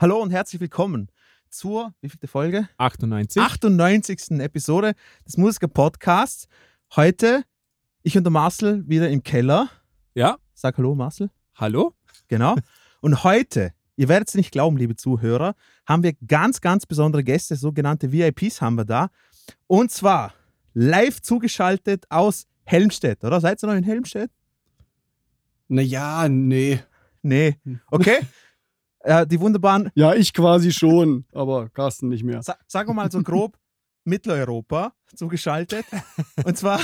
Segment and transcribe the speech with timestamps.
[0.00, 1.10] Hallo und herzlich willkommen
[1.50, 2.66] zur, wie vielte Folge?
[2.78, 3.42] 98.
[3.42, 4.30] 98.
[4.40, 4.94] Episode
[5.26, 6.48] des Musiker-Podcasts.
[6.96, 7.44] Heute
[8.02, 9.68] ich und der Marcel wieder im Keller.
[10.14, 11.28] Ja, Sag Hallo, Marcel.
[11.54, 11.92] hallo?
[12.28, 12.56] Genau.
[13.02, 17.56] Und heute, ihr werdet es nicht glauben, liebe Zuhörer, haben wir ganz, ganz besondere Gäste,
[17.56, 19.10] sogenannte VIPs haben wir da.
[19.66, 20.32] Und zwar
[20.72, 23.38] live zugeschaltet aus Helmstedt, oder?
[23.42, 24.30] Seid ihr noch in Helmstedt?
[25.68, 26.80] Naja, nee.
[27.20, 27.58] Nee.
[27.90, 28.20] Okay.
[29.00, 32.42] äh, die wunderbaren, Ja, ich quasi schon, aber Carsten nicht mehr.
[32.42, 33.56] sa sagen wir mal so grob,
[34.04, 35.84] Mitteleuropa zugeschaltet.
[36.44, 36.80] Und zwar,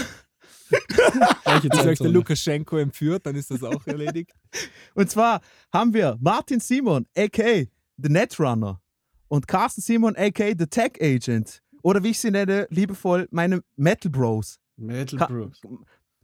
[1.45, 2.09] Gleiche Ist euch der.
[2.11, 4.33] Lukaschenko entführt, dann ist das auch erledigt.
[4.97, 5.41] und zwar
[5.73, 7.65] haben wir Martin Simon, a.k.a.
[7.99, 8.81] The Netrunner
[9.29, 10.49] und Carsten Simon, a.k.a.
[10.59, 11.63] The Tech Agent.
[11.83, 14.59] Oder wie ich sie nenne, liebevoll, meine Metal Bros.
[14.77, 15.61] Metal Ka- Bros.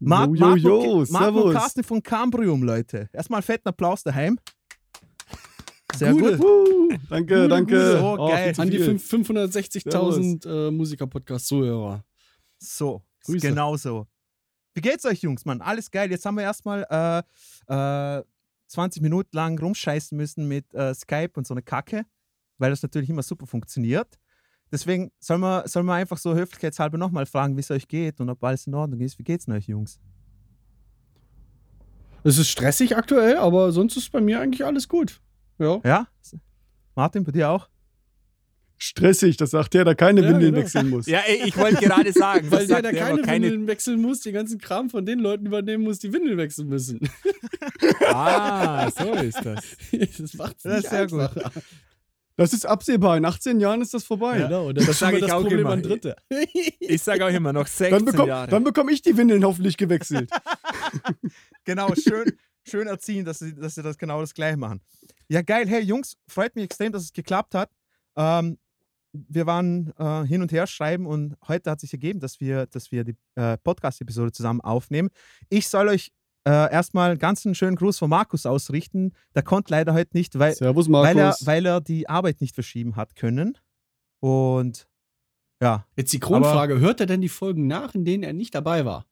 [0.00, 1.55] Marc, Jo, jo, jo, und- Marc und servus.
[1.55, 3.09] Carsten von Cambrium, Leute.
[3.12, 4.41] Erstmal einen fetten Applaus daheim.
[5.94, 6.36] Sehr Gute.
[6.36, 6.40] gut.
[6.40, 6.98] Wuhu.
[7.08, 7.92] Danke, danke.
[7.98, 8.52] So Oh, geil.
[8.56, 8.98] An die viel.
[8.98, 12.04] fünf- 560.000 äh, Musiker-Podcast-Zuhörer.
[12.58, 13.46] So, Grüße.
[13.48, 14.06] genau so.
[14.74, 15.60] Wie geht's euch, Jungs, Mann?
[15.60, 16.10] Alles geil.
[16.10, 16.86] Jetzt haben wir erstmal
[17.68, 18.22] äh, äh,
[18.68, 22.04] 20 Minuten lang rumscheißen müssen mit äh, Skype und so eine Kacke,
[22.58, 24.18] weil das natürlich immer super funktioniert.
[24.70, 28.30] Deswegen sollen wir, sollen wir einfach so höflichkeitshalber nochmal fragen, wie es euch geht und
[28.30, 29.18] ob alles in Ordnung ist.
[29.18, 30.00] Wie geht's denn euch, Jungs?
[32.24, 35.20] Es ist stressig aktuell, aber sonst ist bei mir eigentlich alles gut.
[35.62, 35.80] Ja.
[35.84, 36.06] Ja?
[36.94, 37.68] Martin, bei dir auch?
[38.77, 40.64] Stressig, das sagt der, der keine Ja, Windeln genau.
[40.64, 41.06] wechseln muss.
[41.06, 44.02] Ja, ey, ich wollte gerade sagen, Weil das der, der er, keine, keine Windeln wechseln
[44.02, 47.00] muss, den ganzen Kram von den Leuten übernehmen muss, die Windeln wechseln müssen.
[48.09, 49.64] Ah, so ist das.
[50.19, 51.31] das macht es Das nicht ist sehr gut.
[52.37, 53.16] Das ist absehbar.
[53.16, 54.38] In 18 Jahren ist das vorbei.
[54.41, 54.47] Ja.
[54.47, 55.70] Genau, Das ist sage ich auch Problem immer.
[55.70, 56.16] an Dritte.
[56.81, 58.50] Ich sage auch immer noch 16 Dann bekomme Jahre.
[58.50, 60.31] dann bekomm ich die Windeln hoffentlich gewechselt.
[61.64, 62.32] Genau, schön,
[62.67, 64.81] schön erziehen, dass sie, dass sie das genau das gleiche machen.
[65.28, 65.67] Ja, geil.
[65.69, 67.71] Hey, Jungs, freut mich extrem, dass es geklappt hat.
[68.17, 68.59] Ähm,
[69.12, 72.93] wir waren äh, hin und her schreiben und heute hat sich ergeben, dass wir, dass
[72.93, 75.11] wir die äh, Podcast-Episode zusammen aufnehmen.
[75.50, 76.12] Ich soll euch
[76.45, 79.12] äh, erstmal ganz einen schönen Gruß von Markus ausrichten.
[79.34, 82.97] Der konnte leider heute nicht, weil, Servus, weil, er, weil er die Arbeit nicht verschieben
[82.97, 83.59] hat können.
[84.21, 84.89] Und
[85.62, 88.84] ja, Jetzt die Grundfrage: Hört er denn die Folgen nach, in denen er nicht dabei
[88.84, 89.06] war?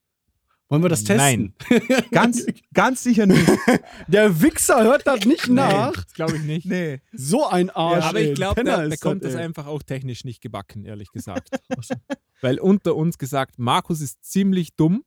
[0.70, 1.52] Wollen wir das testen?
[1.68, 2.00] Nein.
[2.12, 3.44] ganz, ganz sicher nicht.
[4.06, 5.92] Der Wichser hört das nicht nach.
[5.92, 6.64] Das glaube ich nicht.
[6.64, 7.00] Nee.
[7.12, 8.04] So ein Arsch.
[8.04, 8.28] Aber ey.
[8.30, 9.42] ich glaube, Penner der ist bekommt das ey.
[9.42, 11.50] einfach auch technisch nicht gebacken, ehrlich gesagt.
[12.40, 15.04] Weil unter uns gesagt, Markus ist ziemlich dumm.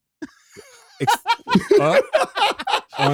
[1.00, 1.14] Ex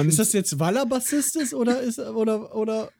[0.08, 2.90] Ist das jetzt, weil er Bassist ist oder ist oder oder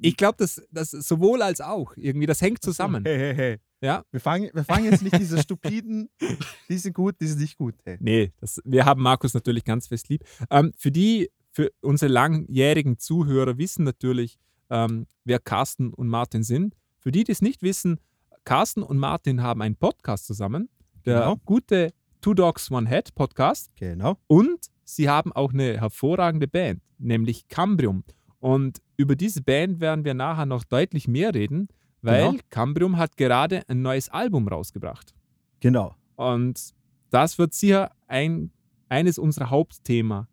[0.00, 1.92] ich glaube, das, das sowohl als auch.
[1.96, 3.04] Irgendwie, das hängt zusammen.
[3.04, 3.58] Hey, hey, hey.
[3.82, 4.04] Ja?
[4.10, 6.08] Wir fangen, wir fangen jetzt nicht diese stupiden,
[6.68, 7.74] die sind gut, die sind nicht gut.
[7.84, 7.98] Hey.
[8.00, 10.22] Nee, das, wir haben Markus natürlich ganz fest lieb.
[10.50, 14.38] Ähm, für die, für unsere langjährigen Zuhörer wissen natürlich,
[14.70, 16.74] ähm, wer Carsten und Martin sind.
[16.98, 17.98] Für die, die es nicht wissen,
[18.44, 20.68] Carsten und Martin haben einen Podcast zusammen,
[21.04, 21.36] der Genau.
[21.44, 23.70] gute Two Dogs One Head Podcast.
[23.76, 24.16] Genau.
[24.28, 28.04] Und sie haben auch eine hervorragende Band, nämlich Cambrium.
[28.38, 31.68] Und über diese Band werden wir nachher noch deutlich mehr reden,
[32.02, 32.42] weil Genau.
[32.50, 35.14] Cambrium hat gerade ein neues Album rausgebracht.
[35.60, 35.94] Genau.
[36.16, 36.60] Und
[37.10, 38.50] das wird sicher ein,
[38.88, 40.26] eines unserer Hauptthemen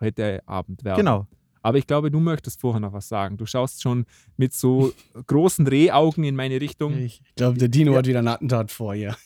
[0.00, 0.98] heute Abend werden.
[0.98, 1.26] Genau.
[1.62, 3.36] Aber ich glaube, du möchtest vorher noch was sagen.
[3.38, 4.06] Du schaust schon
[4.36, 4.92] mit so
[5.26, 6.96] großen Rehaugen in meine Richtung.
[6.96, 7.98] ich glaube, der Dino Ja.
[7.98, 9.16] hat wieder ein Attentat vor hier.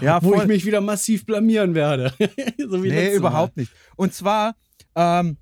[0.00, 0.40] Ja, Wo voll.
[0.42, 2.12] ich mich wieder massiv blamieren werde.
[2.68, 3.70] so wie nee, überhaupt nicht.
[3.94, 4.56] Und zwar,
[4.96, 5.36] ähm,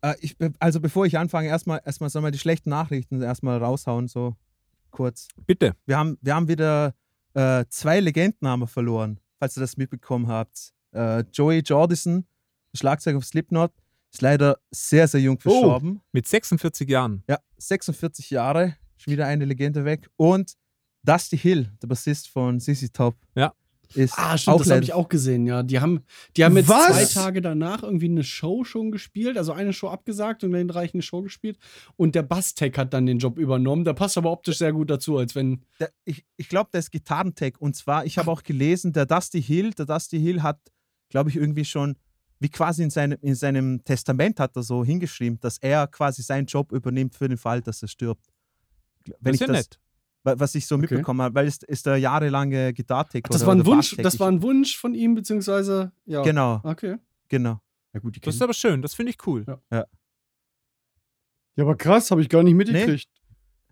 [0.00, 4.08] äh, ich, also bevor ich anfange, erstmal, erstmal sollen wir die schlechten Nachrichten erstmal raushauen,
[4.08, 4.34] so
[4.92, 5.26] kurz.
[5.46, 5.74] Bitte.
[5.86, 6.94] Wir haben, wir haben wieder
[7.34, 10.72] äh, zwei Legenden haben wir verloren, falls ihr das mitbekommen habt.
[10.92, 12.26] Äh, Joey Jordison,
[12.72, 13.72] der Schlagzeuger auf Slipknot,
[14.12, 16.00] ist leider sehr, sehr jung verstorben.
[16.12, 17.24] Mit 46 Jahren.
[17.28, 20.08] Ja, 46 Jahre, schon wieder eine Legende weg.
[20.16, 20.54] Und
[21.02, 23.52] Dusty Hill, der Bassist von CC Top, Ja.
[23.94, 25.62] Ist Ah, stimmt, auch das habe ich auch gesehen, ja.
[25.62, 26.02] Die haben,
[26.36, 26.88] die haben jetzt Was?
[26.88, 30.94] zwei Tage danach irgendwie eine Show schon gespielt, also eine Show abgesagt und dann gleich
[30.94, 31.58] eine Show gespielt.
[31.96, 33.84] Und der Basstech hat dann den Job übernommen.
[33.84, 35.62] Der passt aber optisch sehr gut dazu, als wenn.
[35.80, 37.54] der, ich, ich glaube, der ist Gitarrentech.
[37.58, 40.60] Und zwar, ich habe auch gelesen, der Dusty Hill, der Dusty Hill hat,
[41.08, 41.96] glaube ich, irgendwie schon,
[42.38, 46.46] wie quasi in seinem, in seinem Testament hat er so hingeschrieben, dass er quasi seinen
[46.46, 48.26] Job übernimmt für den Fall, dass er stirbt.
[49.20, 49.78] Wenn das ist ja das, nett.
[50.24, 50.82] Wa- Was ich so Okay.
[50.82, 53.22] mitbekommen habe, weil es ist der jahrelange Gitarrentech.
[53.24, 55.92] Das oder- war ein Wunsch, das war ein Wunsch von ihm, beziehungsweise.
[56.04, 56.22] Ja.
[56.22, 56.96] Genau, Okay.
[57.28, 57.60] genau.
[57.94, 59.44] Ja, gut, die Das ist aber schön, das finde ich cool.
[59.70, 63.08] Ja, aber krass, habe ich gar nicht mitgekriegt.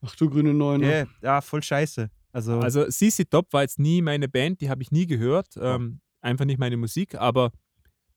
[0.02, 0.86] Ach du grüne Neune.
[0.86, 2.10] Yeah, ja, voll scheiße.
[2.32, 5.56] Also, Also CC Top war jetzt nie meine Band, die habe ich nie gehört.
[5.60, 7.50] Ähm, einfach nicht meine Musik, aber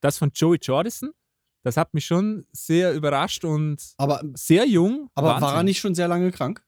[0.00, 1.10] das von Joey Jordison,
[1.62, 5.08] das hat mich schon sehr überrascht und Aber, sehr jung.
[5.14, 5.64] aber war er Wahnsinn.
[5.66, 6.62] nicht schon sehr lange krank?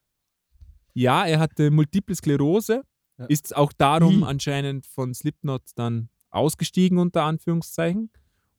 [0.97, 2.83] Ja, er hatte Multiple Sklerose,
[3.19, 3.27] Ja.
[3.27, 4.25] ist auch darum Wie?
[4.25, 8.11] anscheinend von Slipknot dann ausgestiegen, unter Anführungszeichen.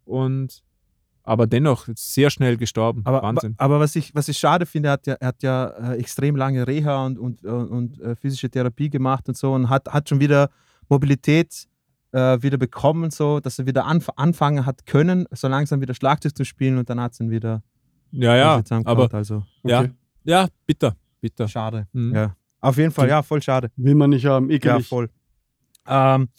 [0.06, 0.64] Und
[1.24, 3.02] aber dennoch sehr schnell gestorben.
[3.06, 3.56] Aber, Wahnsinn.
[3.58, 6.36] aber was, ich, was ich schade finde, er hat ja, er hat ja äh, extrem
[6.38, 10.08] lange Reha und, und, äh, und äh, physische Therapie gemacht und so und hat, hat
[10.08, 10.50] schon wieder
[10.88, 11.68] Mobilität
[12.14, 16.36] äh, wieder bekommen, so dass er wieder anf anfangen hat können, so langsam wieder Schlagzeug
[16.38, 17.62] zu spielen und dann hat es ihn wieder
[18.12, 19.92] ja, ja, aber also ja, Okay.
[20.24, 21.48] ja, bitter, bitter.
[21.48, 21.88] schade.
[21.94, 22.16] Mhm.
[22.16, 22.36] Ja.
[22.60, 23.70] Auf jeden Fall, ja, voll schade.
[23.76, 24.88] Will man nicht haben, Ja, ekelig.
[24.88, 25.10] voll.
[25.88, 26.30] Ähm,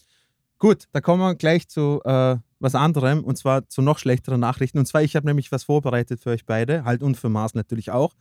[0.58, 4.78] gut, da kommen wir gleich zu äh, was anderem und zwar zu noch schlechteren Nachrichten.
[4.78, 7.90] Und zwar, ich habe nämlich was vorbereitet für euch beide, halt und für Mars natürlich
[7.90, 8.14] auch.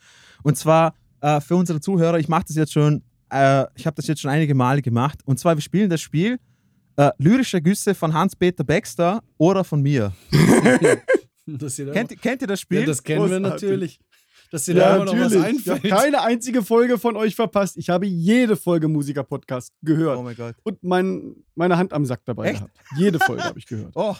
[0.43, 4.05] Und zwar äh, für unsere Zuhörer, ich mache das jetzt schon, äh, ich habe das
[4.07, 5.21] jetzt schon einige Male gemacht.
[5.25, 6.37] Und zwar, wir spielen das Spiel
[6.97, 10.13] äh, Lyrische Güsse von Hans-Peter Baxter oder von mir.
[11.93, 12.85] Kennt, kennt ihr das ja, Spiel?
[12.85, 13.99] das kennen wir natürlich.
[14.51, 15.59] Dass dir Ja, da immer noch was natürlich.
[15.59, 15.93] Ich habe einfällt.
[15.93, 17.77] keine einzige Folge von euch verpasst.
[17.77, 20.17] Ich habe jede Folge Musiker-Podcast gehört.
[20.17, 20.55] oh mein Gott.
[20.63, 22.59] Und mein, meine Hand am Sack dabei Echt?
[22.59, 22.77] gehabt.
[22.97, 23.91] Jede Folge habe ich gehört.
[23.95, 24.15] Oh,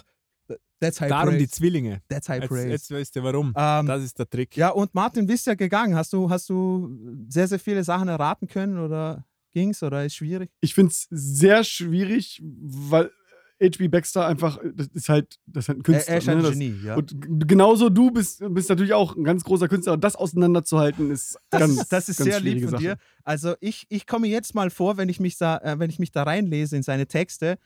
[0.79, 1.51] that's high Darum die praise.
[1.51, 2.01] Zwillinge.
[2.09, 2.67] That's high Jetzt, praise.
[2.69, 3.53] jetzt weißt du warum.
[3.57, 4.55] Ähm, das ist der Trick.
[4.55, 5.95] Ja, und Martin, bist ja gegangen.
[5.95, 6.95] Hast du, hast du
[7.29, 10.51] sehr, sehr viele Sachen erraten können oder ging's oder ist schwierig?
[10.61, 13.11] Ich finde es sehr schwierig, weil
[13.61, 13.87] H.B.
[13.87, 16.13] Baxter einfach, das ist halt, das ist halt ein Er, Künstler.
[16.13, 16.43] er ist ein ne?
[16.43, 16.95] das, Genie, ja.
[16.95, 19.93] Und genauso du bist, bist natürlich auch ein ganz großer Künstler.
[19.93, 22.91] Und das auseinanderzuhalten ist Das, ganz das ist ganz sehr lieb von dir.
[22.91, 23.01] Sache.
[23.23, 26.11] Also ich, ich komme jetzt mal vor, wenn ich mich da, äh, wenn ich mich
[26.11, 27.57] da reinlese in seine Texte,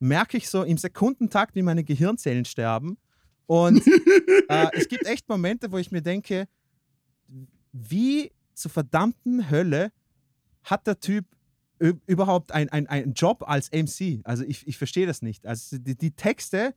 [0.00, 2.98] merke ich so im Sekundentakt, wie meine Gehirnzellen sterben.
[3.46, 3.82] Und
[4.48, 6.46] äh, es gibt echt Momente, wo ich mir denke,
[7.72, 9.92] wie zur verdammten Hölle
[10.62, 11.24] hat der Typ
[11.78, 14.20] überhaupt ein- ein- einen Job als MC?
[14.24, 15.46] Also ich, ich verstehe das nicht.
[15.46, 16.74] Also die, die Texte,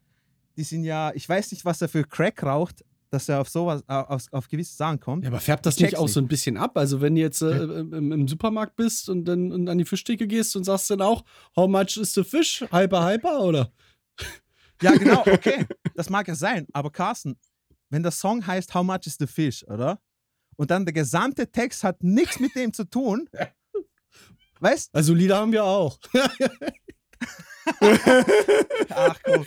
[0.57, 3.83] die sind ja, ich weiß nicht, was er für Crack raucht, dass er auf sowas,
[3.88, 5.24] auf, auf gewisse Sachen kommt.
[5.25, 6.13] Ja, aber färbt das Ich nicht auch nicht.
[6.13, 6.77] so ein bisschen ab?
[6.77, 10.27] Also, wenn du jetzt äh, im, im Supermarkt bist und dann und an die Fischtheke
[10.27, 11.24] gehst und sagst dann auch,
[11.56, 12.62] how much is the fish?
[12.71, 13.71] Hyper, hyper, oder?
[14.81, 15.65] Ja, genau, okay.
[15.95, 16.65] Das mag ja sein.
[16.74, 17.38] Aber Carsten,
[17.89, 20.00] wenn der Song heißt How much is the fish, oder?
[20.56, 23.30] Und dann der gesamte Text hat nichts mit dem zu tun.
[24.62, 25.98] Weißt Also, Lieder haben wir auch.
[28.90, 29.46] Ach komm.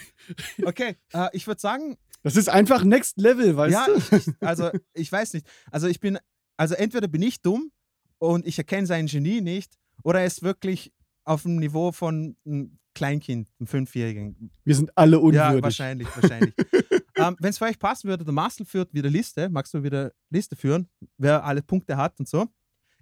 [0.65, 3.95] Okay, äh, ich würde sagen, Das ist einfach Next Level, weißt ja, du?
[3.97, 5.47] ich, ich, also ich weiß nicht.
[5.71, 6.19] Also ich bin,
[6.57, 7.71] also entweder bin ich dumm
[8.19, 10.93] und ich erkenne sein Genie nicht, oder er ist wirklich
[11.25, 14.51] auf dem Niveau von einem Kleinkind, einem Fünfjährigen.
[14.65, 15.63] Wir sind alle Ja, unwürdig.
[15.63, 16.55] wahrscheinlich, wahrscheinlich.
[17.17, 19.49] ähm, Wenn es für euch passen würde, der Marcel führt wieder Liste.
[19.49, 20.89] Magst du wieder Liste führen,
[21.19, 22.47] wer alle Punkte hat und so?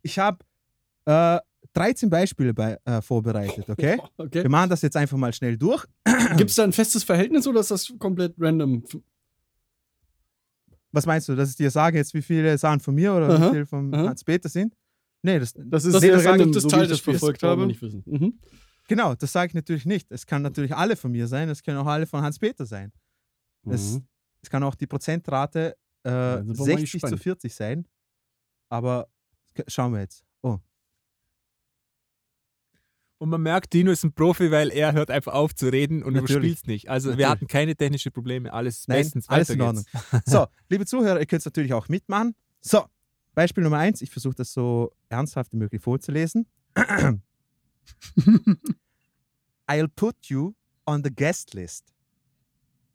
[0.03, 0.39] Ich habe
[1.05, 1.39] äh,
[1.75, 3.99] 13 Beispiele bei, äh, vorbereitet, okay?
[4.17, 4.49] Wir Okay.
[4.49, 5.85] machen das jetzt einfach mal schnell durch.
[6.37, 8.83] Gibt es da ein festes Verhältnis oder ist das komplett random?
[10.93, 13.47] Was meinst du, dass ich dir sage jetzt, wie viele Sachen von mir oder Aha,
[13.47, 13.95] wie viele von.
[13.97, 14.75] Hans-Peter sind?
[15.23, 17.43] Nee, das, Das ist Das, sehr das, random, das so Teil ich das Spiels, verfolgt
[17.43, 17.67] wir habe.
[17.67, 18.03] nicht wissen.
[18.07, 18.39] Mhm.
[18.89, 20.11] genau, das sage ich natürlich nicht.
[20.11, 22.93] Es kann natürlich alle von mir sein, es können auch alle von Hans-Peter sein.
[23.71, 24.05] Es, Mhm.
[24.43, 27.23] es kann auch die Prozentrate äh, sind wir mal 60 zu gespannt.
[27.23, 27.87] 40 sein.
[28.69, 29.09] Aber
[29.69, 30.25] schauen wir jetzt.
[30.43, 30.59] Oh,
[33.23, 36.15] Und man merkt, Dino ist ein Profi, weil er hört einfach auf zu reden und
[36.15, 36.31] Natürlich.
[36.33, 36.91] überspielt es nicht.
[36.91, 37.31] Also wir Natürlich.
[37.31, 39.29] hatten keine technischen Probleme, alles Nein, bestens.
[39.29, 39.85] alles in geht's.
[40.27, 42.35] So, liebe Zuhörer, ihr könnt es natürlich auch mitmachen.
[42.61, 42.85] So,
[43.37, 44.03] Beispiel Nummer eins.
[44.03, 46.49] Ich versuche das so ernsthaft wie möglich vorzulesen.
[49.69, 51.95] I'll put you on the guest list.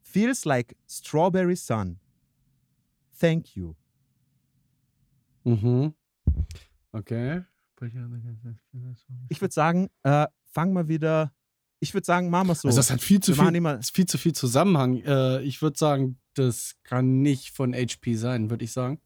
[0.02, 2.02] Feels like strawberry sun.
[3.18, 3.76] Thank you.
[5.46, 5.94] Mhm.
[6.92, 7.44] Okay.
[9.30, 11.34] Ich würde sagen, äh, fangen wir wieder.
[11.80, 12.68] Ich würde sagen, machen wir so.
[12.68, 14.98] Also das hat viel zu Wir viel, viel zu viel Zusammenhang.
[15.04, 19.00] Äh, ich würde sagen, das kann nicht von HP sein, würde ich sagen.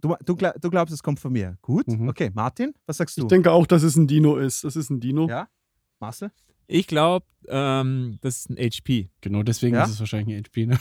[0.00, 1.56] du, du, du glaubst, es kommt von mir.
[1.62, 1.88] Gut.
[1.88, 2.08] Mhm.
[2.08, 3.22] Okay, Martin, was sagst du?
[3.22, 4.64] Ich denke auch, dass es ein Dino ist.
[4.64, 5.26] Das ist ein Dino.
[5.28, 5.48] Ja?
[5.98, 6.30] Marcel?
[6.66, 9.08] Ich glaube, ähm, das ist ein HP.
[9.22, 9.84] Genau, deswegen Ja?
[9.84, 10.66] ist es wahrscheinlich ein HP.
[10.66, 10.78] Ne?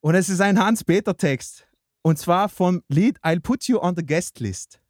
[0.00, 1.66] Und es ist ein Hans-Peter-Text.
[2.02, 4.80] Und zwar vom Lied I'll Put You on the Guest List.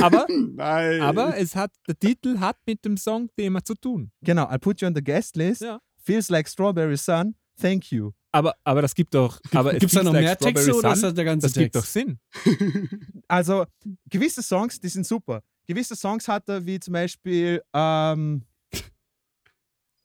[0.00, 1.00] Aber, Nein.
[1.00, 4.10] aber es hat, der Titel hat mit dem Songthema zu tun.
[4.20, 5.62] Genau, I'll Put You on the Guest List.
[5.62, 5.80] Ja.
[6.04, 7.34] Feels like Strawberry Sun.
[7.60, 8.12] Thank you.
[8.32, 9.38] Aber, aber das gibt doch.
[9.52, 11.76] Aber Gibt es da noch like mehr Texte oder ist das der ganze Das gibt
[11.76, 11.92] doch Text?
[11.92, 12.18] Sinn.
[13.28, 13.66] Also,
[14.10, 15.42] gewisse Songs, die sind super.
[15.66, 18.42] Gewisse Songs hat er, wie zum Beispiel, ähm,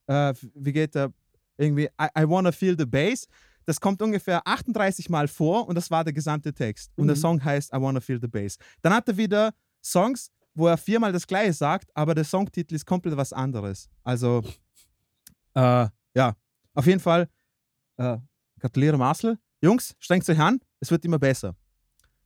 [0.06, 1.12] äh, wie geht er?
[1.56, 3.26] Irgendwie, I, I wanna feel the bass.
[3.68, 6.90] Das kommt ungefähr 38 Mal vor und das war der gesamte Text.
[6.96, 7.20] Und der Mhm.
[7.20, 8.56] Song heißt I wanna feel the bass.
[8.80, 9.52] Dann hat er wieder
[9.84, 13.90] Songs, wo er viermal das gleiche sagt, aber der Songtitel ist komplett was anderes.
[14.02, 14.42] Also,
[15.54, 16.34] äh, ja,
[16.72, 17.28] auf jeden Fall,
[17.98, 18.16] äh,
[18.58, 19.38] gratuliere Marcel.
[19.60, 21.54] Jungs, strengt euch an, es wird immer besser.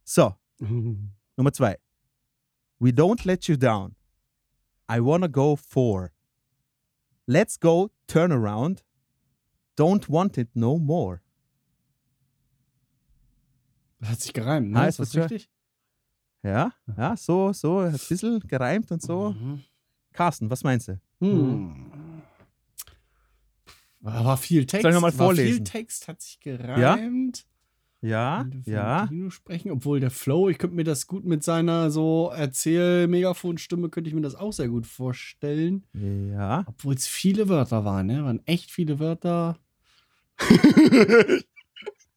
[0.04, 1.10] So, Mhm.
[1.36, 1.76] Nummer zwei.
[2.78, 3.96] We don't let you down.
[4.88, 6.12] I wanna go for.
[7.26, 8.84] Let's go, turn around.
[9.76, 11.20] Don't want it no more.
[14.02, 14.80] Das hat sich gereimt, ne?
[14.80, 15.48] Ah, ist das richtig?
[16.42, 19.30] Ja, ja, so, so, ein bisschen gereimt und so.
[19.30, 19.62] Mhm.
[20.12, 21.00] Carsten, was meinst du?
[21.20, 21.72] Hm.
[24.00, 24.82] War war viel Text.
[24.82, 25.64] Soll ich noch mal War viel vorlesen?
[25.64, 27.46] Text, hat sich gereimt.
[28.00, 29.06] Ja, ja.
[29.06, 34.08] Dino sprechen, obwohl der Flow, ich könnte mir das gut mit seiner so Erzähl-Megafon-Stimme, könnte
[34.08, 35.84] ich mir das auch sehr gut vorstellen.
[35.94, 36.64] Ja.
[36.66, 38.24] Obwohl es viele Wörter waren, ne?
[38.24, 39.60] Waren echt viele Wörter,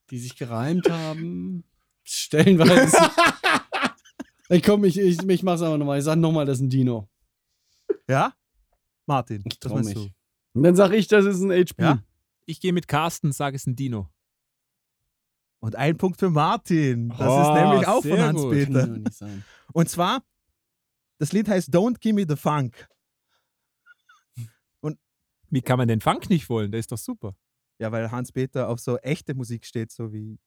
[0.09, 1.63] die sich gereimt haben.
[2.05, 2.97] Stellenweise.
[4.49, 5.97] ich komm, ich, ich, ich mach's einfach nochmal.
[5.99, 7.09] Ich sag nochmal, das ist ein Dino.
[8.07, 8.33] Ja?
[9.05, 9.93] Martin, Ich meinst mich.
[9.95, 10.09] du?
[10.53, 11.81] Und dann sag ich, das ist ein HP.
[11.81, 11.99] Ja?
[12.45, 14.09] Ich gehe mit Carsten, sage es ist ein Dino.
[15.59, 17.09] Und ein Punkt für Martin.
[17.09, 18.53] Das Oh, ist nämlich auch von sehr Hans gut.
[18.53, 18.87] Kann Peter.
[18.87, 19.43] nur nicht sein.
[19.73, 20.21] Und zwar,
[21.17, 22.87] das Lied heißt Don't Give Me the Funk.
[25.51, 26.71] Wie kann man den Funk nicht wollen?
[26.71, 27.35] Der ist doch super.
[27.79, 30.37] Ja, weil Hans Peter auf so echte Musik steht, so wie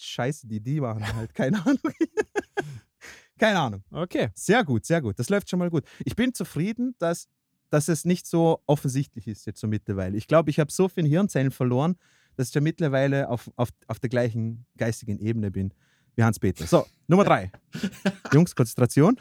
[0.00, 1.34] Scheiße, die die machen halt.
[1.34, 1.78] Keine Ahnung.
[3.38, 3.82] Keine Ahnung.
[3.90, 4.28] Okay.
[4.34, 5.18] Sehr gut, sehr gut.
[5.18, 5.84] Das läuft schon mal gut.
[6.04, 7.28] Ich bin zufrieden, dass,
[7.70, 10.16] dass es nicht so offensichtlich ist jetzt so mittlerweile.
[10.16, 11.96] Ich glaube, ich habe so viele Hirnzellen verloren,
[12.36, 15.72] dass ich ja mittlerweile auf, auf, auf der gleichen geistigen Ebene bin
[16.16, 16.66] wie Hans-Peter.
[16.66, 17.50] So, Nummer drei.
[18.32, 19.18] Jungs, Konzentration.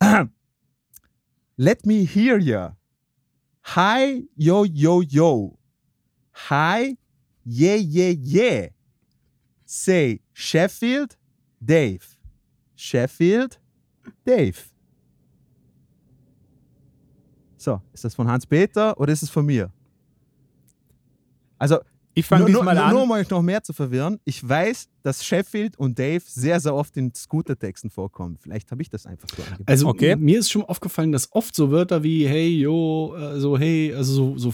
[1.56, 2.76] Let me hear ya.
[3.74, 5.58] Hi, yo, yo, yo.
[6.50, 6.98] Hi,
[7.46, 8.68] yeah, yeah, yeah.
[9.64, 11.16] Say Sheffield,
[11.60, 12.00] Dave.
[12.76, 13.60] Sheffield,
[14.24, 14.58] Dave.
[17.56, 19.70] So, ist das von Hans-Peter oder ist es von mir?
[21.58, 21.78] Also,
[22.12, 22.92] Ich fange nur, nur, diesmal an.
[22.92, 26.74] nur um euch noch mehr zu verwirren, ich weiß, dass Sheffield und Dave sehr, sehr
[26.74, 28.36] oft in Scooter-Texten vorkommen.
[28.38, 29.68] Vielleicht habe ich das einfach so angepasst.
[29.68, 30.14] Also Okay.
[30.16, 34.12] mir ist schon aufgefallen, dass oft so Wörter wie hey, yo, äh, so hey, also
[34.12, 34.50] so, so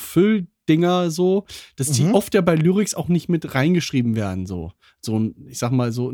[0.70, 1.44] Fülldinger so,
[1.76, 2.14] dass die Mhm.
[2.14, 4.46] oft ja bei Lyrics auch nicht mit reingeschrieben werden.
[4.46, 6.12] So, so ich sag mal, so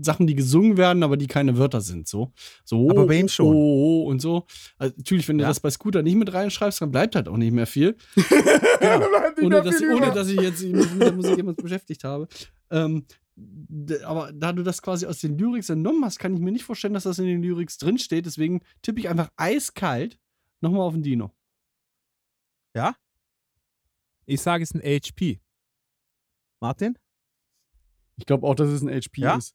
[0.00, 2.08] Sachen, die gesungen werden, aber die keine Wörter sind.
[2.08, 2.32] So,
[2.64, 3.46] so Aber bei ihm schon.
[3.46, 4.46] Oh, oh, oh und so.
[4.78, 5.48] Also, natürlich, wenn du Ja.
[5.48, 7.96] das bei Scooter nicht mit reinschreibst, dann bleibt halt auch nicht mehr viel.
[8.82, 9.06] Genau.
[9.46, 12.26] ohne, dass, ohne dass ich jetzt mich mit der Musik jemand beschäftigt habe.
[12.72, 13.04] Ähm,
[14.04, 16.92] aber da du das quasi aus den Lyrics entnommen hast, kann ich mir nicht vorstellen,
[16.92, 18.26] dass das in den Lyrics drinsteht.
[18.26, 20.18] Deswegen tippe ich einfach eiskalt
[20.60, 21.30] nochmal auf den Dino.
[24.26, 25.40] Ich sage es ist ein HP.
[26.60, 26.96] Martin?
[28.16, 29.36] Ich glaube auch, dass es ein HP Ja?
[29.36, 29.54] ist.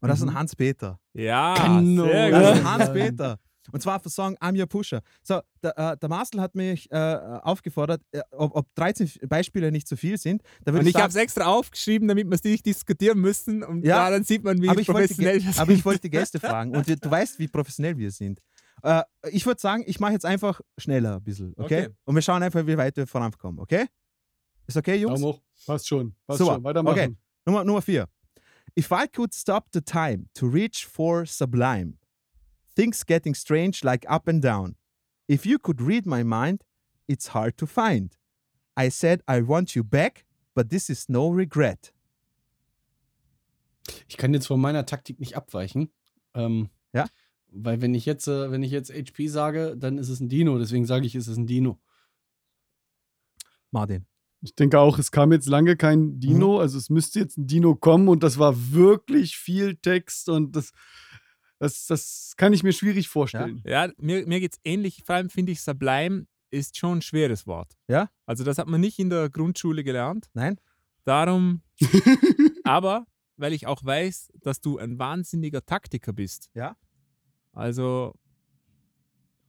[0.00, 0.30] Und das ist Mhm.
[0.30, 1.00] ein Hans-Peter.
[1.14, 2.04] Ja, Genau.
[2.04, 2.56] sehr Das gut.
[2.58, 2.70] ist Ja.
[2.72, 3.38] Hans-Peter.
[3.72, 5.00] Und zwar für Song I'm Your Pusher.
[5.22, 6.96] So, der, äh, der Marcel hat mich äh,
[7.42, 10.42] aufgefordert, äh, ob, ob 13 Beispiele nicht zu viel sind.
[10.66, 13.62] Und ich sagen- habe es extra aufgeschrieben, damit wir es nicht diskutieren müssen.
[13.62, 16.10] Und Ja, dann sieht man, wie aber ich, professionell Gä- das aber ich wollte die
[16.10, 18.38] Gäste fragen und wir, du weißt, wie professionell wir sind.
[18.84, 21.86] Äh, ich würde sagen, ich mache jetzt einfach schneller ein bisschen, okay?
[21.86, 21.94] Okay.
[22.04, 23.86] Und wir schauen einfach, wie weit wir vorankommen, okay?
[24.66, 25.20] Ist okay, Jungs?
[25.20, 25.42] Daumen hoch.
[25.66, 26.14] Passt schon.
[26.26, 26.54] Passt Super.
[26.54, 26.64] schon.
[26.64, 26.98] Weitermachen.
[26.98, 27.16] Okay.
[27.46, 28.08] Nummer, Nummer vier.
[28.76, 31.96] If I could stop the time to reach for sublime,
[32.76, 34.76] things getting strange like up and down.
[35.28, 36.62] If you could read my mind,
[37.06, 38.14] it's hard to find.
[38.76, 41.94] I said I want you back, but this is no regret.
[44.08, 45.90] Ich kann jetzt von meiner Taktik nicht abweichen.
[46.34, 47.06] Ähm, Ja?
[47.56, 50.58] Weil wenn ich jetzt, äh, wenn ich jetzt HP sage, dann ist es ein Dino.
[50.58, 51.80] Deswegen sage ich, es ist ein Dino.
[53.70, 54.06] Martin.
[54.40, 57.74] Ich denke auch, es kam jetzt lange kein Dino, also es müsste jetzt ein Dino
[57.74, 60.72] kommen und das war wirklich viel Text und das,
[61.58, 63.62] das, das kann ich mir schwierig vorstellen.
[63.66, 65.02] Ja, mir, mir geht es ähnlich.
[65.06, 67.72] Vor allem finde ich, Sublime ist schon ein schweres Wort.
[67.88, 68.10] Ja?
[68.26, 70.28] Also, das hat man nicht in der Grundschule gelernt.
[70.34, 70.60] Nein?
[71.04, 71.62] Darum,
[72.64, 73.06] aber
[73.36, 76.50] weil ich auch weiß, dass du ein wahnsinniger Taktiker bist.
[76.54, 76.76] Ja.
[77.54, 78.14] Also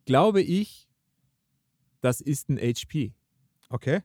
[0.06, 0.88] glaube ich,
[2.02, 3.14] das ist ein HP.
[3.70, 4.02] Okay.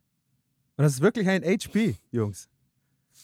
[0.76, 2.48] Und das ist wirklich ein HP, Jungs.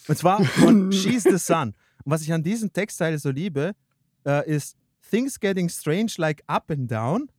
[0.07, 1.69] Und zwar von She's the Sun.
[2.05, 3.75] Und was ich an diesem Textteil so liebe,
[4.27, 4.77] äh, ist
[5.11, 7.31] Things getting strange like up and down.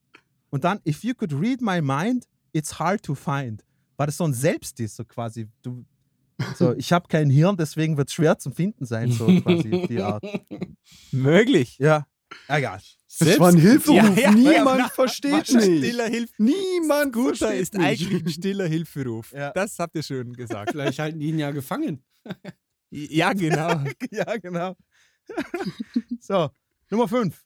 [0.49, 3.63] Und dann, if you could read my mind, it's hard to find.
[3.97, 5.47] War das so ein Selbstdiss, so quasi.
[5.61, 5.85] Du,
[6.55, 10.01] so, ich habe kein Hirn, deswegen wird es schwer zum Finden sein, so quasi die
[10.01, 10.23] Art.
[11.11, 11.77] Möglich.
[11.77, 12.07] Ja,
[12.47, 12.81] egal.
[13.19, 13.95] Das war ein Hilferuf.
[13.97, 14.89] Ja, ja, Niemand ja.
[14.89, 15.77] versteht Ein nicht.
[15.85, 17.85] Stiller Hilf Niemand Scooter ist nicht.
[17.85, 19.31] eigentlich ein stiller Hilferuf.
[19.31, 19.51] Ja.
[19.51, 20.71] Das habt ihr schön gesagt.
[20.71, 22.03] Vielleicht halten die ihn ja gefangen.
[22.91, 23.83] ja, genau.
[24.11, 24.75] ja, genau.
[26.19, 26.49] so,
[26.89, 27.43] Nummer 5.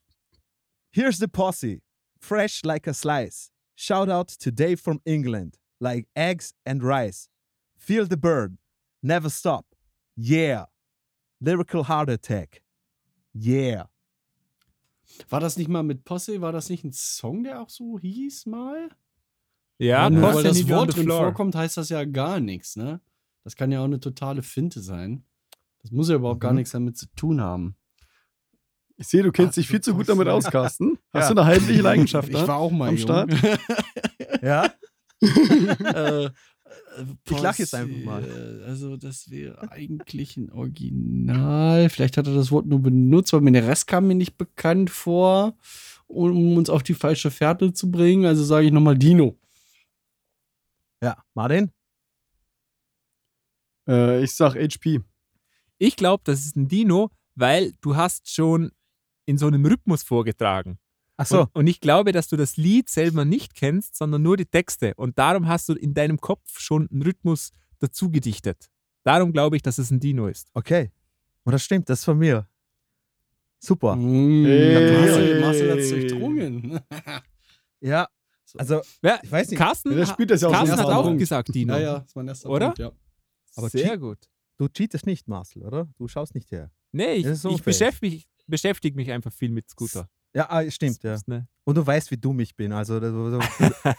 [0.91, 1.81] Here's the posse.
[2.19, 3.49] Fresh like a slice.
[3.75, 5.57] Shout out to Dave from England.
[5.79, 7.29] Like eggs and rice.
[7.77, 8.57] Feel the burn.
[9.01, 9.65] Never stop.
[10.15, 10.65] Yeah.
[11.39, 12.61] Lyrical Heart Attack.
[13.33, 13.85] Yeah.
[15.29, 16.41] War das nicht mal mit Posse?
[16.41, 18.89] War das nicht ein Song, der auch so hieß mal?
[19.77, 23.01] Ja, nur Posse weil das Wort drin vorkommt, heißt das ja gar nichts, ne?
[23.43, 25.23] Das kann ja auch eine totale Finte sein.
[25.81, 26.57] Das muss ja überhaupt gar Mhm.
[26.57, 27.75] nichts damit zu tun haben.
[28.97, 30.99] Ich sehe, du kennst Ach, dich viel zu gut damit aus, Carsten.
[31.13, 31.33] Hast Ja.
[31.33, 32.29] du eine heimliche Leidenschaft?
[32.29, 33.03] Ich war auch mal am jung.
[33.03, 33.31] Start?
[34.43, 34.71] Ja?
[35.21, 36.29] äh,
[37.29, 38.63] Ich lach jetzt einfach mal.
[38.65, 41.89] Also, das wäre eigentlich ein Original.
[41.89, 44.89] Vielleicht hat er das Wort nur benutzt, weil mir der Rest kam mir nicht bekannt
[44.89, 45.55] vor,
[46.07, 48.25] um uns auf die falsche Fährte zu bringen.
[48.25, 49.37] Also sage ich nochmal Dino.
[51.01, 51.17] Ja.
[51.33, 51.71] Martin?
[53.87, 55.01] Äh, ich sag HP.
[55.77, 58.71] Ich glaube, das ist ein Dino, weil du hast schon
[59.25, 60.77] in so einem Rhythmus vorgetragen.
[61.21, 61.39] Ach so.
[61.41, 64.93] Und, und ich glaube, dass du das Lied selber nicht kennst, sondern nur die Texte.
[64.95, 68.69] Und darum hast du in deinem Kopf schon einen Rhythmus dazu gedichtet.
[69.03, 70.49] Darum glaube ich, dass es ein Dino ist.
[70.53, 70.91] Okay.
[71.43, 72.47] Und das stimmt, das ist von mir.
[73.59, 73.95] Super.
[73.95, 74.99] Hey.
[75.05, 76.79] Marcel, Marcel hat es durchdrungen.
[77.83, 78.07] Ja,
[78.45, 78.59] So.
[78.59, 81.03] also, Wer, ich weiß nicht, Carsten, Ja, der spielt das ja auch Carsten hat auch
[81.03, 81.17] Punkt.
[81.19, 81.73] gesagt Dino.
[81.73, 82.65] Ja, ja, das war mein erster Oder?
[82.67, 82.91] Punkt, ja.
[83.55, 84.19] Aber Sehr gut.
[84.57, 85.87] du cheatest nicht, Marcel, oder?
[85.97, 86.71] Du schaust nicht her.
[86.91, 90.07] Nee, ich, ist ich beschäftige mich, beschäftige mich einfach viel mit Scooter.
[90.33, 91.17] Ja, ah, stimmt, ja.
[91.27, 92.71] Ne- Und du weißt, wie dumm ich bin.
[92.71, 93.39] Also, du, du, du,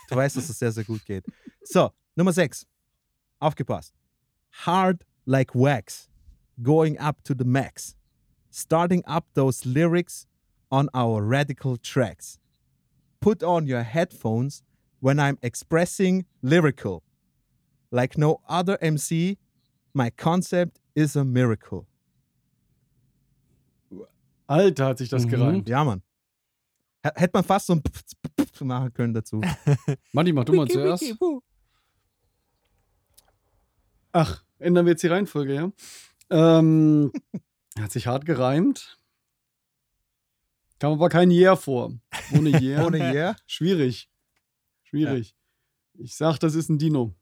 [0.08, 1.24] du weißt, dass es sehr, sehr gut geht.
[1.62, 2.66] So, Nummer 6.
[3.38, 3.92] Aufgepasst.
[4.64, 6.08] Hard like wax.
[6.62, 7.96] Going up to the max.
[8.50, 10.26] Starting up those lyrics
[10.70, 12.38] on our radical tracks.
[13.20, 14.62] Put on your headphones
[15.00, 17.02] when I'm expressing lyrical.
[17.90, 19.36] Like no other MC,
[19.94, 21.86] my concept is a miracle.
[24.46, 25.28] Alter, hat sich das Mhm.
[25.30, 25.68] gereimt.
[25.68, 26.02] Ja, Mann.
[27.02, 27.82] Hätte man fast so ein
[28.60, 29.40] machen können dazu.
[30.12, 31.04] Matti, mach du mal zuerst.
[34.12, 35.72] Ach, ändern wir jetzt die Reihenfolge, ja?
[36.30, 37.12] Ähm,
[37.78, 38.98] hat sich hart gereimt.
[40.78, 41.92] Kam aber kein Yeah vor.
[42.32, 42.86] Ohne Yeah.
[42.86, 43.36] Ohne Yeah.
[43.46, 44.08] Schwierig.
[44.84, 45.34] Schwierig.
[45.94, 47.14] Ich sag, das ist ein Dino.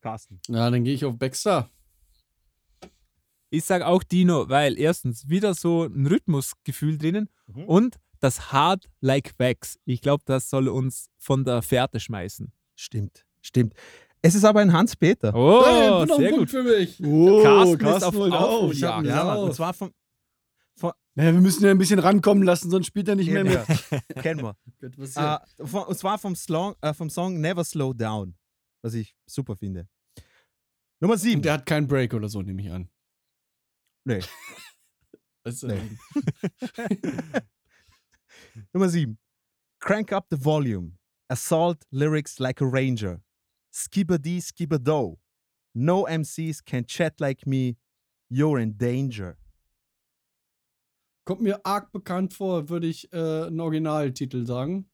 [0.00, 0.40] Carsten.
[0.48, 1.70] Ja, dann gehe ich auf Baxter.
[3.50, 7.64] Ich sage auch Dino, weil erstens wieder so ein Rhythmusgefühl drinnen Mhm.
[7.64, 9.78] und das Hard like Wax.
[9.84, 12.52] Ich glaube, das soll uns von der Fährte schmeißen.
[12.76, 13.74] Stimmt, stimmt.
[14.22, 15.34] Es ist aber ein Hans-Peter.
[15.34, 16.50] Oh, Hey, sehr Punkt gut.
[16.50, 17.02] für mich.
[17.04, 18.72] Oh, Carsten ist auf auf.
[18.72, 19.46] Ihn Ja, auch.
[19.46, 19.92] Und zwar vom.
[21.14, 23.58] Naja, wir müssen ja ein bisschen rankommen lassen, sonst spielt er nicht mehr mit.
[24.22, 24.56] Kennen wir.
[25.66, 28.34] Von, und zwar vom, Slong, äh, vom Song Never Slow Down.
[28.80, 29.86] Was ich super finde.
[31.00, 31.42] Nummer Und 7.
[31.42, 32.88] der hat keinen Break oder so, nehme ich an.
[34.04, 34.20] Nee.
[35.44, 35.80] Du, Nee.
[38.74, 39.16] Nummer 7.
[39.80, 40.98] Crank up the volume.
[41.28, 43.20] Assault lyrics like a ranger.
[43.72, 45.18] Skibberdy skibberdo.
[45.74, 47.76] No MCs can chat like me.
[48.30, 49.36] You're in danger.
[51.24, 54.90] Kommt mir arg bekannt vor, würde ich äh, einen Originaltitel sagen.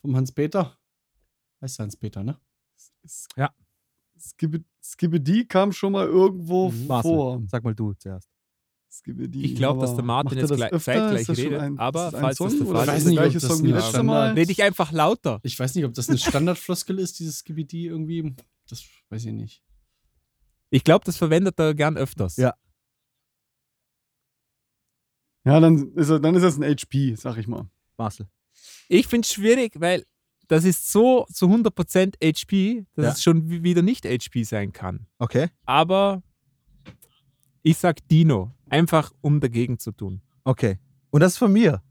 [0.00, 0.76] Vom Hans-Peter.
[1.60, 2.38] Heißt Hans-Peter, ne?
[4.18, 6.86] Skibbe- Skibbedy kam schon mal irgendwo Mhm.
[6.86, 7.42] Marcel, vor.
[7.48, 8.28] Sag mal du zuerst.
[8.90, 10.92] Skibbedy, Ich glaube, dass der Martin jetzt das gleich- öfter?
[10.92, 13.04] zeitgleich das redet, ein- aber ist das ein falls das Song der oder Fall ist
[13.04, 14.32] das nicht, der ob das letztes Mal?
[14.34, 15.40] Rede ich einfach lauter.
[15.42, 18.34] Ich weiß nicht, ob das eine Standardfloskel ist, dieses Skibidi irgendwie.
[18.68, 19.62] Das weiß ich nicht.
[20.70, 22.36] Ich glaube, das verwendet er gern öfters.
[22.36, 22.54] Ja.
[25.44, 27.68] Ja, dann ist, er, dann ist das ein HP, sag ich mal.
[27.96, 28.26] Marcel.
[28.88, 30.04] Ich finde es schwierig, weil
[30.48, 33.12] das ist so zu 100% HP, dass Ja.
[33.12, 35.06] es schon wi- wieder nicht HP sein kann.
[35.18, 35.48] Okay.
[35.64, 36.22] Aber
[37.62, 40.20] ich sag Dino, einfach um dagegen zu tun.
[40.44, 40.78] Okay.
[41.10, 41.82] Und das ist von mir.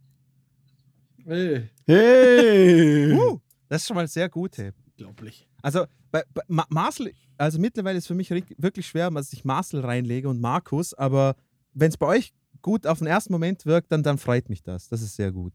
[1.25, 1.69] Ey.
[1.85, 3.13] Hey!
[3.13, 4.71] Uh, das ist schon mal sehr gut, hey.
[4.97, 5.47] Unglaublich.
[5.61, 9.43] Also, bei, bei Ma Marcel, also mittlerweile ist es für mich wirklich schwer, dass ich
[9.43, 11.35] Marcel reinlege und Markus, aber
[11.73, 14.87] wenn es bei euch gut auf den ersten Moment wirkt, dann, dann freut mich das.
[14.87, 15.53] Das ist sehr gut.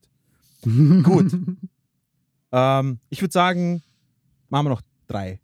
[1.03, 1.33] Gut.
[2.53, 3.83] Ähm, ich würde sagen,
[4.49, 5.41] machen wir noch drei.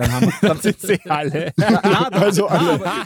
[0.00, 0.32] Dann haben wir.
[0.48, 1.52] Dann, sind sie alle.
[2.12, 2.78] Also alle.
[2.78, 3.04] da.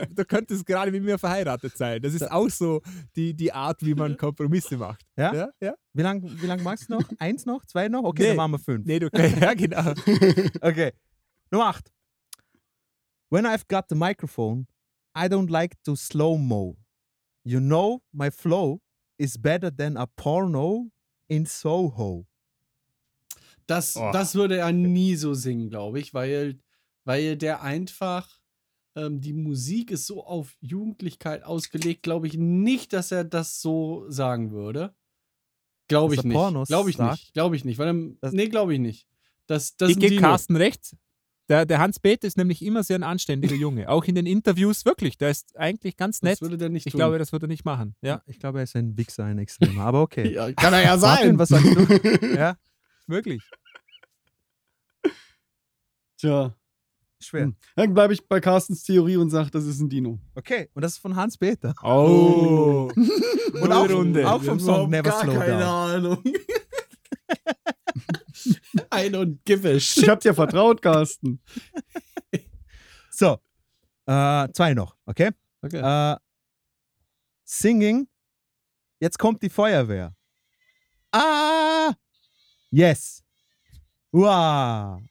[0.00, 2.02] Du, du könntest gerade mit mir verheiratet sein.
[2.02, 2.80] Das ist auch so
[3.14, 5.02] die, die Art, wie man Kompromisse macht.
[5.16, 5.34] Ja?
[5.34, 5.48] Ja?
[5.60, 5.74] ja?
[5.92, 7.04] Wie lange wie lang magst du noch?
[7.18, 7.64] Eins noch?
[7.66, 8.02] Zwei noch?
[8.02, 8.28] Okay, Nee.
[8.28, 8.86] dann machen wir fünf.
[8.86, 9.92] Nee, du ja, genau.
[10.60, 10.92] Okay.
[11.50, 11.92] Nummer 8.
[13.30, 14.66] When I've got the microphone,
[15.16, 16.76] I don't like to slow-mo.
[17.44, 18.80] You know, my flow
[19.18, 20.90] is better than a porno
[21.28, 22.26] in Soho.
[23.72, 24.10] Das, Oh.
[24.12, 26.58] das würde er nie so singen, glaube ich, weil,
[27.04, 28.28] weil der einfach,
[28.96, 34.04] ähm, die Musik ist so auf Jugendlichkeit ausgelegt, glaube ich nicht, dass er das so
[34.08, 34.94] sagen würde.
[35.88, 36.34] Glaube ich nicht.
[36.34, 37.12] Pornos Glaube ich sagt?
[37.20, 37.32] nicht.
[37.34, 37.78] Glaube ich nicht.
[37.78, 39.06] Weil Das- nee, glaube ich nicht.
[39.46, 40.16] Das, das Ich gebe.
[40.16, 40.96] Carsten recht.
[41.48, 43.88] Der, der Hans-Peter ist nämlich immer sehr ein anständiger Junge.
[43.88, 45.18] Auch in den Interviews, wirklich.
[45.18, 46.34] Der ist eigentlich ganz nett.
[46.34, 46.98] Das würde der nicht Ich tun.
[47.00, 47.94] glaube, das würde er nicht machen.
[48.02, 49.82] Ja, Ich glaube, er ist ein Wichser, ein Extremer.
[49.84, 50.32] Aber okay.
[50.32, 51.38] ja, kann er ja Martin, sein.
[51.38, 52.26] was sagst du?
[52.36, 52.56] ja,
[53.06, 53.42] wirklich.
[56.22, 56.54] Tja,
[57.20, 57.46] schwer.
[57.46, 57.56] Hm.
[57.74, 60.20] dann bleibe ich bei Carstens Theorie und sage, das ist ein Dino.
[60.36, 61.74] Okay, und das ist von Hans-Peter.
[61.82, 62.88] Oh.
[63.60, 64.30] Und auch, Runde.
[64.30, 65.90] auch vom Song Never Gar Slow keine Down.
[65.90, 66.22] Ahnung.
[68.94, 70.08] I don't give a Ich shit.
[70.08, 71.40] hab dir vertraut, Carsten.
[73.10, 73.38] So,
[74.06, 75.30] äh, zwei noch, okay?
[75.60, 76.12] Okay.
[76.12, 76.16] Äh,
[77.44, 78.06] singing,
[79.00, 80.14] jetzt kommt die Feuerwehr.
[81.12, 81.92] Ah!
[82.70, 83.22] Yes.
[84.12, 85.02] Wow.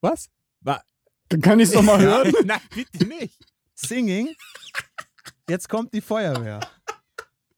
[0.00, 0.28] Was?
[0.60, 0.82] Wa-
[1.28, 2.32] Dann kann ich es doch mal hören.
[2.44, 3.38] Nein, bitte nicht.
[3.74, 4.34] Singing,
[5.48, 6.60] jetzt kommt die Feuerwehr.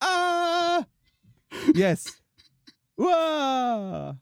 [0.01, 0.85] Ah!
[1.75, 2.21] Yes.
[2.97, 4.17] Wow.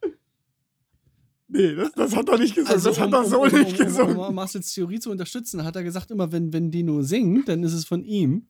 [1.48, 2.74] Nee, das, das hat er nicht gesagt.
[2.74, 4.16] Also, das hat er so um, um, nicht um, gesungen.
[4.16, 7.62] um, um Marcels Theorie zu unterstützen, hat er gesagt, immer wenn, wenn Dino singt, dann
[7.62, 8.48] ist es von ihm.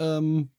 [0.00, 0.50] Ähm,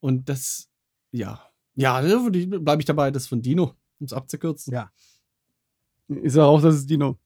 [0.00, 0.68] und das,
[1.10, 1.42] ja.
[1.74, 4.72] Ja, bleibe ich dabei, das ist von Dino, um es abzukürzen.
[4.72, 4.92] Ja.
[6.08, 7.18] Ich sage auch, das ist Dino.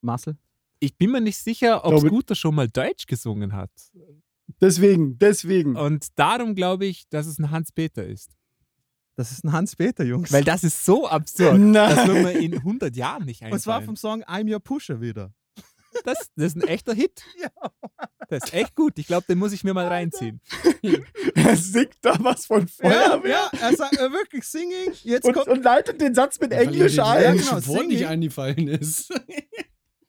[0.00, 0.36] Marcel?
[0.80, 3.70] Ich bin mir nicht sicher, ob Glaube- Scooter schon mal Deutsch gesungen hat.
[4.60, 5.76] Deswegen, deswegen.
[5.76, 8.30] Und darum glaube ich, dass es ein Hans-Peter ist.
[9.16, 10.32] Das ist ein Hans-Peter, Jungs.
[10.32, 11.58] Weil das ist so absurd.
[11.58, 11.72] Nein.
[11.96, 13.54] Das wird mir in 100 Jahren nicht einfallen.
[13.54, 15.32] Und zwar vom Song I'm Your Pusher wieder.
[16.04, 17.22] das, das ist ein echter Hit.
[17.42, 17.50] Ja.
[18.30, 18.98] Das ist echt gut.
[18.98, 20.40] Ich glaube, den muss ich mir mal reinziehen.
[21.34, 25.48] er singt da was von Feuerwehr Ja, er sagt äh, wirklich Singing, jetzt und, kommt.
[25.48, 27.22] und leitet den Satz mit Englisch ein.
[27.22, 28.04] Ja, genau, Wort nicht singing.
[28.06, 29.10] eingefallen ist.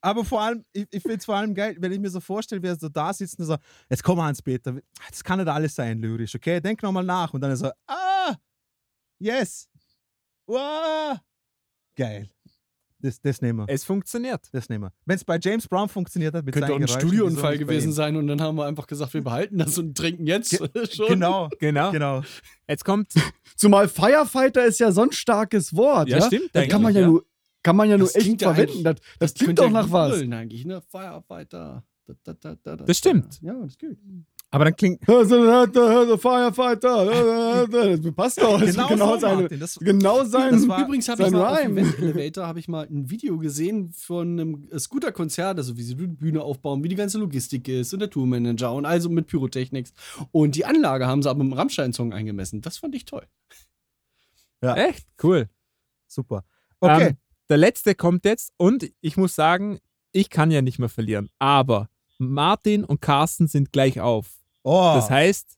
[0.02, 2.62] Aber vor allem, ich, ich finde es vor allem geil, wenn ich mir so vorstelle,
[2.64, 3.58] wie er so da sitzt und so,
[3.90, 4.76] jetzt komm Hans-Peter,
[5.10, 6.62] das kann nicht alles sein, lyrisch, okay?
[6.62, 7.34] Denk nochmal nach.
[7.34, 8.36] Und dann ist er, ah,
[9.20, 9.70] yes,
[10.48, 11.18] wow,
[11.96, 12.30] geil.
[13.02, 13.66] Das, das nehmen wir.
[13.74, 14.42] Es funktioniert.
[14.52, 14.94] Das nehmen wir.
[15.06, 18.18] Wenn es bei James Brown funktioniert hat, mit Könnte auch ein Geräuschen, Studiounfall gewesen sein
[18.18, 20.58] und dann haben wir einfach gesagt, wir behalten das und trinken jetzt
[20.94, 21.08] schon.
[21.08, 21.92] Genau, Genau.
[21.92, 22.24] genau.
[22.68, 23.14] Jetzt kommt.
[23.56, 26.10] Zumal Firefighter ist ja so ein starkes Wort.
[26.10, 27.08] Ja, Ja, stimmt Das kann man ja, ja.
[27.08, 27.24] nur,
[27.64, 28.84] kann man ja nur Das echt klingt ja verwenden.
[28.84, 30.22] Das, eigentlich- das, klingt doch ja nach was.
[30.22, 30.82] eigentlich, ne?
[30.82, 31.84] Firefighter.
[32.06, 33.40] Da, da, da, da, da, Das stimmt.
[33.42, 33.98] Ja, das geht.
[34.52, 37.68] Aber dann klingt Firefighter.
[37.68, 38.60] Das passt doch.
[38.60, 39.48] Das genau, genau, so, seine.
[39.50, 40.52] Das, genau sein.
[40.54, 41.60] Das war- Übrigens habe ich mal auf.
[41.60, 46.08] Event Elevator habe ich mal ein Video gesehen von einem Scooter-Konzert, also wie sie die
[46.08, 49.94] Bühne aufbauen, wie die ganze Logistik ist und der Tourmanager und also mit Pyrotechnics.
[50.32, 52.62] Und die Anlage haben sie aber mit dem Rammstein-Song eingemessen.
[52.62, 53.28] Das fand ich toll.
[54.62, 55.06] Echt?
[55.24, 55.48] Cool.
[56.08, 56.44] super.
[56.82, 57.18] Okay, Ähm,
[57.50, 59.80] der letzte kommt jetzt und ich muss sagen,
[60.12, 61.30] ich kann ja nicht mehr verlieren.
[61.40, 64.40] Aber Martin und Carsten sind gleich auf.
[64.64, 65.58] oh, Das heißt,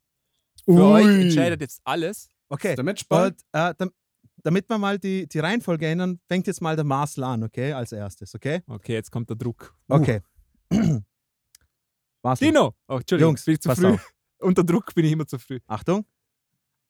[0.65, 1.21] für euch Ui.
[1.23, 2.29] entscheidet jetzt alles.
[2.49, 2.75] okay.
[2.75, 3.27] Der Matchball.
[3.29, 3.91] Und, äh, dam-
[4.43, 7.73] damit wir mal die, die Reihenfolge ändern, fängt jetzt mal der Marcel an, okay?
[7.73, 8.61] Als erstes, okay?
[8.67, 9.75] Okay, jetzt kommt der Druck.
[9.87, 10.21] Okay.
[12.23, 12.75] Marcel, Dino!
[12.87, 13.87] Oh, Entschuldigung, Jungs, bin ich zu pass früh.
[13.93, 14.13] auf.
[14.39, 15.59] Unter Druck bin ich immer zu früh.
[15.67, 16.05] Achtung.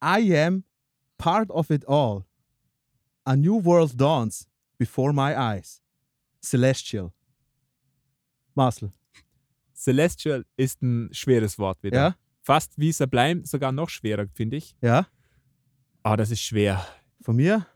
[0.04, 0.64] I am
[1.18, 2.26] part of it all.
[3.26, 4.48] A new world dawns
[4.82, 5.80] before my eyes.
[6.42, 7.14] Celestial.
[8.56, 8.92] Marcel.
[9.76, 11.98] Celestial ist ein schweres Wort wieder.
[11.98, 12.16] Ja?
[12.42, 14.76] Fast wie Sublime, sogar noch schwerer, finde ich.
[14.82, 15.06] Ja?
[16.02, 16.84] Aber das ist schwer.
[17.22, 17.68] Von mir?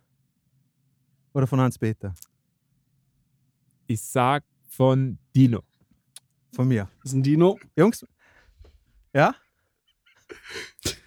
[1.33, 2.15] Oder von Hans-Peter?
[3.85, 5.61] Ich sag von Dino.
[6.55, 6.89] Von mir.
[7.03, 7.59] Das ist ein Dino.
[7.75, 8.03] Jungs?
[9.13, 9.35] Ja?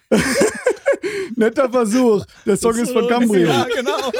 [1.35, 2.25] Netter Versuch.
[2.45, 3.47] Der Song ist von Cambrio.
[3.49, 4.11] Ja, genau.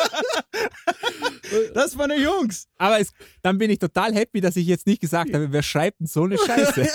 [1.73, 2.67] Das waren die Jungs.
[2.77, 5.99] Aber es, dann bin ich total happy, dass ich jetzt nicht gesagt habe, wer schreibt
[5.99, 6.87] denn so eine Scheiße?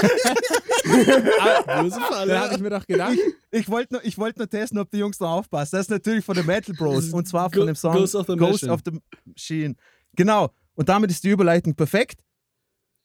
[1.40, 2.32] Aber Böse Falle.
[2.32, 3.16] dann habe ich mir doch gedacht,
[3.50, 5.76] Ich wollte nur, ich wollt nur testen, ob die Jungs da aufpassen.
[5.76, 7.10] Das ist natürlich von den Metal Bros.
[7.10, 8.72] Und zwar Go- von dem Song Ghost of the Ghost Machine.
[8.72, 9.74] of the Machine.
[10.16, 10.50] Genau.
[10.74, 12.20] Und damit ist die Überleitung perfekt.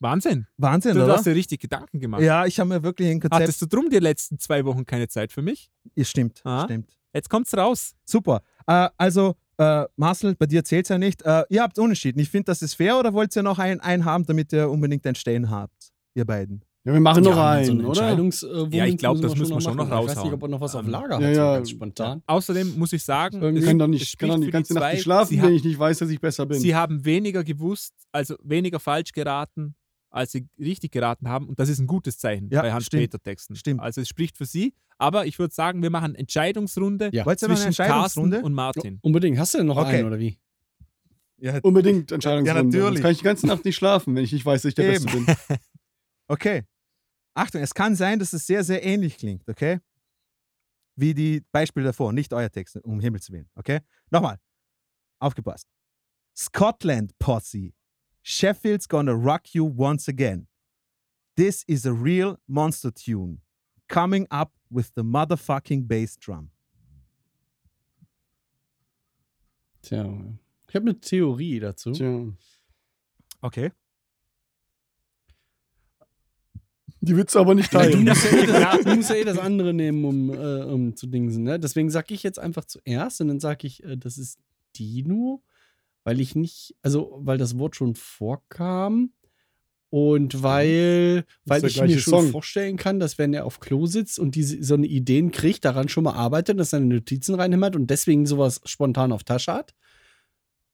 [0.01, 0.47] Wahnsinn.
[0.57, 1.17] Wahnsinn, Du oder?
[1.17, 2.21] hast dir richtig Gedanken gemacht.
[2.21, 3.41] Ja, ich habe mir wirklich ein Konzept.
[3.43, 5.69] Hattest du drum die letzten zwei Wochen keine Zeit für mich?
[5.95, 6.63] Ja, stimmt, Ah.
[6.63, 6.97] stimmt.
[7.13, 7.95] Jetzt kommt's raus.
[8.05, 8.41] Super.
[8.65, 11.22] Äh, also, äh, Marcel, bei dir zählt es ja nicht.
[11.24, 12.19] Äh, ihr habt unentschieden.
[12.19, 15.06] Ich finde, das ist fair oder wollt ihr noch einen, einen haben, damit ihr unbedingt
[15.06, 15.91] ein Stehen habt?
[16.15, 16.63] Ihr beiden.
[16.86, 18.02] Ja, wir machen noch Ja, einen, so einen oder?
[18.02, 20.34] Entscheidungs- äh, Ja, ich glaub, das müssen wir schon noch Ich weiß nicht, raushauen.
[20.34, 21.54] ob er noch was auf Ähm, Lager ja, hat, ja.
[21.58, 22.24] ganz spontan.
[22.26, 24.93] Außerdem muss ich sagen, Ich kann doch nicht, kann die ganze die Nacht zwei.
[24.93, 26.58] nicht schlafen, wenn ich nicht weiß, dass ich besser bin.
[26.60, 29.76] sie haben weniger gewusst, also weniger falsch geraten,
[30.10, 31.48] als sie richtig geraten haben.
[31.48, 32.72] Und das ist ein gutes Zeichen Ja, bei.
[32.72, 33.56] Hans-Peter-Texten.
[33.56, 33.82] Stimmt.
[33.82, 34.74] Also es spricht für sie.
[34.98, 37.24] Aber ich würde sagen, wir machen Entscheidungsrunde Ja.
[37.24, 38.41] Zwischen Carsten Entscheidungsrunde?
[38.41, 39.00] und Martin.
[39.02, 39.38] Unbedingt.
[39.38, 39.98] Hast du denn noch Okay.
[39.98, 40.38] einen oder wie?
[41.38, 42.50] Ja, Unbedingt Entscheidungsrunde.
[42.60, 42.84] Ja, natürlich.
[42.84, 44.93] Sonst kann ich die ganze Nacht nicht schlafen, wenn ich nicht weiß, dass ich der
[44.93, 45.06] Eben.
[45.06, 45.58] Beste bin.
[46.28, 46.63] Okay.
[47.34, 49.80] Achtung, es kann sein, dass es sehr, sehr ähnlich klingt, okay?
[50.95, 53.80] Wie die Beispiele davor, nicht euer Text, um Himmels Willen, okay?
[54.12, 54.38] Nochmal.
[55.19, 55.65] Aufgepasst.
[56.38, 57.72] Scotland Posse.
[58.30, 60.46] Sheffield's gonna rock you once again.
[61.36, 63.39] This is a real monster tune.
[63.88, 66.52] Coming up with the motherfucking bass drum.
[69.82, 70.06] Tja,
[70.68, 71.92] ich habe eine Theorie dazu.
[71.92, 72.32] Tja.
[73.42, 73.72] Okay.
[77.02, 78.04] Die willst du aber nicht Du teilen.
[78.06, 81.08] musst, ja eh das, du musst ja eh das andere nehmen, um, äh, um zu
[81.08, 81.46] dingsen.
[81.46, 81.60] Ne?
[81.60, 84.38] Deswegen sag ich jetzt einfach zuerst und dann sag ich, äh, das ist
[84.76, 85.42] Dino,
[86.03, 89.12] weil ich nicht, also weil das Wort schon vorkam
[89.89, 92.31] und weil, weil der ich mir schon Song.
[92.31, 95.89] vorstellen kann, dass wenn er auf Klo sitzt und diese, so eine Ideen kriegt, daran
[95.89, 99.73] schon mal arbeitet, dass seine Notizen reinhämmert und deswegen sowas spontan auf Tasche hat.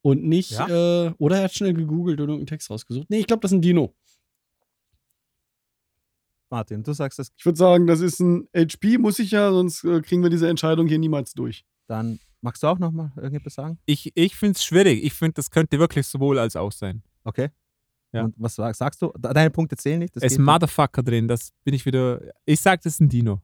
[0.02, 3.10] Und nicht, äh, oder er hat schnell gegoogelt und irgendeinen Text rausgesucht.
[3.10, 3.96] Nee, ich glaube, das ist ein Dino.
[6.52, 9.84] Martin, du sagst das, Ich würde sagen, das ist ein HP, muss ich ja, sonst
[9.84, 11.66] äh, kriegen wir diese Entscheidung hier niemals durch.
[11.88, 13.78] dann magst du auch noch mal irgendetwas sagen?
[13.86, 15.04] Ich, ich finde es schwierig.
[15.04, 17.04] Ich finde, das könnte wirklich sowohl als auch sein.
[17.26, 17.50] Okay.
[18.14, 18.24] Ja.
[18.24, 19.12] Und was sag- sagst du?
[19.18, 20.16] De- Deine Punkte zählen nicht.
[20.16, 20.54] das Es ist geht nicht.
[20.54, 21.28] Motherfucker drin.
[21.28, 22.22] Das bin ich wieder.
[22.46, 23.42] Ich sag, das ist ein Dino.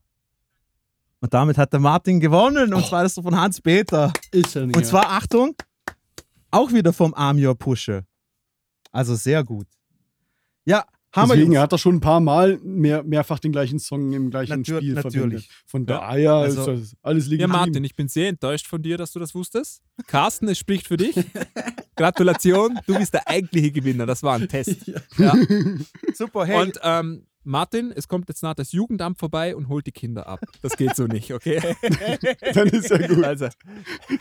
[1.20, 2.72] Und damit hat der Martin gewonnen.
[2.72, 4.12] Und zwar das von Hans-Peter.
[4.30, 4.76] Ist ja nicht.
[4.76, 5.54] Und zwar, Achtung,
[6.50, 8.04] auch wieder vom Amir Pusche.
[8.90, 9.66] Also sehr gut.
[10.64, 14.12] Ja, haben Deswegen, er hat doch schon ein paar Mal mehr, mehrfach den gleichen Song
[14.12, 15.12] im gleichen Natür- Spiel natürlich.
[15.14, 15.48] verwendet.
[15.66, 15.98] Von Ja.
[15.98, 17.50] daher Also- ist alles Ja, legitim.
[17.50, 19.82] Martin, ich bin sehr enttäuscht von dir, dass du das wusstest.
[20.06, 21.14] Carsten, es spricht für dich.
[21.96, 24.06] Gratulation, du bist der eigentliche Gewinner.
[24.06, 24.90] Das war ein Test.
[25.18, 25.34] Ja.
[26.14, 26.62] Super, hey.
[26.62, 30.40] Und ähm, Martin, es kommt jetzt nach das Jugendamt vorbei und holt die Kinder ab.
[30.62, 31.60] Das geht so nicht, okay?
[32.54, 33.24] Dann ist ja gut.
[33.24, 33.48] Also,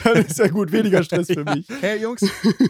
[0.03, 0.71] Dann ist ja gut.
[0.71, 1.67] Weniger Stress für mich.
[1.81, 2.21] Hey Jungs,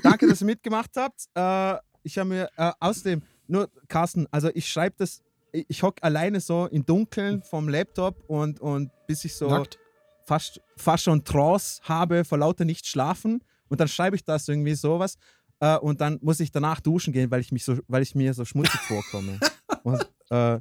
[0.04, 1.22] danke, dass ihr mitgemacht habt.
[1.34, 6.02] Äh, ich habe mir äh, außerdem, nur Carsten, also ich schreibe das, ich, ich hocke
[6.04, 9.78] alleine so im Dunkeln vom Laptop und, und bis ich so Nackt.
[10.26, 14.76] fast, fast schon Trance habe, vor lauter nicht schlafen und dann schreibe ich das irgendwie
[14.76, 15.18] sowas
[15.60, 18.34] äh, und dann muss ich danach duschen gehen, weil ich mich so, weil ich mir
[18.34, 19.40] so schmutzig vorkomme.
[19.84, 20.60] Und äh,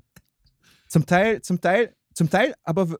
[0.88, 2.96] zum Teil, zum Teil, zum Teil, aber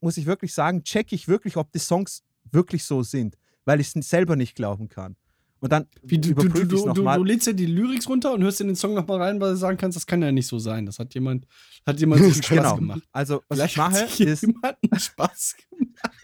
[0.00, 3.94] muss ich wirklich sagen, checke ich wirklich, ob die Songs wirklich so sind, weil ich
[3.94, 5.16] es selber nicht glauben kann.
[5.60, 8.42] Und dann Wie, du, überprüfe ich es du, du, lädst ja die Lyrics runter und
[8.42, 10.58] hörst in den Song nochmal rein, weil du sagen kannst, das kann ja nicht so
[10.58, 10.86] sein.
[10.86, 11.46] Das hat jemand,
[11.86, 12.76] hat jemand einen Spaß Genau.
[12.76, 13.02] gemacht.
[13.12, 16.16] Also, was Vielleicht ich mache, hat ist, jemand einen Spaß gemacht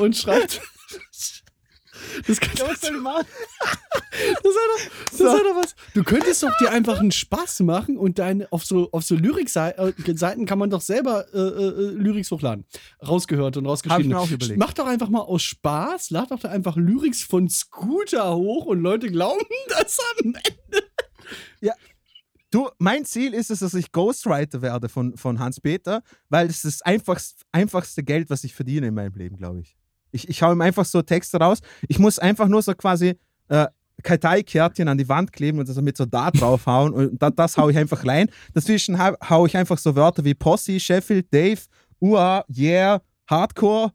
[0.00, 0.60] und schreibt.
[2.26, 3.26] Das kann das soll ich machen.
[4.12, 5.74] Das sei doch, das sei doch was.
[5.94, 10.44] Du könntest doch dir einfach einen Spaß machen und deine auf so auf so Lyrik-Seiten
[10.44, 12.66] kann man doch selber äh, äh, Lyrics hochladen.
[13.06, 14.10] Rausgehört und habe ich rausgeschrieben.
[14.10, 14.58] mir auch überlegt.
[14.58, 18.80] Mach doch einfach mal aus Spaß, lad doch da einfach Lyrics von Scooter hoch und
[18.80, 20.42] Leute glauben das am Ende.
[22.52, 26.64] Du, mein Ziel ist es, dass ich Ghostwriter werde von, von Hans-Peter, weil das ist
[26.66, 29.74] das einfachst, einfachste Geld, was ich verdiene in meinem Leben, glaube ich.
[30.12, 30.28] Ich.
[30.28, 31.58] Ich hau ihm einfach so Texte raus.
[31.88, 33.14] Ich muss einfach nur so quasi
[33.48, 33.66] äh,
[34.02, 37.68] Karteikärtchen an die Wand kleben und das mit so da draufhauen und da, das hau
[37.68, 38.28] ich einfach rein.
[38.54, 41.60] Dazwischen hau, hau ich einfach so Wörter wie Posse, Sheffield, Dave,
[42.00, 43.92] UA, Yeah, Hardcore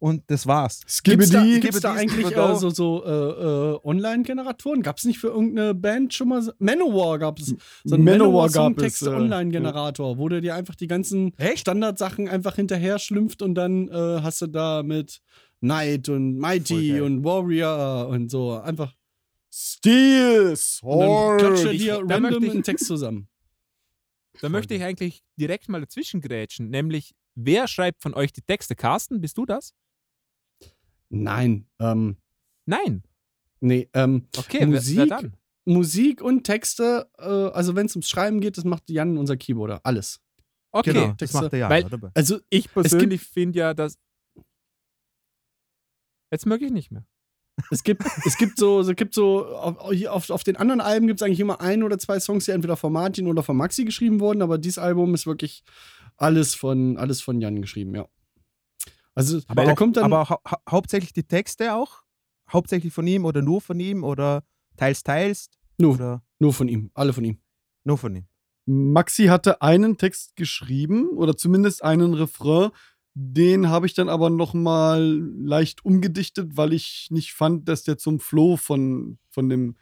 [0.00, 0.80] und das war's.
[1.02, 4.82] Gibt's da, gibt's da eigentlich äh, so, so äh, äh, Online-Generatoren?
[4.82, 6.42] Gab es nicht für irgendeine Band schon mal?
[6.42, 7.54] so- Manowar gab es.
[7.84, 11.32] So einen Manowar gab Songtext es, äh, Online-Generator, wo du dir einfach die ganzen?
[11.54, 15.20] Standardsachen einfach hinterher schlümpft und dann äh, hast du da mit
[15.64, 18.94] Knight und Mighty und Warrior und so einfach.
[19.50, 21.74] Steel, Und dann klatscht Sword.
[21.74, 23.28] Ich- dir random ich- einen Text zusammen.
[24.40, 26.68] da möchte ich eigentlich direkt mal dazwischen grätschen.
[26.70, 28.74] Nämlich, wer schreibt von euch die Texte?
[28.74, 29.72] Carsten, bist du das?
[31.08, 31.66] Nein.
[31.78, 32.16] Ähm,
[32.66, 33.02] Nein.
[33.60, 35.08] nee, ähm, Okay, wer, wer Musik?
[35.08, 35.36] dann?
[35.66, 39.80] Musik und Texte, äh, also wenn es ums Schreiben geht, das macht Jan, unser Keyboarder.
[39.84, 40.20] Alles.
[40.72, 41.70] Okay, Genau, das macht er ja.
[41.70, 41.88] weil-?
[42.14, 43.96] Also ich persönlich finde ja, dass.
[46.30, 47.06] Jetzt möge ich nicht mehr.
[47.70, 51.20] Es gibt, es gibt so, es gibt so auf, auf, auf den anderen Alben gibt
[51.20, 54.18] es eigentlich immer ein oder zwei Songs, die entweder von Martin oder von Maxi geschrieben
[54.18, 55.62] wurden, aber dieses Album ist wirklich
[56.16, 58.08] alles von, alles von Jan geschrieben, ja.
[59.14, 60.04] Also, Aber, da auch, kommt dann.
[60.04, 62.02] aber hau hau hauptsächlich die Texte auch?
[62.52, 64.42] Hauptsächlich von ihm oder nur von ihm oder
[64.76, 65.48] teils, teils?
[65.78, 67.38] nur, Oder nur von ihm, alle von ihm.
[67.84, 68.26] nur von ihm?
[68.66, 72.70] Maxi hatte einen Text geschrieben oder zumindest einen Refrain.
[73.14, 77.96] Den habe ich dann aber noch mal leicht umgedichtet, weil ich nicht fand, dass der
[77.96, 79.76] zum Flow von, von, dem,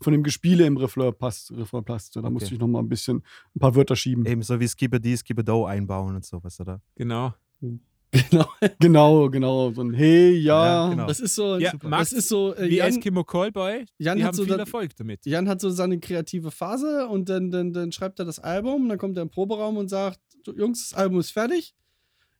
[0.00, 1.52] von dem Gespiele im Refrain passt.
[1.52, 2.20] Refrain passte.
[2.20, 2.32] Da Okay.
[2.32, 3.22] musste ich noch mal ein bisschen
[3.54, 4.26] ein paar Wörter schieben.
[4.26, 6.80] Ebenso wie Skibidi, Skibido einbauen und sowas, oder?
[6.96, 7.32] Genau.
[8.10, 8.46] Genau.
[8.80, 9.70] Genau, genau.
[9.70, 10.64] So ein Hey, ja.
[10.64, 11.06] Ja, genau.
[11.06, 14.22] Das ist so, Ja, das Max, ist so, äh, Wie Jan, Eskimo Callboy, Jan die
[14.24, 15.26] hat haben so viel Erfolg damit.
[15.26, 18.88] Jan hat so seine kreative Phase und dann, dann, dann schreibt er das Album, und
[18.88, 21.74] dann kommt er im Proberaum und sagt: "Du, Jungs, das Album ist fertig.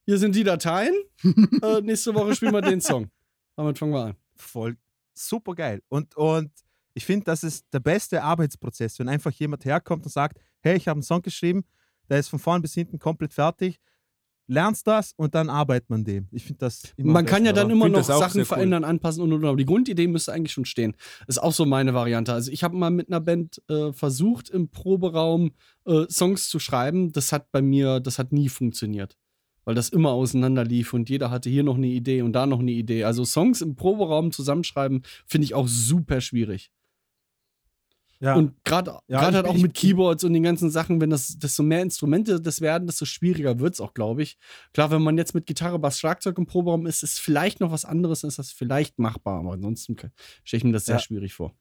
[0.09, 0.94] Hier sind die Dateien.
[1.62, 3.11] äh, nächste Woche spielen wir den Song.
[3.57, 4.14] Damit fangen wir an.
[4.37, 4.77] Voll
[5.18, 5.83] super geil.
[5.88, 6.51] Und, und
[6.94, 10.88] Ich finde, das ist der beste Arbeitsprozess, wenn einfach jemand herkommt und sagt, hey, ich
[10.88, 11.64] habe einen Song geschrieben,
[12.09, 13.79] der ist von vorn bis hinten komplett fertig.
[14.51, 16.27] Lernst das und dann arbeitet man dem.
[16.33, 18.44] Ich finde das immer Man kann ja dann immer noch Sachen cool.
[18.47, 19.49] verändern, anpassen und und und.
[19.49, 20.97] Aber die Grundidee müsste eigentlich schon stehen.
[21.27, 22.33] Ist auch so meine Variante.
[22.33, 25.53] Also ich habe mal mit einer Band äh, versucht, im Proberaum
[25.85, 27.12] äh, Songs zu schreiben.
[27.12, 29.18] Das hat bei mir, das hat nie funktioniert.
[29.68, 32.61] Weil das immer auseinander lief und jeder hatte hier noch eine Idee und da noch
[32.61, 33.04] eine Idee.
[33.04, 36.72] Also Songs im Proberaum zusammenschreiben, finde ich auch super schwierig.
[38.18, 38.35] Ja.
[38.37, 41.83] Und gerade Ja, halt auch mit Keyboards und den ganzen Sachen, wenn das, desto mehr
[41.83, 44.38] Instrumente das werden, desto schwieriger wird es auch, glaube ich.
[44.72, 47.85] Klar, wenn man jetzt mit Gitarre, Bass, Schlagzeug im Proberaum ist, ist vielleicht noch was
[47.85, 49.40] anderes, ist das vielleicht machbar.
[49.40, 51.02] Aber ansonsten stelle ich mir das sehr Ja.
[51.02, 51.54] schwierig vor.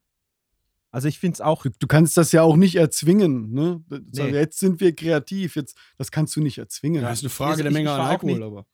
[0.97, 3.53] Also ich finde es auch Du, du kannst das ja auch nicht erzwingen.
[3.53, 3.83] Ne?
[3.87, 4.29] Nee.
[4.31, 5.55] Jetzt sind wir kreativ.
[5.55, 7.03] Jetzt, das kannst du nicht erzwingen.
[7.03, 8.65] Ja, ist eine Frage Also der ich- Menge ich an war auch Alkohol, aber.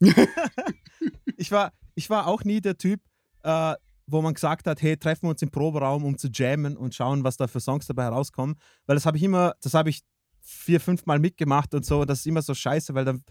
[1.36, 3.00] ich war, ich war auch nie der Typ,
[3.44, 3.74] äh,
[4.08, 7.22] wo man gesagt hat, hey, treffen wir uns im Proberaum, um zu jammen und schauen,
[7.22, 8.56] was da für Songs dabei herauskommen.
[8.86, 10.02] Weil das habe ich immer, das habe ich
[10.40, 12.00] vier, fünf Mal mitgemacht und so.
[12.00, 13.22] Und das ist immer so scheiße, weil dann,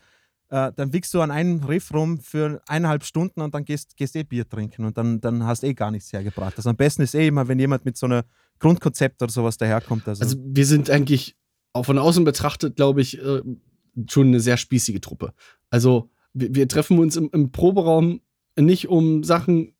[0.50, 4.16] äh, dann wickst du an einem Riff rum für eineinhalb Stunden und dann gehst, gehst
[4.16, 6.56] eh Bier trinken und dann, dann hast eh gar nichts hergebracht.
[6.58, 8.24] Also am besten ist eh immer, wenn jemand mit so einem
[8.60, 10.08] Grundkonzept oder sowas daherkommt.
[10.08, 11.36] Also, Also wir sind eigentlich,
[11.74, 13.42] auch von außen betrachtet, glaube ich, äh,
[14.08, 15.34] schon eine sehr spießige Truppe.
[15.70, 18.22] Also wir, wir treffen uns im, im Proberaum
[18.58, 19.76] nicht um Sachen,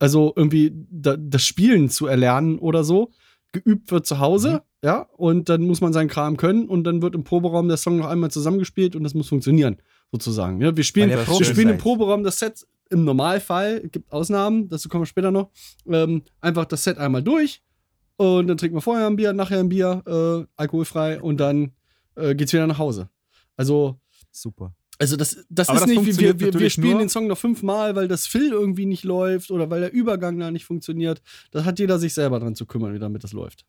[0.00, 3.10] also irgendwie da, das Spielen zu erlernen oder so.
[3.52, 4.60] Geübt wird zu Hause, Mhm.
[4.84, 7.96] ja, und dann muss man seinen Kram können und dann wird im Proberaum der Song
[7.96, 9.78] noch einmal zusammengespielt und das muss funktionieren,
[10.12, 10.60] sozusagen.
[10.60, 11.78] Ja, wir spielen, wir spielen im.
[11.78, 15.50] Proberaum das Set im Normalfall, gibt Ausnahmen, dazu kommen wir später noch,
[15.86, 17.62] ähm, einfach das Set einmal durch
[18.16, 21.72] und dann trinken wir vorher ein Bier, nachher ein Bier, äh, alkoholfrei und dann
[22.16, 23.08] äh, geht's wieder nach Hause.
[23.56, 23.98] Also,
[24.30, 24.74] super.
[25.00, 27.38] Also das, das Aber ist das nicht, wie wir, wir, wir spielen den Song noch
[27.38, 31.22] fünfmal, weil das Fill irgendwie nicht läuft oder weil der Übergang da nicht funktioniert.
[31.52, 33.64] Da hat jeder sich selber dran zu kümmern, wie damit das läuft.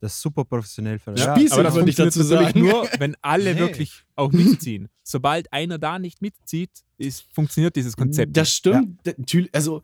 [0.00, 0.98] Das ist super professionell.
[0.98, 2.58] Für Ja, Spießig aber das würde ich dazu sagen.
[2.58, 3.60] nur, wenn alle Nee.
[3.60, 4.88] wirklich auch mitziehen.
[5.02, 8.36] Sobald einer da nicht mitzieht, ist, funktioniert dieses Konzept.
[8.36, 8.98] Das stimmt.
[9.06, 9.82] Natürlich, Also,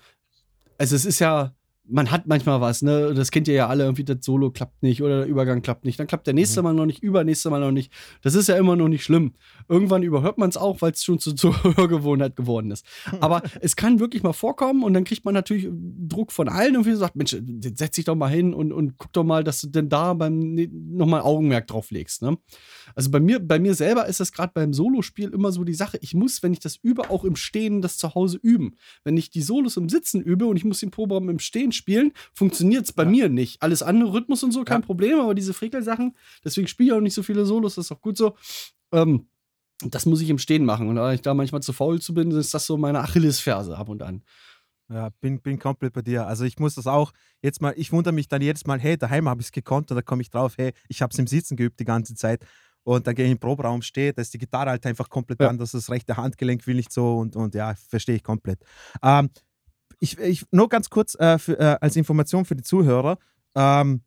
[0.76, 1.54] also es ist ja,
[1.88, 3.12] man hat manchmal was, ne?
[3.14, 5.98] Das kennt ihr ja alle, irgendwie das Solo klappt nicht oder der Übergang klappt nicht.
[5.98, 6.64] Dann klappt der nächste Mhm.
[6.64, 7.92] Mal noch nicht, übernächste Mal noch nicht.
[8.22, 9.32] Das ist ja immer noch nicht schlimm.
[9.68, 12.86] Irgendwann überhört man es auch, weil es schon zu, zur Hörgewohnheit geworden ist.
[13.20, 16.86] Aber es kann wirklich mal vorkommen und dann kriegt man natürlich Druck von allen und
[16.86, 17.36] wie sagt, Mensch,
[17.74, 20.54] setz dich doch mal hin und, und guck doch mal, dass du denn da beim
[20.54, 22.22] nochmal Augenmerk drauf legst.
[22.22, 22.38] Ne?
[22.94, 25.98] Also bei mir, bei mir selber ist das gerade beim Solospiel immer so die Sache,
[26.00, 28.76] ich muss, wenn ich das übe, auch im Stehen das zu Hause üben.
[29.02, 32.12] Wenn ich die Solos im Sitzen übe und ich muss den Proberaum im Stehen spielen,
[32.34, 33.62] funktioniert es bei mir nicht.
[33.62, 34.86] Alles andere, Rhythmus und so, kein Ja.
[34.86, 38.00] Problem, aber diese Frekel-Sachen, deswegen spiele ich auch nicht so viele Solos, das ist auch
[38.00, 38.36] gut so.
[38.92, 39.26] Ähm,
[39.84, 40.88] das muss ich im Stehen machen.
[40.88, 43.88] Und da ich da manchmal zu faul zu bin, ist das so meine Achillesferse ab
[43.88, 44.22] und an.
[44.88, 46.26] Ja, bin, bin komplett bei dir.
[46.26, 49.28] Also ich muss das auch jetzt mal, ich wundere mich dann jedes Mal, hey, daheim
[49.28, 51.56] habe ich es gekonnt und da komme ich drauf, hey, ich habe es im Sitzen
[51.56, 52.44] geübt die ganze Zeit.
[52.84, 55.48] Und dann gehe ich den Proberaum, stehe, da ist die Gitarre halt einfach komplett Ja.
[55.48, 58.58] anders, das rechte Handgelenk will nicht so und, und ja, verstehe ich komplett.
[59.02, 59.30] Ähm,
[60.02, 63.18] ich, ich, nur ganz kurz äh, für, äh, als Information für die Zuhörer.
[63.54, 64.02] Ähm,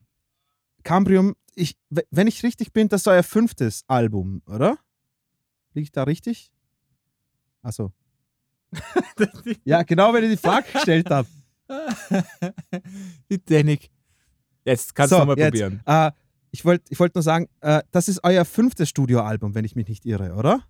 [0.83, 1.77] Cambrium, ich,
[2.11, 4.77] wenn ich richtig bin, das ist euer fünftes Album, oder?
[5.73, 6.51] Liege ich da richtig?
[7.61, 7.91] Achso.
[9.63, 11.29] Ja, genau, wenn ihr die Frage gestellt habt.
[13.31, 13.89] die Technik.
[14.65, 15.45] Jetzt kannst So, du jetzt.
[15.51, 15.81] probieren.
[15.85, 16.11] Äh,
[16.51, 19.87] ich wollte ich wollt nur sagen, äh, das ist euer fünftes Studioalbum, wenn ich mich
[19.87, 20.61] nicht irre, oder?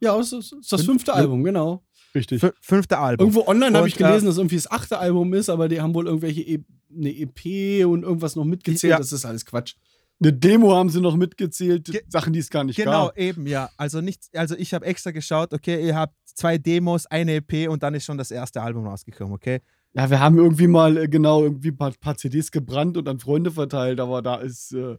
[0.00, 1.16] Ja, das ist, das Fünf- fünfte ja.
[1.16, 1.82] Album, genau.
[2.14, 2.42] Richtig.
[2.42, 3.28] F fünfte Album.
[3.28, 6.06] Irgendwo online habe ich gelesen, dass irgendwie das achte Album ist, aber die haben wohl
[6.06, 6.58] irgendwelche e
[6.94, 8.90] eine EP und irgendwas noch mitgezählt.
[8.90, 8.98] Ja.
[8.98, 9.74] Das ist alles Quatsch.
[10.22, 13.18] Eine Demo haben sie noch mitgezählt, Ge- Sachen, die es gar nicht Genau, gab.
[13.18, 13.70] eben, ja.
[13.78, 17.82] Also nicht, also ich habe extra geschaut, okay, ihr habt zwei Demos, eine EP und
[17.82, 19.62] dann ist schon das erste Album rausgekommen, okay?
[19.94, 23.18] Ja, wir haben irgendwie mal äh, genau irgendwie ein paar, paar CDs gebrannt und an
[23.20, 24.96] Freunde verteilt, aber da ist, äh,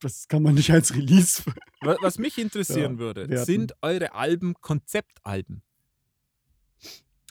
[0.00, 1.42] das kann man nicht als Release.
[1.80, 5.62] Wa- Was mich interessieren Ja, würde, sind eure Alben Konzeptalben?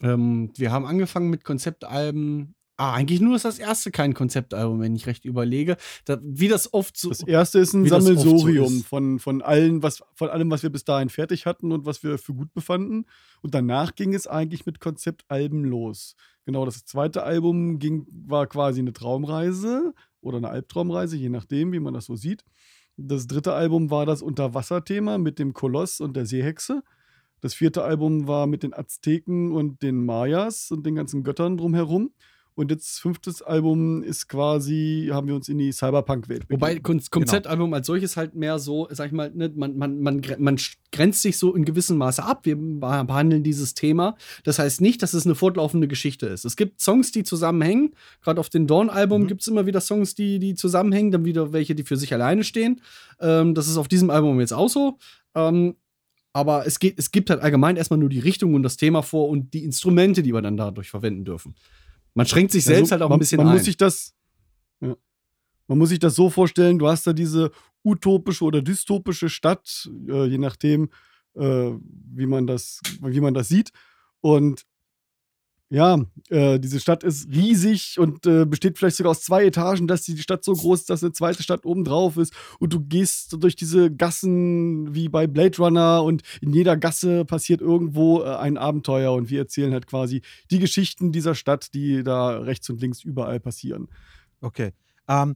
[0.01, 2.55] Ähm, wir haben angefangen mit Konzeptalben.
[2.77, 5.77] Ah, eigentlich nur ist das erste kein Konzeptalbum, wenn ich recht überlege.
[6.03, 7.07] Da, wie das oft so.
[7.07, 8.87] Das erste ist ein oft so Sammelsurium ist.
[8.87, 12.17] von, von, allen, was, von allem, was wir bis dahin fertig hatten und was wir
[12.17, 13.05] für gut befanden.
[13.41, 16.15] Und danach ging es eigentlich mit Konzeptalben los.
[16.45, 21.79] Genau, das zweite Album ging, war quasi eine Traumreise oder eine Albtraumreise, je nachdem, wie
[21.79, 22.43] man das so sieht.
[22.97, 26.83] Das dritte Album war das Unterwasserthema mit dem Koloss und der Seehexe.
[27.41, 32.11] Das vierte Album war mit den Azteken und den Mayas und den ganzen Göttern drumherum.
[32.57, 36.79] Und jetzt fünftes Album ist quasi, haben wir uns in die Cyberpunk-Welt Wobei.
[36.79, 40.55] Kon Konzeptalbum als solches halt mehr so, sag ich mal, ne, man, man, man, man
[40.93, 42.45] grenzt sich so in gewissem Maße ab.
[42.45, 44.15] Wir beh- behandeln dieses Thema.
[44.45, 46.45] Das heißt nicht, dass es eine fortlaufende Geschichte ist.
[46.45, 47.93] Es gibt Songs, die zusammenhängen.
[48.21, 49.27] Gerade auf dem Dawn-Album Mhm.
[49.27, 52.45] gibt es immer wieder Songs, die, die zusammenhängen, dann wieder welche, die für sich alleine
[52.45, 52.79] stehen.
[53.19, 54.97] Ähm, das ist auf diesem Album jetzt auch so.
[55.35, 55.75] Ähm,
[56.35, 59.29] aber es, geht, es gibt halt allgemein erstmal nur die Richtung und das Thema vor
[59.29, 61.55] und die Instrumente, die wir dann dadurch verwenden dürfen.
[62.13, 63.53] Man schränkt sich selbst Also, halt auch man, ein bisschen man ein.
[63.53, 64.13] Muss sich das,
[64.81, 64.97] ja.
[65.67, 67.51] Man muss sich das so vorstellen, du hast da diese
[67.85, 70.89] utopische oder dystopische Stadt, äh, je nachdem,
[71.35, 73.69] äh, wie, man das, wie man das sieht.
[74.19, 74.63] Und
[75.69, 75.99] ja,
[76.29, 80.17] äh, diese Stadt ist riesig und äh, besteht vielleicht sogar aus zwei Etagen, dass die
[80.19, 82.33] Stadt so groß ist, dass eine zweite Stadt obendrauf ist.
[82.59, 87.61] Und du gehst durch diese Gassen wie bei Blade Runner und in jeder Gasse passiert
[87.61, 92.37] irgendwo äh, ein Abenteuer und wir erzählen halt quasi die Geschichten dieser Stadt, die da
[92.37, 93.87] rechts und links überall passieren.
[94.41, 94.71] Okay.
[95.07, 95.35] Ähm,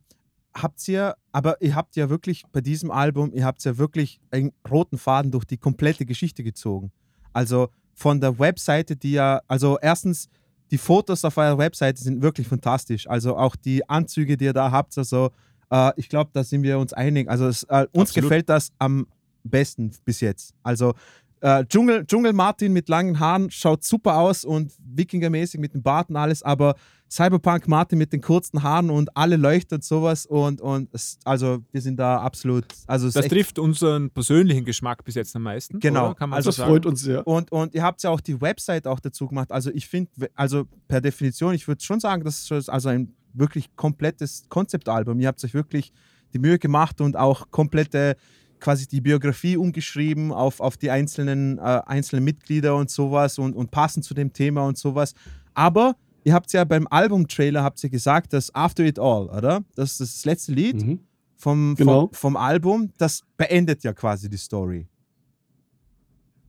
[0.54, 4.52] habt ihr, aber ihr habt ja wirklich bei diesem Album, ihr habt ja wirklich einen
[4.70, 6.92] roten Faden durch die komplette Geschichte gezogen.
[7.34, 7.70] Also
[8.00, 10.30] von der Webseite, die ja, also erstens,
[10.72, 13.10] die Fotos auf eurer Webseite sind wirklich fantastisch.
[13.10, 15.32] Also auch die Anzüge, die ihr da habt, also
[15.70, 17.30] äh, ich glaube, da sind wir uns einig.
[17.30, 18.30] Also es, äh, uns Absolut.
[18.30, 19.06] gefällt das am
[19.44, 20.54] besten bis jetzt.
[20.64, 20.94] Also
[21.42, 26.10] äh, Dschungel, Dschungel Martin mit langen Haaren schaut super aus und Wikingermäßig mit dem Bart
[26.10, 26.76] und alles, aber
[27.10, 31.60] Cyberpunk Martin mit den kurzen Haaren und alle leuchten und sowas und, und es, also
[31.72, 35.80] wir sind da absolut, also Das trifft unseren persönlichen Geschmack bis jetzt am meisten.
[35.80, 36.08] Genau.
[36.08, 36.16] Oder?
[36.16, 37.26] Kann man Also so freut uns sehr.
[37.26, 39.52] und, und ihr habt ja auch die Website auch dazu gemacht.
[39.52, 43.76] Also ich finde, also per Definition, ich würde schon sagen, das ist also ein wirklich
[43.76, 45.20] komplettes Konzeptalbum.
[45.20, 45.92] Ihr habt euch wirklich
[46.34, 48.18] die Mühe gemacht und auch komplette
[48.60, 53.72] quasi die Biografie umgeschrieben auf, auf die einzelnen, äh, einzelnen Mitglieder und sowas und, und
[53.72, 55.14] passend zu dem Thema und sowas.
[55.54, 59.64] Aber ihr habt ja beim Album-Trailer habt ihr gesagt, dass After It All, oder?
[59.76, 61.00] Das ist das letzte Lied Mhm.
[61.36, 62.08] vom, Genau.
[62.08, 62.92] vom, vom Album.
[62.98, 64.88] Das beendet ja quasi die Story.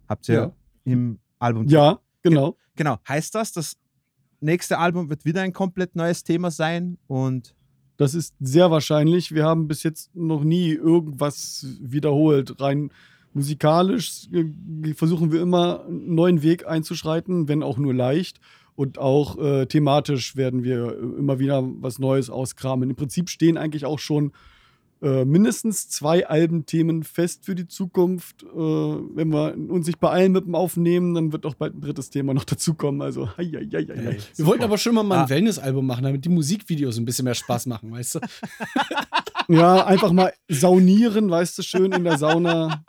[0.08, 0.52] Habt ihr Ja.
[0.84, 2.56] im Album Ja, genau.
[2.76, 2.98] Genau.
[3.08, 3.76] Heißt das, das
[4.40, 7.54] nächste Album wird wieder ein komplett neues Thema sein und
[8.00, 9.34] Das ist sehr wahrscheinlich.
[9.34, 12.58] Wir haben bis jetzt noch nie irgendwas wiederholt.
[12.58, 12.92] Rein
[13.34, 18.40] musikalisch äh, versuchen wir immer einen neuen Weg einzuschreiten, wenn auch nur leicht.
[18.74, 22.88] Und auch äh, thematisch werden wir immer wieder was Neues auskramen.
[22.88, 24.32] Im Prinzip stehen eigentlich auch schon
[25.02, 28.42] äh, mindestens zwei Albenthemen fest für die Zukunft.
[28.42, 31.80] Äh, wenn wir uns nicht bei allen mit dem aufnehmen, dann wird auch bald ein
[31.80, 33.00] drittes Thema noch dazukommen.
[33.02, 34.18] Also, hei, hei, hei, hei.
[34.36, 35.28] Wir wollten aber schon mal, mal ein Ah.
[35.30, 38.20] Wellness-Album machen, damit die Musikvideos ein bisschen mehr Spaß machen, weißt du?
[39.48, 42.84] Ja, einfach mal saunieren, weißt du, schön in der Sauna.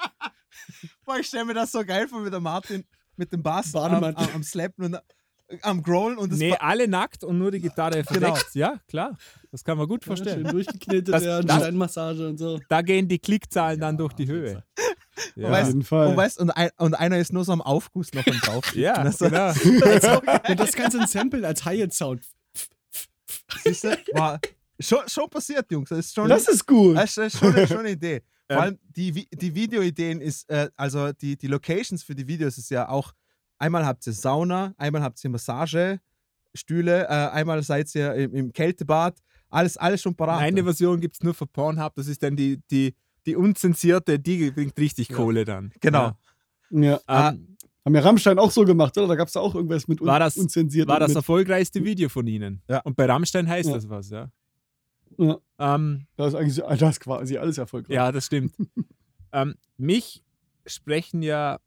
[1.06, 2.84] Boah, ich stelle mir das so geil vor, wie der Martin
[3.18, 4.98] mit dem Bass am, am, am Slappen und
[5.62, 8.34] am Growlen und das Nee, alle nackt und nur die Gitarre Genau.
[8.34, 8.56] verdeckt.
[8.56, 9.18] Ja, klar.
[9.52, 10.44] Das kann man gut Schön vorstellen.
[10.46, 12.60] durchgeknetet, Das- ja, das- Steinmassage und so.
[12.70, 14.64] Da gehen die Klickzahlen dann durch die Höhe.
[15.36, 16.08] Und, Ja, weißt, jeden Fall.
[16.08, 18.74] und, weißt, und, ein, und einer ist nur so am Aufguss noch und drauf.
[18.76, 20.22] ja Und das, genau.
[20.48, 22.22] Und das Ganze ein Sample als Hi-Hat-Sound.
[23.64, 24.40] siehst du, war
[24.80, 25.90] schon, schon passiert, Jungs.
[25.90, 26.98] Das ist schon, Das ist gut.
[26.98, 28.22] das ist schon, eine- schon eine Idee.
[28.52, 32.70] Vor allem die, die Videoideen ist, äh, also die, die Locations für die Videos ist
[32.70, 33.14] ja auch,
[33.62, 39.18] einmal habt ihr Sauna, einmal habt ihr Massagestühle, äh, einmal seid ihr im, im Kältebad,
[39.50, 40.40] alles, alles schon parat.
[40.42, 41.94] Eine Version gibt es nur für Pornhub.
[41.96, 42.96] Das ist dann die, die,
[43.26, 45.16] die unzensierte, die bringt richtig Ja.
[45.16, 45.72] Kohle dann.
[45.82, 46.12] Genau.
[46.70, 46.82] Ja.
[46.82, 47.00] Ja.
[47.06, 49.08] Ah, Ähm, Haben ja Rammstein auch so gemacht, oder?
[49.08, 50.88] Da gab es da auch irgendwas mit un War das- unzensiert.
[50.88, 52.62] war das erfolgreichste Video von Ihnen.
[52.70, 52.80] Ja.
[52.82, 53.76] Und bei Rammstein heißt Ja.
[53.76, 54.32] das was, ja.
[55.18, 57.94] ja, Ähm, da ist eigentlich so- das ist quasi alles erfolgreich.
[57.96, 58.54] Ja, das stimmt.
[59.34, 60.24] ähm, mich
[60.66, 61.60] sprechen ja,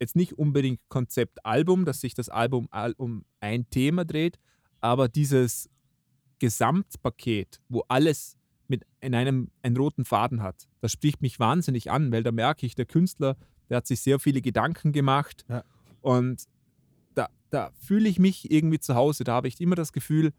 [0.00, 4.38] jetzt nicht unbedingt Konzeptalbum, dass sich das Album um ein Thema dreht,
[4.80, 5.68] aber dieses
[6.40, 8.36] Gesamtpaket, wo alles
[8.66, 12.66] mit in einem einen roten Faden hat, das spricht mich wahnsinnig an, weil da merke
[12.66, 13.36] ich, der Künstler,
[13.68, 15.64] der hat sich sehr viele Gedanken gemacht Ja.
[16.00, 16.44] und
[17.14, 19.24] da, da fühle ich mich irgendwie zu Hause.
[19.24, 20.32] Da habe ich immer das Gefühl,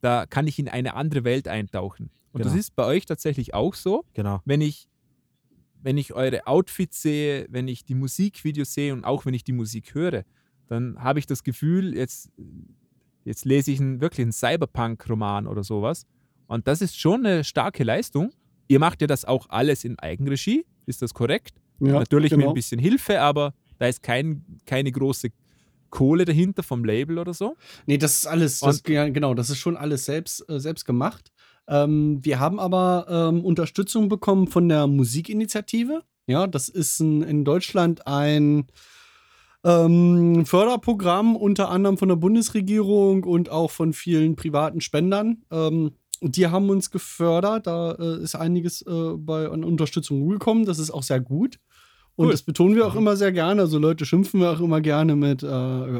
[0.00, 2.10] da kann ich in eine andere Welt eintauchen.
[2.32, 2.60] Und das Genau.
[2.60, 4.40] ist bei euch tatsächlich auch so genau.
[4.44, 4.88] wenn ich,
[5.86, 9.52] wenn ich eure Outfits sehe, wenn ich die Musikvideos sehe und auch wenn ich die
[9.52, 10.24] Musik höre,
[10.66, 12.32] dann habe ich das Gefühl, jetzt,
[13.24, 16.04] jetzt lese ich einen, wirklich einen Cyberpunk-Roman oder sowas.
[16.48, 18.32] Und das ist schon eine starke Leistung.
[18.66, 21.54] Ihr macht ja das auch alles in Eigenregie, ist das korrekt?
[21.78, 22.50] Ja, Natürlich mit genau.
[22.50, 25.28] ein bisschen Hilfe, aber da ist kein, keine große
[25.90, 27.56] Kohle dahinter vom Label oder so.
[27.86, 31.30] Nee, das ist alles, das, genau, das ist schon alles selbst, äh, selbst gemacht.
[31.68, 36.02] Ähm, wir haben aber ähm, Unterstützung bekommen von der Musikinitiative.
[36.26, 38.66] Ja, das ist ein, in Deutschland ein,
[39.66, 45.42] ähm, Förderprogramm, unter anderem von der Bundesregierung und auch von vielen privaten Spendern.
[45.50, 47.66] Ähm, die haben uns gefördert.
[47.66, 50.64] Da äh, ist einiges äh, bei, an Unterstützung gekommen.
[50.66, 51.58] Das ist auch sehr gut.
[52.16, 52.32] Und Cool.
[52.32, 53.60] das betonen wir auch immer sehr gerne.
[53.62, 55.46] Also Leute schimpfen wir auch immer gerne mit, äh,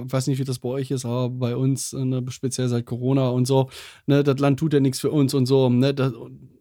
[0.00, 2.86] ich weiß nicht, wie das bei euch ist, aber bei uns, äh, ne, speziell seit
[2.86, 3.68] Corona und so,
[4.06, 5.68] ne, das Land tut ja nichts für uns und so.
[5.68, 6.12] Ne, das,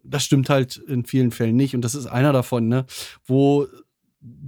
[0.04, 1.74] das stimmt halt in vielen Fällen nicht.
[1.74, 2.84] Und das ist einer davon, ne,
[3.24, 3.66] wo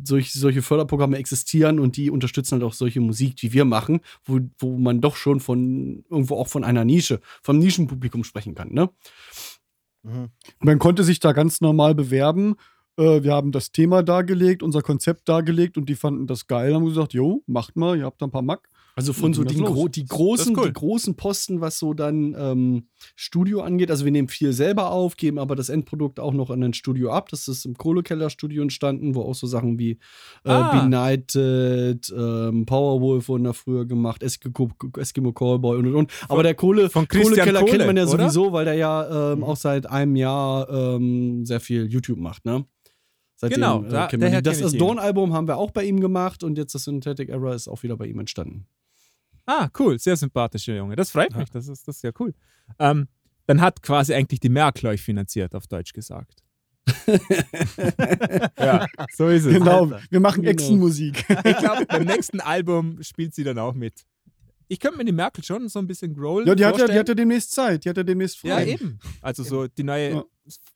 [0.04, 4.40] solch, solche Förderprogramme existieren und die unterstützen halt auch solche Musik, die wir machen, wo,
[4.58, 8.90] wo man doch schon von irgendwo auch von einer Nische, vom Nischenpublikum sprechen kann, ne?
[10.02, 10.28] Mhm.
[10.60, 12.56] Man konnte sich da ganz normal bewerben.
[12.98, 16.84] Äh, wir haben das Thema dargelegt, unser Konzept dargelegt und die fanden das geil, haben
[16.84, 18.68] gesagt, jo, macht mal, ihr habt da ein paar Mack.
[18.98, 20.66] Also von so den gro die großen, cool.
[20.66, 23.92] die großen Posten, was so dann ähm, Studio angeht.
[23.92, 27.12] Also wir nehmen viel selber auf, geben aber das Endprodukt auch noch an ein Studio
[27.12, 27.28] ab.
[27.28, 29.92] Das ist im Kohlekeller-Studio entstanden, wo auch so Sachen wie
[30.42, 30.80] äh, Ah.
[30.82, 36.12] Benighted, ähm, Powerwolf wurden da früher gemacht, Eskimo, Eskimo Callboy und und und.
[36.28, 38.30] Aber der Kohle, von Christian Kohlekeller kennt Kohle, man ja oder?
[38.30, 42.64] sowieso, weil der ja ähm, auch seit einem Jahr ähm, sehr viel YouTube macht, ne?
[43.40, 44.72] Seitdem, Genau, äh, da- kennt man das das.
[44.72, 47.96] Dawn-Album haben wir auch bei ihm gemacht und jetzt das Synthetic Error ist auch wieder
[47.96, 48.66] bei ihm entstanden.
[49.46, 50.96] Ah, cool, sehr sympathischer Junge.
[50.96, 52.34] Das freut mich, das ist, das ist ja cool.
[52.80, 53.06] Ähm,
[53.46, 56.42] dann hat quasi eigentlich die Merkel euch finanziert, auf Deutsch gesagt.
[58.58, 59.52] ja, so ist es.
[59.54, 60.00] Genau, Alter.
[60.10, 60.50] wir machen Genau.
[60.52, 61.24] Echsenmusik.
[61.44, 64.04] Ich glaube, beim nächsten Album spielt sie dann auch mit.
[64.68, 66.46] Ich könnte mir die Merkel schon so ein bisschen grollen.
[66.46, 68.72] Ja, die hat ja, die hat ja demnächst Zeit, die hat ja demnächst Ja, frei.
[68.72, 68.98] eben.
[69.22, 70.24] Also so die neue Ja.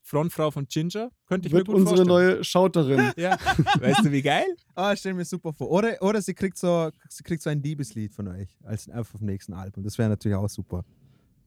[0.03, 2.35] Frontfrau von Ginger könnte ich Wird mir gut unsere vorstellen.
[2.35, 3.13] neue Schauterin.
[3.17, 3.39] Ja.
[3.81, 4.45] Weißt du, wie geil?
[4.75, 5.71] Ah, stell mir super vor.
[5.71, 9.27] Oder, oder sie, kriegt so, sie kriegt so ein Liebeslied von euch als auf dem
[9.27, 9.83] nächsten Album.
[9.85, 10.85] Das wäre natürlich auch super.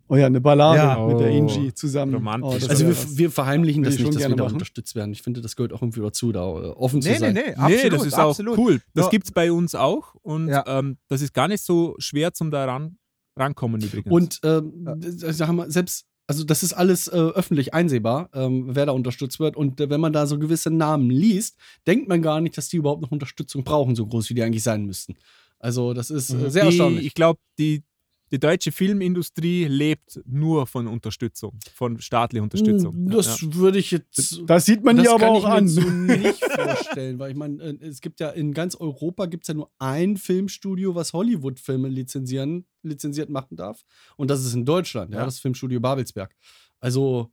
[0.08, 1.08] Oh ja, eine Ballade Ja.
[1.08, 2.14] mit der Oh, Angie zusammen.
[2.14, 2.64] romantisch.
[2.66, 4.54] Oh, Also wir, wir verheimlichen das ich nicht, schon dass wir gerne da machen.
[4.54, 5.12] unterstützt werden.
[5.12, 7.34] Ich finde, das gehört auch irgendwie dazu, da offen zu Nee, nee, sein.
[7.34, 7.42] nee.
[7.48, 8.54] nee, Absolut, das ist absolut.
[8.54, 8.82] auch cool.
[8.94, 9.10] Das Ja.
[9.10, 10.64] gibt es bei uns auch und Ja.
[10.68, 13.00] ähm, das ist gar nicht so schwer zum da ran,
[13.36, 14.12] rankommen übrigens.
[14.12, 18.86] Und ähm, d- sagen wir, selbst, also das ist alles äh, öffentlich einsehbar, ähm, wer
[18.86, 19.56] da unterstützt wird.
[19.56, 21.58] Und äh, wenn man da so gewisse Namen liest,
[21.88, 24.64] denkt man gar nicht, dass die überhaupt noch Unterstützung brauchen, so groß wie die eigentlich
[24.64, 25.16] sein müssten.
[25.60, 26.50] Also das ist äh, Mhm.
[26.50, 27.06] sehr die, erstaunlich.
[27.08, 27.84] Ich glaube, die,
[28.32, 33.08] die deutsche Filmindustrie lebt nur von Unterstützung, von staatlicher Unterstützung.
[33.10, 33.54] Ja, Das ja.
[33.54, 35.68] würde ich jetzt Das sieht man das hier aber kann auch ich mir an.
[35.68, 39.50] so nicht vorstellen, weil ich meine, äh, es gibt ja in ganz Europa gibt es
[39.50, 43.84] ja nur ein Filmstudio, was Hollywood-Filme lizenzieren, lizenziert machen darf.
[44.18, 45.26] Und das ist in Deutschland, ja, Ja.
[45.26, 46.36] das Filmstudio Babelsberg.
[46.80, 47.32] Also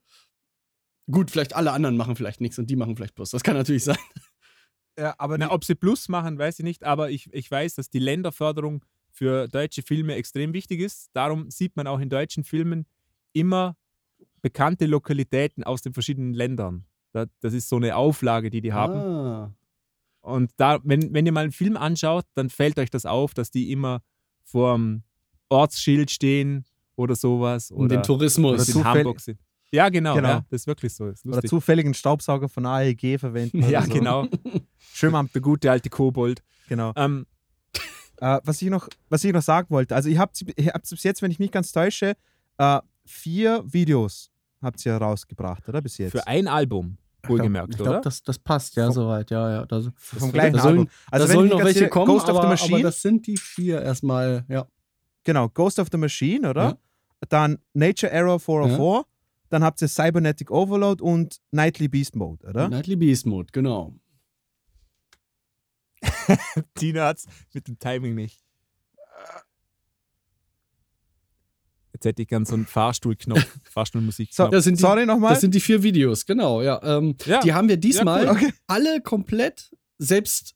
[1.11, 3.31] gut, vielleicht alle anderen machen vielleicht nichts und die machen vielleicht Plus.
[3.31, 3.97] Das kann natürlich sein.
[4.99, 7.89] Ja, aber Na, ob sie Plus machen, weiß ich nicht, aber ich, ich weiß, dass
[7.89, 11.11] die Länderförderung für deutsche Filme extrem wichtig ist.
[11.13, 12.87] Darum sieht man auch in deutschen Filmen
[13.33, 13.77] immer
[14.41, 16.85] bekannte Lokalitäten aus den verschiedenen Ländern.
[17.13, 18.95] Da- Das ist so eine Auflage, die die haben.
[18.99, 19.55] Ah.
[20.23, 23.51] Und da, wenn, wenn ihr mal einen Film anschaut, dann fällt euch das auf, dass
[23.51, 24.03] die immer
[24.45, 25.03] vorm
[25.49, 26.65] Ortsschild stehen
[26.97, 27.71] oder sowas.
[27.73, 28.69] Oder, den Tourismus.
[28.69, 29.39] oder in Hamburg sind.
[29.71, 30.29] Ja, genau, Genau.
[30.29, 31.09] Ja, das ist wirklich so.
[31.09, 33.63] Ist oder zufälligen Staubsauger von AEG verwenden.
[33.71, 33.93] Ja, so.
[33.93, 34.27] genau.
[34.93, 36.43] Schön mal der gute alte Kobold.
[36.69, 36.93] genau.
[36.97, 37.27] Ähm,
[38.23, 41.03] Äh, was, ich noch, was ich noch sagen wollte, also ihr habt, ihr habt bis
[41.03, 42.15] jetzt, wenn ich mich ganz täusche,
[42.59, 44.31] äh, vier Videos
[44.63, 45.83] habt ihr rausgebracht, oder?
[45.83, 46.13] Bis jetzt.
[46.13, 47.91] für ein Album, wohlgemerkt, Ich oder?
[47.91, 49.29] glaube, das, das passt ja Vom- soweit.
[49.33, 49.67] Ja, ja.
[49.67, 50.91] Das, Vom gleichen da sollen, Album.
[51.11, 53.03] Also da wenn sollen ich noch welche kommen, Ghost aber, of the Machine, aber das
[53.03, 54.69] sind die vier erstmal, ja.
[55.25, 56.63] genau, Ghost of the Machine, oder?
[56.63, 56.79] Ja.
[57.29, 59.05] Dann Nature Error 404,
[59.49, 62.69] dann habt ihr Cybernetic Overload und Nightly Beast Mode, oder?
[62.69, 63.95] Nightly Beast Mode, genau.
[66.75, 68.41] Tina hat's mit dem Timing nicht.
[71.93, 74.51] Jetzt hätte ich gern so einen Fahrstuhlknopf, Fahrstuhlmusikknopf.
[74.51, 75.31] Das sind die- Sorry nochmal.
[75.33, 76.81] Das sind die vier Videos, genau, ja.
[76.83, 77.41] Ähm, Ja.
[77.41, 78.53] Die haben wir diesmal Ja, okay.
[78.67, 80.55] alle komplett selbst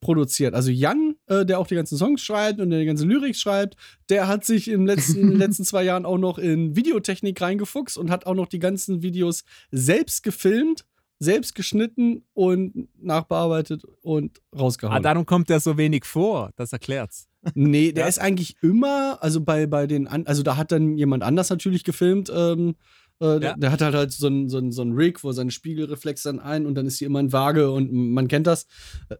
[0.00, 0.54] produziert.
[0.54, 3.76] Also Jan, äh, der auch die ganzen Songs schreibt und der die ganze Lyrik schreibt,
[4.08, 8.10] der hat sich in den letzten, letzten zwei Jahren auch noch in Videotechnik reingefuchst und
[8.10, 10.86] hat auch noch die ganzen Videos selbst gefilmt,
[11.20, 14.96] selbst geschnitten und nachbearbeitet und rausgehauen.
[14.96, 17.28] Ah, darum kommt er so wenig vor, das erklärt's.
[17.54, 18.08] Nee, der Ja.
[18.08, 22.32] ist eigentlich immer, also bei, bei den, also da hat dann jemand anders natürlich gefilmt.
[22.34, 22.74] Ähm,
[23.20, 23.56] äh, der, Ja.
[23.56, 26.64] der hat halt, halt so einen so so ein Rig, wo seine Spiegelreflex dann ein
[26.64, 28.66] und dann ist hier immer ein Waage und man kennt das.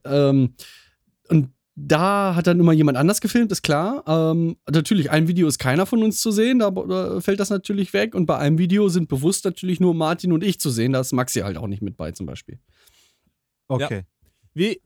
[0.04, 0.54] Ähm,
[1.28, 4.04] und da hat dann immer jemand anders gefilmt, ist klar.
[4.06, 7.92] Ähm, natürlich, ein Video ist keiner von uns zu sehen, da, da fällt das natürlich
[7.92, 8.14] weg.
[8.14, 11.12] Und bei einem Video sind bewusst natürlich nur Martin und ich zu sehen, da ist
[11.12, 12.58] Maxi halt auch nicht mit bei zum Beispiel.
[13.68, 14.02] Okay.
[14.52, 14.80] Wie,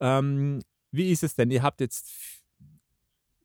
[0.00, 0.62] ähm,
[0.92, 1.50] wie ist es denn?
[1.50, 2.08] Ihr habt jetzt,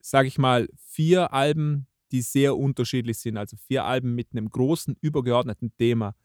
[0.01, 4.95] sage ich mal, vier Alben, die sehr unterschiedlich sind, also vier Alben mit einem großen,
[5.01, 6.15] übergeordneten Thema.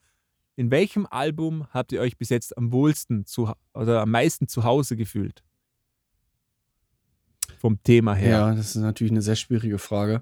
[0.55, 4.63] In welchem Album habt ihr euch bis jetzt am wohlsten zu, oder am meisten zu
[4.63, 5.43] Hause gefühlt?
[7.65, 8.29] Vom Thema her?
[8.29, 10.21] Ja, das ist natürlich eine sehr schwierige Frage.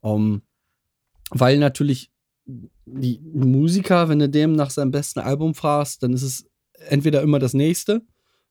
[0.00, 0.42] Um,
[1.30, 2.12] weil natürlich
[2.46, 6.46] die Musiker, wenn du dem nach seinem besten Album fragst, dann ist es
[6.88, 8.02] entweder immer das nächste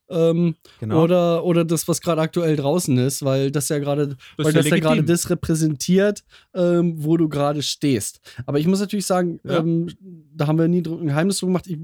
[0.10, 1.04] ähm, Genau.
[1.04, 4.68] oder, oder das, was gerade aktuell draußen ist, weil das ja gerade Das weil das
[4.70, 8.20] ja gerade das repräsentiert, ähm, wo du gerade stehst.
[8.46, 9.60] Aber ich muss natürlich sagen, Ja.
[9.60, 9.88] ähm,
[10.36, 11.68] da haben wir nie ein Geheimnis drum gemacht.
[11.68, 11.78] Ich,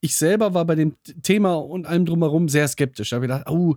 [0.00, 3.08] ich selber war bei dem Thema und allem drumherum sehr skeptisch.
[3.08, 3.76] Ich habe gedacht, oh,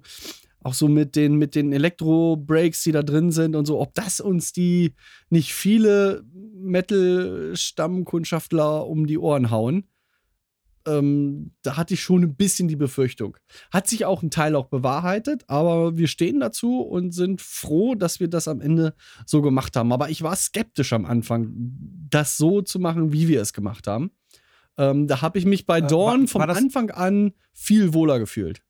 [0.64, 4.20] auch so mit den, mit den Elektro-Breaks, die da drin sind und so, ob das
[4.20, 4.94] uns die
[5.30, 6.24] nicht viele
[7.54, 9.86] Metal-Stammkundschafter um die Ohren hauen.
[10.86, 13.38] Ähm, da hatte ich schon ein bisschen die Befürchtung.
[13.72, 18.20] Hat sich auch ein Teil auch bewahrheitet, aber wir stehen dazu und sind froh, dass
[18.20, 18.94] wir das am Ende
[19.26, 19.94] so gemacht haben.
[19.94, 21.54] Aber ich war skeptisch am Anfang,
[22.10, 24.12] das so zu machen, wie wir es gemacht haben.
[24.78, 27.94] Ähm, da habe ich mich bei Äh, Dawn war- vom war das- Anfang an viel
[27.94, 28.62] wohler gefühlt.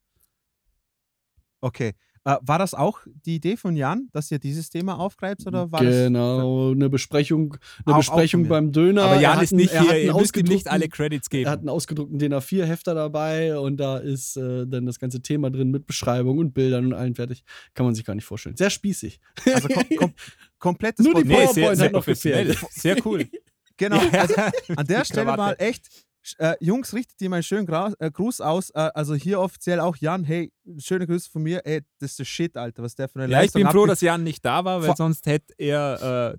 [1.63, 1.93] Okay.
[2.25, 5.45] Äh, war das auch die Idee von Jan, dass ihr dieses Thema aufgreift?
[5.45, 8.47] Oder war das genau, eine Besprechung, eine Auch- auch Besprechung mir.
[8.47, 9.03] beim Döner.
[9.03, 10.69] Aber Er Jan ist einen- nicht er hat hier, einen ihr müsst ihm nicht ausgedruckten-
[10.69, 11.59] alle Credits Er hat geben.
[11.61, 15.85] einen ausgedruckten DIN A4-Hefter dabei und da ist äh, dann das ganze Thema drin mit
[15.85, 17.43] Beschreibung und Bildern und allen fertig.
[17.73, 18.55] Kann man sich gar nicht vorstellen.
[18.55, 19.19] Sehr spießig.
[19.53, 20.13] also kom kom
[20.59, 21.45] komplettes Nur die Portfolio?
[21.47, 22.57] Nee, sehr, PowerPoint sehr hat noch gefehlt.
[22.71, 23.27] Sehr cool.
[23.75, 24.35] Genau, also
[24.77, 25.89] an der Stelle mal echt,
[26.37, 28.69] äh, Jungs, richtet ihr mal einen schönen Gra äh, Gruß aus.
[28.71, 31.65] Äh, also hier offiziell auch Jan, hey, schöne Grüße von mir.
[31.65, 33.85] Ey, das ist der Shit, Alter, was der für eine Ja, ich Leistung bin froh,
[33.85, 36.37] dass Jan nicht da war, weil Vor- sonst hätte er äh,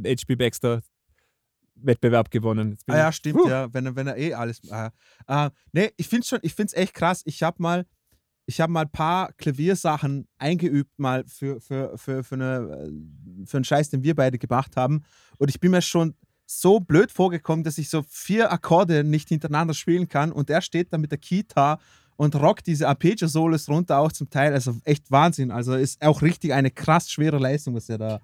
[0.00, 0.82] den HP Baxter
[1.80, 2.76] Wettbewerb gewonnen.
[2.86, 3.48] Ah ja, ich- stimmt, Puh.
[3.48, 4.60] ja, wenn, er- wenn er eh alles.
[4.68, 4.90] Äh,
[5.28, 7.22] äh, nee, ich finde schon, ich finde es echt krass.
[7.24, 7.86] Ich habe mal,
[8.46, 13.58] ich habe mal ein paar Klaviersachen eingeübt, mal für, für, für, für, eine, äh, für
[13.58, 15.04] einen Scheiß, den wir beide gemacht haben.
[15.36, 16.16] Und ich bin mir schon
[16.50, 20.32] so blöd vorgekommen, dass ich so vier Akkorde nicht hintereinander spielen kann.
[20.32, 21.78] Und er steht da mit der Kita
[22.16, 24.54] und rockt diese Arpeggio-Solos runter, auch zum Teil.
[24.54, 25.50] Also echt Wahnsinn.
[25.50, 28.20] Also ist auch richtig eine krass schwere Leistung, was er da,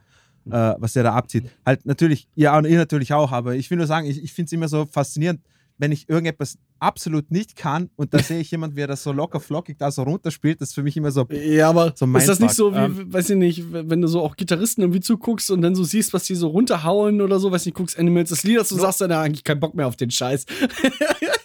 [0.47, 1.51] äh, was er da abzieht.
[1.67, 4.47] Halt natürlich, ja, und ihr natürlich auch, aber ich will nur sagen, ich, ich finde
[4.47, 5.43] es immer so faszinierend,
[5.77, 9.13] wenn ich irgendetwas absolut nicht kann und da sehe ich jemand, wie er das so
[9.13, 11.27] locker flockig da so runterspielt, das ist für mich immer so.
[11.31, 14.21] Ja, aber So ist das nicht so, wie, Ähm, weiß ich nicht, wenn du so
[14.23, 17.65] auch Gitarristen irgendwie zuguckst und dann so siehst, was die so runterhauen oder so, weiß
[17.67, 19.97] nicht, guckst Animals das Lied, dass du sagst dann ja, eigentlich keinen Bock mehr auf
[19.97, 20.47] den Scheiß.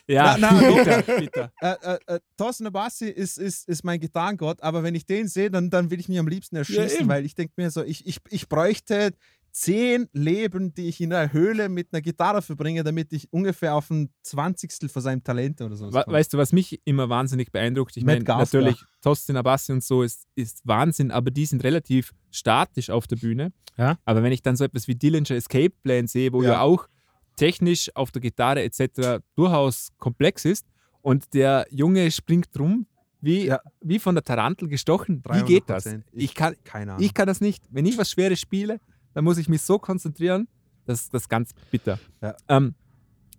[0.09, 1.51] Ja, Na, na, bitter, bitter.
[1.61, 5.51] Äh, äh, äh, Thorsten Abassi ist, ist, ist mein Gitarrengott, aber wenn ich den sehe,
[5.51, 7.09] dann, dann will ich mich am liebsten erschießen, eben.
[7.09, 9.13] weil ich denke mir so, ich, ich, ich bräuchte
[9.51, 13.89] zehn Leben, die ich in einer Höhle mit einer Gitarre verbringe, damit ich ungefähr auf
[13.89, 16.17] ein Zwanzigstel von seinem Talent oder so We komme.
[16.17, 17.97] weißt du, was mich immer wahnsinnig beeindruckt?
[17.97, 22.89] Ich meine, natürlich, Tostin Abassi und so ist, ist Wahnsinn, aber die sind relativ statisch
[22.89, 23.51] auf der Bühne.
[23.77, 23.97] Ja.
[24.05, 26.61] Aber wenn ich dann so etwas wie Dillinger Escape Plan sehe, wo ja, Ja.
[26.61, 26.87] auch
[27.35, 29.21] technisch auf der Gitarre etc.
[29.35, 30.65] durchaus komplex ist
[31.01, 32.85] und der Junge springt rum,
[33.21, 33.59] wie, Ja.
[33.81, 35.21] wie von der Tarantel gestochen.
[35.31, 35.85] Wie geht das?
[35.85, 36.03] 300%.
[36.13, 37.03] Ich kann, Keine Ahnung.
[37.05, 37.63] ich kann das nicht.
[37.69, 38.79] Wenn ich was Schweres spiele,
[39.13, 40.47] dann muss ich mich so konzentrieren,
[40.85, 41.99] das das ist ganz bitter.
[42.21, 42.35] Ja.
[42.47, 42.75] Ähm,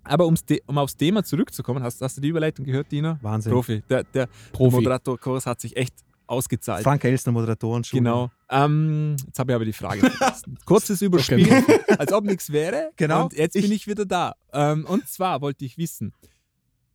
[0.03, 3.18] aber um's um aufs Thema zurückzukommen, hast, hast du die Überleitung gehört, Dina?
[3.23, 3.53] Wahnsinn.
[3.53, 3.83] Profi.
[3.89, 4.77] Der, der Profi.
[4.77, 5.95] Moderatorkurs hat sich echt
[6.27, 6.85] ausgezahlt.
[6.85, 8.31] Frank Elsner, Moderatoren Genau.
[8.49, 10.59] Ähm, jetzt habe ich aber die Frage vergessen.
[10.64, 11.49] Kurzes Überspiel,
[11.99, 12.93] als ob nichts wäre.
[12.97, 13.25] Genau.
[13.25, 14.35] Und jetzt bin Ich- ich wieder da.
[14.53, 16.14] Ähm, und zwar wollte ich wissen.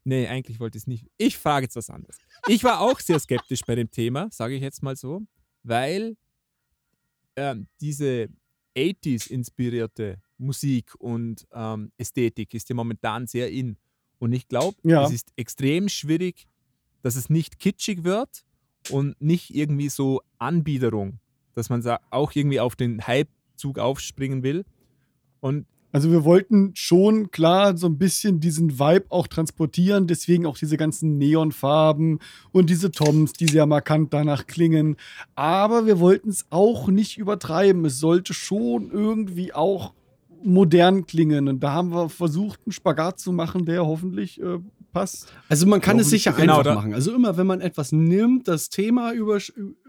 [0.05, 1.05] Nee, eigentlich wollte ich es nicht.
[1.17, 2.17] Ich frage jetzt was anderes.
[2.47, 5.21] Ich war auch sehr skeptisch bei dem Thema, sage ich jetzt mal so,
[5.63, 6.15] weil
[7.36, 8.28] ähm, diese
[8.76, 13.78] 80s-inspirierte Musik und ähm, Ästhetik ist ja momentan sehr in.
[14.19, 15.05] Und ich glaube, Ja.
[15.05, 16.47] es ist extrem schwierig,
[17.01, 18.43] dass es nicht kitschig wird
[18.89, 21.19] und nicht irgendwie so Anbiederung,
[21.53, 24.65] dass man auch irgendwie auf den Hype-Zug aufspringen will.
[25.39, 30.57] Und Also wir wollten schon klar so ein bisschen diesen Vibe auch transportieren, deswegen auch
[30.57, 32.19] diese ganzen Neonfarben
[32.51, 34.97] und diese Toms, die sehr markant danach klingen.
[35.35, 37.85] Aber wir wollten es auch nicht übertreiben.
[37.85, 39.93] Es sollte schon irgendwie auch
[40.43, 41.47] modern klingen.
[41.47, 44.59] Und da haben wir versucht, einen Spagat zu machen, der hoffentlich äh,
[44.91, 45.31] passt.
[45.47, 46.93] Also man kann es sicher genau, einfach machen.
[46.93, 49.39] Also immer, wenn man etwas nimmt, das Thema über,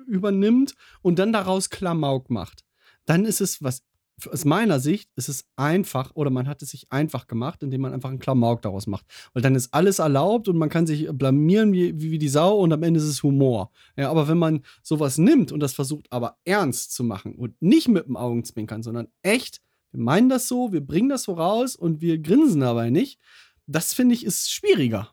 [0.07, 2.63] übernimmt und dann daraus Klamauk macht,
[3.07, 3.83] dann ist es was,
[4.31, 7.93] aus meiner Sicht ist es einfach oder man hat es sich einfach gemacht, indem man
[7.93, 9.05] einfach einen Klamauk daraus macht.
[9.35, 12.73] Weil dann ist alles erlaubt und man kann sich blamieren wie, wie, die Sau und
[12.73, 13.71] am Ende ist es Humor.
[13.97, 17.89] Ja, aber wenn man sowas nimmt und das versucht aber ernst zu machen und nicht
[17.89, 19.61] mit dem Augenzwinkern, sondern echt,
[19.93, 23.21] wir meinen das so, wir bringen das so raus und wir grinsen dabei nicht,
[23.67, 25.11] das finde ich ist schwieriger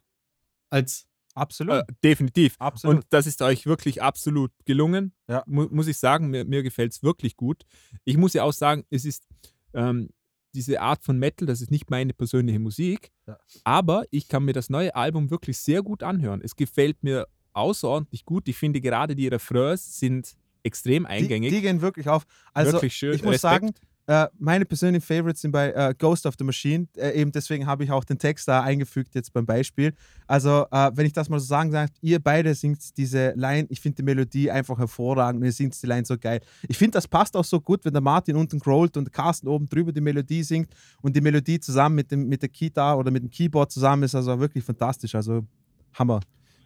[0.69, 1.75] als Absolut.
[1.75, 2.55] äh, definitiv.
[2.59, 2.97] Absolut.
[2.97, 5.13] Und das ist euch wirklich absolut gelungen.
[5.27, 5.43] Ja.
[5.47, 7.63] Mu muss ich sagen, mir, mir gefällt es wirklich gut.
[8.05, 9.25] Ich muss ja auch sagen, es ist
[9.73, 10.09] ähm,
[10.53, 13.37] diese Art von Metal, das ist nicht meine persönliche Musik, Ja.
[13.63, 16.41] aber ich kann mir das neue Album wirklich sehr gut anhören.
[16.43, 18.47] Es gefällt mir außerordentlich gut.
[18.47, 21.51] Ich finde gerade die Refrains sind extrem Die, eingängig.
[21.51, 22.23] die gehen wirklich auf.
[22.53, 23.13] Also Wirklich schön.
[23.15, 23.41] ich muss Respekt.
[23.41, 23.71] sagen,
[24.05, 26.87] äh, meine persönlichen Favorites sind bei äh, Ghost of the Machine.
[26.97, 29.93] Äh, eben deswegen habe ich auch den Text da eingefügt jetzt beim Beispiel.
[30.27, 33.79] Also, äh, wenn ich das mal so sagen darf, ihr beide singt diese Line, ich
[33.79, 36.41] finde die Melodie einfach hervorragend und ihr singt die Line so geil.
[36.67, 39.67] Ich finde, das passt auch so gut, wenn der Martin unten grollt und Carsten oben
[39.67, 43.23] drüber die Melodie singt und die Melodie zusammen mit, dem, mit der Kita oder mit
[43.23, 45.15] dem Keyboard zusammen ist also wirklich fantastisch.
[45.15, 45.45] Also,
[45.93, 46.19] Hammer.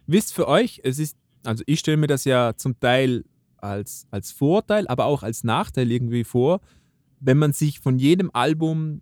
[0.08, 3.26] Wisst für euch, es ist, also ich stelle mir das ja zum Teil
[3.58, 6.62] als, als Vorteil, aber auch als Nachteil irgendwie vor,
[7.20, 9.02] wenn man sich von jedem Album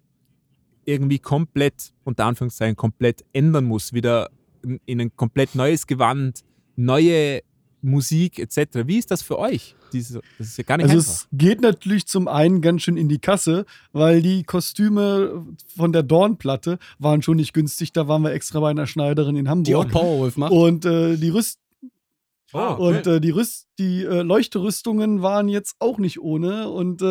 [0.86, 4.30] irgendwie komplett, unter Anführungszeichen, komplett ändern muss, wieder
[4.64, 6.44] in, in ein komplett neues Gewand,
[6.76, 7.42] neue
[7.82, 8.86] Musik etc.
[8.86, 9.76] Wie ist das für euch?
[9.94, 11.12] Diese, das ist ja gar nicht Also einfach.
[11.12, 15.46] es geht natürlich zum einen ganz schön in die Kasse, weil die Kostüme
[15.76, 17.94] von der Dorn-Platte waren schon nicht günstig.
[17.94, 19.92] Da waren wir extra bei einer Schneiderin in Die auch Hamburg.
[19.92, 20.52] Powerwolf macht.
[20.52, 21.60] Und äh, die Rüst
[22.54, 27.02] Oh, und äh, die Rüst die äh, Leuchterüstungen waren jetzt auch nicht ohne und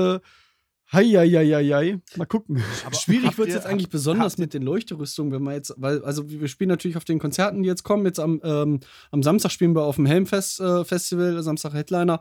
[0.93, 2.01] äh, hei, hei, hei, hei, hei.
[2.17, 2.63] mal gucken.
[2.93, 6.29] Schwierig habt wird es jetzt eigentlich besonders mit den Leuchterüstungen, wenn man jetzt, weil, also
[6.29, 8.05] wir spielen natürlich auf den Konzerten, die jetzt kommen.
[8.07, 8.81] Jetzt am, ähm,
[9.11, 12.21] am Samstag spielen wir auf dem Helmfest äh, Festival, Samstag Headliner.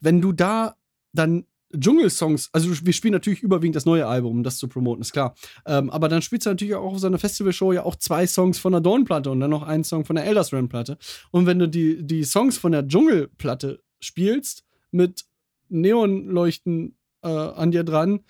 [0.00, 0.76] Wenn du da
[1.12, 1.46] dann
[1.78, 5.34] Dschungelsongs, also wir spielen natürlich überwiegend das neue Album, um das zu promoten, ist klar.
[5.66, 8.58] Ähm, aber dann spielst du natürlich auch auf so einer Festivalshow ja auch zwei Songs
[8.58, 10.98] von der Dawn-Platte und dann noch einen Song von der Elders Ram-Platte.
[11.30, 15.24] Und wenn du die, die Songs von der Dschungelplatte spielst mit
[15.68, 18.20] Neonleuchten äh, an dir dran,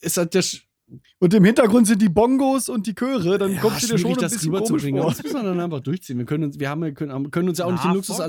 [0.00, 0.62] ist halt der, Sch-
[1.18, 4.16] Und im Hintergrund sind die Bongos und die Chöre, dann ja, kommt dir schon schwierig,
[4.18, 5.08] ein das bisschen komisch vor.
[5.10, 6.18] Das muss man dann einfach durchziehen.
[6.18, 8.20] Wir können uns, wir haben, ja- können, können uns ja auch nicht Na, den Luxus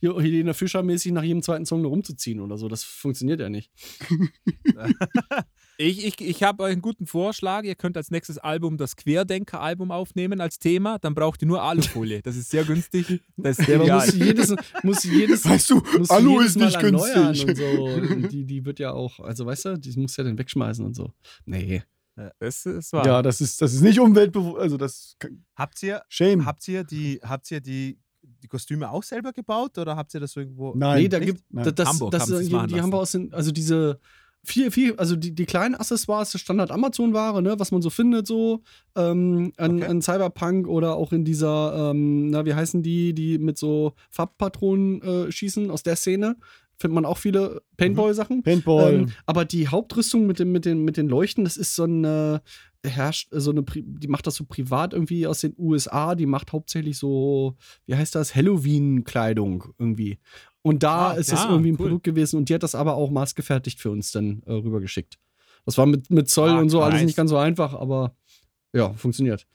[0.00, 2.68] hier Helene Fischer mäßig nach jedem zweiten Song nur rumzuziehen oder so.
[2.68, 3.70] Das funktioniert ja nicht.
[5.78, 7.64] Ich, ich, ich habe einen guten Vorschlag.
[7.64, 10.98] Ihr könnt als nächstes Album das Querdenker-Album aufnehmen als Thema.
[10.98, 12.22] Dann braucht ihr nur Alufolie.
[12.22, 13.20] Das ist sehr günstig.
[13.36, 16.80] Das ist Ja, aber muss jedes, muss jedes, Weißt du, muss Alu jedes ist nicht
[16.80, 17.46] günstig.
[17.46, 17.64] Und so.
[17.64, 20.94] Und die, die wird ja auch, also weißt du, die muss ja dann wegschmeißen und
[20.94, 21.12] so.
[21.44, 21.82] Nee.
[22.38, 23.06] Das ist wahr.
[23.06, 25.18] Ja, das ist, das ist nicht umweltbewusst, also das
[25.54, 26.46] Habt ihr, Shame.
[26.46, 30.34] habt ihr, die, habt ihr die, die Kostüme auch selber gebaut oder habt ihr das
[30.34, 30.72] irgendwo?
[30.74, 31.02] Nein.
[31.02, 31.64] nee, da gibt Nein.
[31.64, 34.00] das, das, Hamburg das, haben es die, die haben wir aus den, also diese
[34.46, 38.26] viel, viel, also die, die kleinen Accessoires, das Standard Amazon-Ware, ne, was man so findet,
[38.26, 38.62] so
[38.96, 39.86] ähm, an, Okay.
[39.86, 45.02] an Cyberpunk oder auch in dieser, ähm, na, wie heißen die, die mit so Farbpatronen
[45.02, 46.36] äh, schießen aus der Szene.
[46.78, 48.42] Findet man auch viele Paintball-Sachen.
[48.42, 48.92] Paintball.
[48.94, 52.42] Ähm, aber die Hauptrüstung mit, dem, mit, den, mit den Leuchten, das ist so eine,
[52.84, 56.52] herrscht, so eine, Pri- die macht das so privat irgendwie aus den USA, die macht
[56.52, 60.18] hauptsächlich so, wie heißt das, Halloween-Kleidung irgendwie.
[60.66, 61.86] Und da Ah, ist es ah, irgendwie ein cool.
[61.86, 65.18] Produkt gewesen und die hat das aber auch maßgefertigt für uns dann äh, rübergeschickt.
[65.64, 67.06] Das war mit, mit Zoll Ah, und so alles nice.
[67.06, 68.16] nicht ganz so einfach, aber
[68.72, 69.46] ja, funktioniert.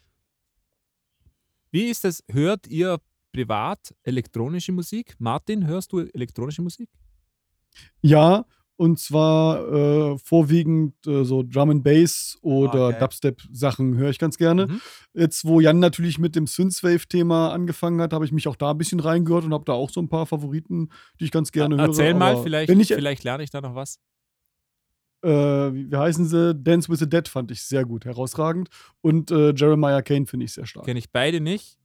[1.72, 2.24] Wie ist das?
[2.30, 3.00] Hört ihr
[3.34, 5.16] privat elektronische Musik?
[5.20, 6.90] Martin, hörst du elektronische Musik?
[8.02, 8.46] Ja,
[8.82, 13.00] und zwar äh, vorwiegend äh, so Drum and Bass oder geil.
[13.00, 14.66] Dubstep-Sachen höre ich ganz gerne.
[14.66, 14.82] Mhm.
[15.14, 18.80] Jetzt, wo Jan natürlich mit dem Synthwave-Thema angefangen hat, habe ich mich auch da ein
[18.80, 21.90] bisschen reingehört und habe da auch so ein paar Favoriten, die ich ganz gerne höre.
[21.90, 24.00] Erzähl mal, aber vielleicht, ich, vielleicht lerne ich da noch was.
[25.22, 26.56] äh, wie, wie heißen sie?
[26.56, 28.70] Dance with the Dead fand ich sehr gut, herausragend.
[29.02, 30.86] Und äh, Jeremiah Kane finde ich sehr stark.
[30.86, 31.78] Kenne ich beide nicht.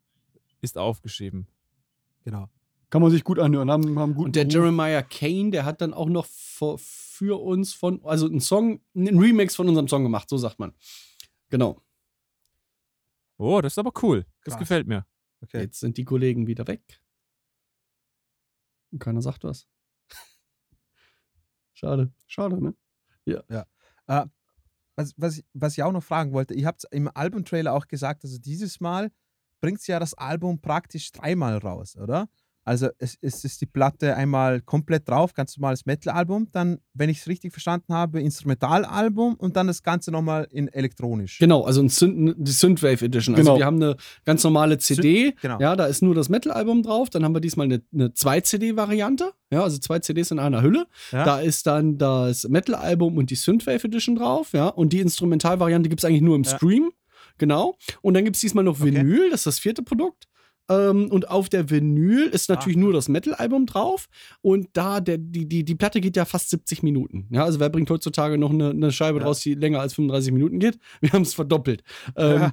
[0.62, 1.46] Ist aufgeschrieben.
[2.24, 2.48] Genau.
[2.90, 4.52] Kann man sich gut anhören, haben, haben guten Und der Ruf.
[4.52, 9.18] Jeremiah Kane, der hat dann auch noch für, für uns von, also einen Song, einen
[9.18, 10.72] Remix von unserem Song gemacht, so sagt man.
[11.48, 11.82] Genau.
[13.38, 14.24] Oh, das ist aber cool.
[14.44, 14.60] Das Krass.
[14.60, 15.04] gefällt mir.
[15.42, 15.62] Okay.
[15.62, 17.02] Jetzt sind die Kollegen wieder weg.
[18.92, 19.66] Und keiner sagt was.
[21.74, 22.12] Schade.
[22.26, 22.74] Schade, ne?
[24.98, 28.24] Was, was, ich- was ich auch noch fragen wollte, ihr habt im Albumtrailer auch gesagt,
[28.24, 29.12] also dieses Mal
[29.60, 32.30] bringt ja das Album praktisch dreimal raus, oder?
[32.66, 37.18] Also es, es ist die Platte einmal komplett drauf, ganz normales Metal-Album, dann, wenn ich
[37.20, 41.38] es richtig verstanden habe, Instrumentalalbum und dann das Ganze nochmal in elektronisch.
[41.38, 43.36] Genau, also ein Synth, die Synthwave Edition.
[43.36, 43.58] Also Genau.
[43.58, 45.32] wir haben eine ganz normale CD.
[45.40, 45.60] genau.
[45.60, 47.08] Ja, da ist nur das Metal-Album drauf.
[47.08, 49.32] Dann haben wir diesmal eine, eine 2-CD-Variante.
[49.52, 50.86] Ja, also zwei CDs in einer Hülle.
[51.12, 51.24] Ja.
[51.24, 54.52] Da ist dann das Metal-Album und die Synthwave Edition drauf.
[54.52, 56.56] Ja, und die Instrumentalvariante gibt es eigentlich nur im Ja.
[56.56, 56.90] Stream.
[57.38, 57.76] Genau.
[58.02, 58.92] Und dann gibt es diesmal noch Okay.
[58.94, 60.26] Vinyl, das ist das vierte Produkt.
[60.68, 62.80] Ähm, und auf der Vinyl ist natürlich Ah.
[62.80, 64.08] nur das Metal-Album drauf.
[64.42, 67.26] Und da, der, die, die, die Platte geht ja fast 70 Minuten.
[67.30, 69.24] Ja, also wer bringt heutzutage noch eine, eine Scheibe Ja.
[69.24, 70.78] draus, die länger als 35 Minuten geht?
[71.00, 71.82] Wir haben es verdoppelt.
[72.16, 72.52] Ähm, Ja.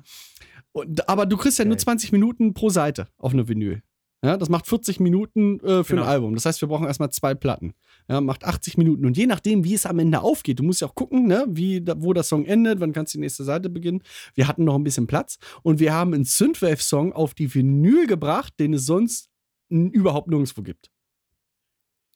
[0.73, 1.83] und, aber du kriegst ja nur Geil.
[1.83, 3.81] 20 Minuten pro Seite auf eine Vinyl.
[4.23, 6.03] Ja, das macht 40 Minuten äh, für Genau.
[6.03, 6.33] ein Album.
[6.33, 7.73] Das heißt, wir brauchen erstmal zwei Platten.
[8.07, 9.05] Ja, macht 80 Minuten.
[9.05, 11.81] Und je nachdem, wie es am Ende aufgeht, du musst ja auch gucken, ne, wie,
[11.81, 14.01] da, wo der Song endet, wann kannst du die nächste Seite beginnen.
[14.33, 18.53] Wir hatten noch ein bisschen Platz und wir haben einen Synthwave-Song auf die Vinyl gebracht,
[18.59, 19.29] den es sonst
[19.69, 20.89] überhaupt nirgendwo gibt.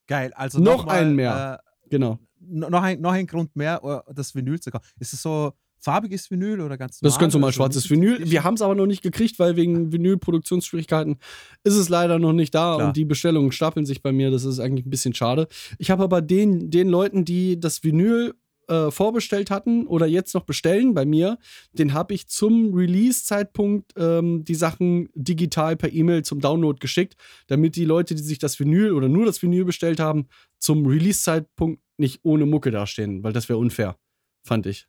[0.08, 0.32] Geil.
[0.36, 1.62] Also Noch mal, einen mehr.
[1.89, 2.14] Genau.
[2.14, 4.86] Äh, no- noch, ein, noch ein Grund mehr, äh, das Vinyl zu kaufen.
[4.99, 8.30] Ist es so farbiges Vinyl oder ganz Das ist ganz normal so schwarzes Vinyl.
[8.30, 11.18] Wir haben es aber noch nicht gekriegt, weil wegen Vinyl-Produktionsschwierigkeiten
[11.64, 12.88] ist es leider noch nicht da Klar.
[12.88, 14.32] und die Bestellungen stapeln sich bei mir.
[14.32, 15.48] Das ist eigentlich ein bisschen schade.
[15.78, 18.34] Ich habe aber den, den Leuten, die das Vinyl
[18.68, 21.38] äh, vorbestellt hatten oder jetzt noch bestellen bei mir,
[21.74, 27.16] den habe ich zum Release-Zeitpunkt ähm, die Sachen digital per E-Mail zum Download geschickt,
[27.48, 30.28] damit die Leute, die sich das Vinyl oder nur das Vinyl bestellt haben,
[30.60, 33.98] zum Release-Zeitpunkt nicht ohne Mucke dastehen, weil das wäre unfair,
[34.44, 34.88] fand ich.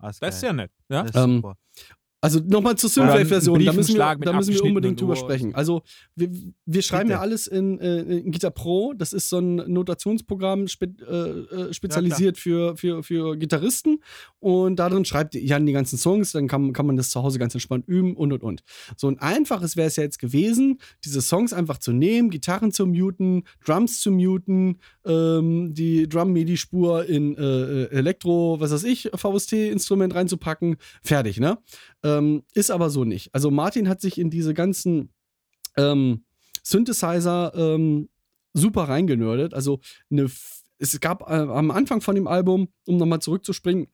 [0.00, 0.72] Ah, Das ist ja nett.
[0.88, 1.02] Ja?
[1.02, 1.56] Das ist Ähm, super.
[2.22, 5.54] Also nochmal zur Synthwave-Version, da müssen wir, da müssen wir unbedingt drüber sprechen.
[5.54, 5.82] Also
[6.16, 6.30] wir,
[6.66, 7.14] wir schreiben Bitte.
[7.14, 11.72] ja alles in, äh, in Guitar Pro, das ist so ein Notationsprogramm spe äh, äh,
[11.72, 14.02] spezialisiert für, für, für Gitarristen
[14.38, 17.54] und darin schreibt Jan die ganzen Songs, dann kann, kann man das zu Hause ganz
[17.54, 18.62] entspannt üben und und und.
[18.96, 22.86] So ein einfaches wäre es ja jetzt gewesen, diese Songs einfach zu nehmen, Gitarren zu
[22.86, 30.14] muten, Drums zu muten, ähm, die Drum-MIDI-Spur in äh, äh, Elektro, was weiß ich, VST-Instrument
[30.14, 31.58] reinzupacken, fertig, ne?
[32.02, 33.34] Ähm, ist aber so nicht.
[33.34, 35.10] Also Martin hat sich in diese ganzen
[35.76, 36.24] ähm,
[36.62, 38.08] Synthesizer ähm,
[38.52, 39.54] super reingenördet.
[39.54, 39.80] Also
[40.10, 40.30] eine,
[40.78, 43.88] es gab äh, am Anfang von dem Album, um nochmal zurückzuspringen,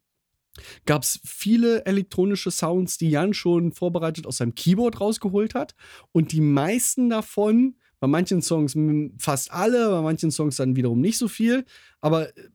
[0.87, 5.75] gab es viele elektronische Sounds, die Jan schon vorbereitet aus seinem Keyboard rausgeholt hat.
[6.13, 8.77] Und die meisten davon, bei manchen Songs
[9.19, 11.65] fast alle, bei manchen Songs dann wiederum nicht so viel,
[12.01, 12.49] aber äh,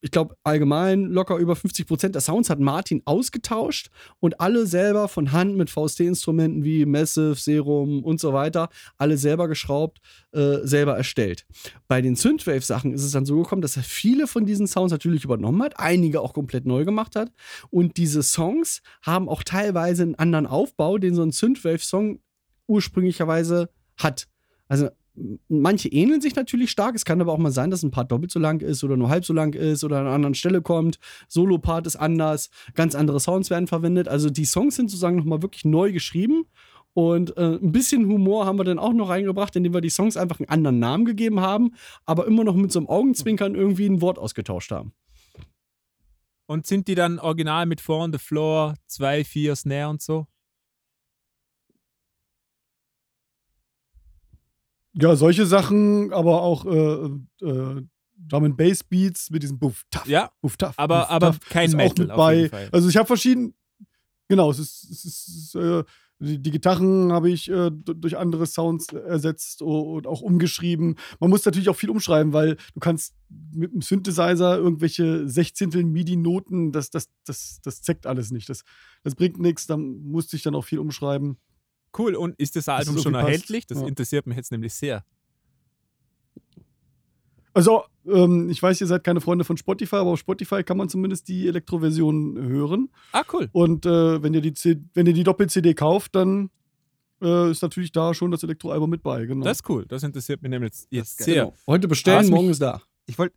[0.00, 3.88] ich glaube, allgemein locker über 50% der Sounds hat Martin ausgetauscht
[4.20, 9.48] und alle selber von Hand mit VST-Instrumenten wie Massive, Serum und so weiter, alle selber
[9.48, 9.98] geschraubt,
[10.32, 11.46] äh, selber erstellt.
[11.88, 15.24] Bei den Synthwave-Sachen ist es dann so gekommen, dass er viele von diesen Sounds natürlich
[15.24, 17.32] übernommen hat, einige auch komplett neu gemacht hat.
[17.70, 22.20] Und diese Songs haben auch teilweise einen anderen Aufbau, den so ein Synthwave-Song
[22.68, 24.28] ursprünglicherweise hat.
[24.68, 24.90] Also
[25.48, 26.94] manche ähneln sich natürlich stark.
[26.94, 29.08] Es kann aber auch mal sein, dass ein Part doppelt so lang ist oder nur
[29.08, 30.98] halb so lang ist oder an einer anderen Stelle kommt.
[31.28, 34.08] Solo-Part ist anders, ganz andere Sounds werden verwendet.
[34.08, 36.44] Also die Songs sind sozusagen nochmal wirklich neu geschrieben.
[36.94, 40.16] Und äh, ein bisschen Humor haben wir dann auch noch reingebracht, indem wir die Songs
[40.16, 41.74] einfach einen anderen Namen gegeben haben,
[42.06, 44.92] aber immer noch mit so einem Augenzwinkern irgendwie ein Wort ausgetauscht haben.
[46.46, 50.26] Und sind die dann original mit Four on the Floor, 2, 4 Snare und so?
[55.00, 57.10] Ja, solche Sachen, aber auch äh,
[57.46, 57.82] äh,
[58.16, 60.74] Drum and Bass Beats mit diesem Buff, Taff, Ja, Buff, Taff.
[60.76, 62.34] aber, Buff, aber Taff kein ist auch Metal mit auf bei.
[62.36, 62.68] jeden Fall.
[62.72, 63.54] Also ich habe verschieden,
[64.28, 65.84] genau, es ist, es ist äh,
[66.20, 70.96] die, die Gitarren habe ich äh, durch andere Sounds ersetzt und auch umgeschrieben.
[71.20, 73.14] Man muss natürlich auch viel umschreiben, weil du kannst
[73.52, 78.48] mit einem Synthesizer irgendwelche Sechzehntel MIDI-Noten, das, das, das, das zeckt alles nicht.
[78.48, 78.64] Das,
[79.04, 81.38] das bringt nichts, da musste ich dann auch viel umschreiben.
[81.96, 83.26] Cool, und ist das Album so schon viel passt.
[83.28, 83.66] erhältlich?
[83.66, 83.86] Das Ja.
[83.86, 85.04] interessiert mich jetzt nämlich sehr.
[87.54, 90.88] Also, ähm, ich weiß, ihr seid keine Freunde von Spotify, aber auf Spotify kann man
[90.88, 92.90] zumindest die Elektroversion hören.
[93.12, 93.48] Ah, cool.
[93.52, 96.50] Und äh, wenn ihr die, C wenn ihr die Doppel-CD kauft, dann
[97.20, 99.24] äh, ist natürlich da schon das Elektroalbum mit bei.
[99.26, 99.44] Genau.
[99.44, 99.86] Das ist cool.
[99.86, 101.46] Das interessiert mich nämlich jetzt, sehr.
[101.46, 101.54] Genau.
[101.66, 102.80] Heute bestellen, Was mich- morgen ist da.
[103.06, 103.34] Ich wollte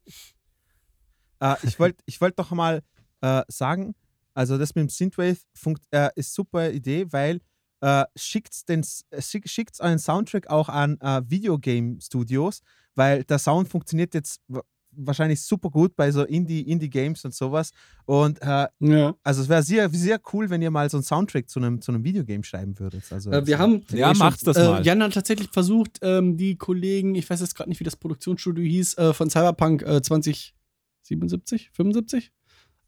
[1.39, 2.83] äh, ich wollt, ich wollt doch mal
[3.21, 3.95] äh, sagen,
[4.35, 7.41] also das mit dem Synthwave funkt, äh, ist super Idee, weil
[7.81, 12.61] äh, schickt den äh, schick, schickt's einen Soundtrack auch an äh, Videogame-Studios,
[12.95, 14.61] weil der Sound funktioniert jetzt wa-
[14.93, 17.71] wahrscheinlich super gut bei so Indie- Indie-Games und sowas.
[18.05, 19.15] Und äh, ja.
[19.23, 21.91] also es wäre sehr, sehr cool, wenn ihr mal so einen Soundtrack zu einem, zu
[21.93, 23.03] einem Videogame schreiben würdet.
[23.09, 24.85] Also, Äh, wir haben Ja, macht's das äh, mal.
[24.85, 28.63] Jan hat tatsächlich versucht, ähm, die Kollegen, ich weiß jetzt gerade nicht, wie das Produktionsstudio
[28.65, 32.31] hieß, äh, von Cyberpunk äh, 2077, 75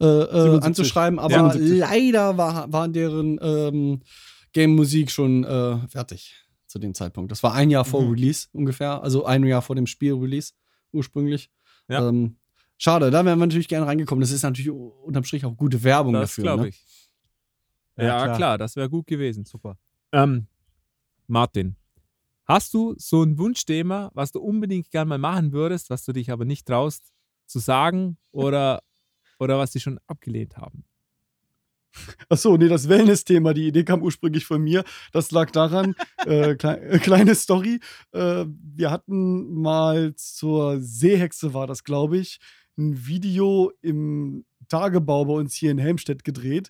[0.01, 0.63] äh, äh, 77.
[0.65, 1.79] anzuschreiben, aber 77.
[1.79, 4.01] leider war, war deren ähm,
[4.53, 6.35] Game-Musik schon äh, fertig
[6.67, 7.31] zu dem Zeitpunkt.
[7.31, 8.11] Das war ein Jahr vor Mhm.
[8.11, 10.53] Release ungefähr, also ein Jahr vor dem Spiel-Release
[10.91, 11.51] ursprünglich.
[11.87, 12.07] Ja.
[12.07, 12.37] Ähm,
[12.77, 14.21] schade, da wären wir natürlich gerne reingekommen.
[14.21, 16.43] Das ist natürlich unterm Strich auch gute Werbung Das dafür.
[16.43, 16.69] glaube Ne?
[16.69, 16.85] ich.
[17.97, 18.37] Ja, Ja, klar.
[18.37, 18.57] klar.
[18.57, 19.45] das wäre gut gewesen.
[19.45, 19.77] super.
[20.11, 20.47] Ähm,
[21.27, 21.75] Martin,
[22.45, 26.31] hast du so ein Wunschthema, was du unbedingt gerne mal machen würdest, was du dich
[26.31, 27.11] aber nicht traust
[27.45, 28.81] zu sagen oder,
[29.39, 30.85] oder was sie schon abgelehnt haben?
[32.29, 34.83] Achso, nee, das Wellness-Thema, die Idee kam ursprünglich von mir.
[35.11, 37.79] Das lag daran, äh, klei äh, kleine Story.
[38.11, 42.39] Äh, wir hatten mal zur Seehexe, war das, glaube ich,
[42.77, 46.69] ein Video im Tagebau bei uns hier in Helmstedt gedreht.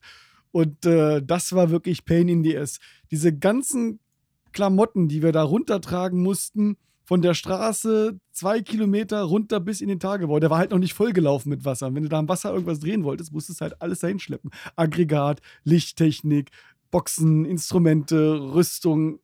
[0.52, 2.80] Und äh, das war wirklich Pain in the Ass.
[3.10, 4.00] Diese ganzen
[4.52, 10.00] Klamotten, die wir da runtertragen mussten, von der Straße zwei Kilometer runter bis in den
[10.00, 10.40] Tagebau.
[10.40, 11.88] Der war halt noch nicht vollgelaufen mit Wasser.
[11.88, 14.52] Und wenn du da am Wasser irgendwas drehen wolltest, musstest du halt alles dahin schleppen.
[14.76, 16.50] Aggregat, Lichttechnik,
[16.92, 19.20] Boxen, Instrumente, Rüstung,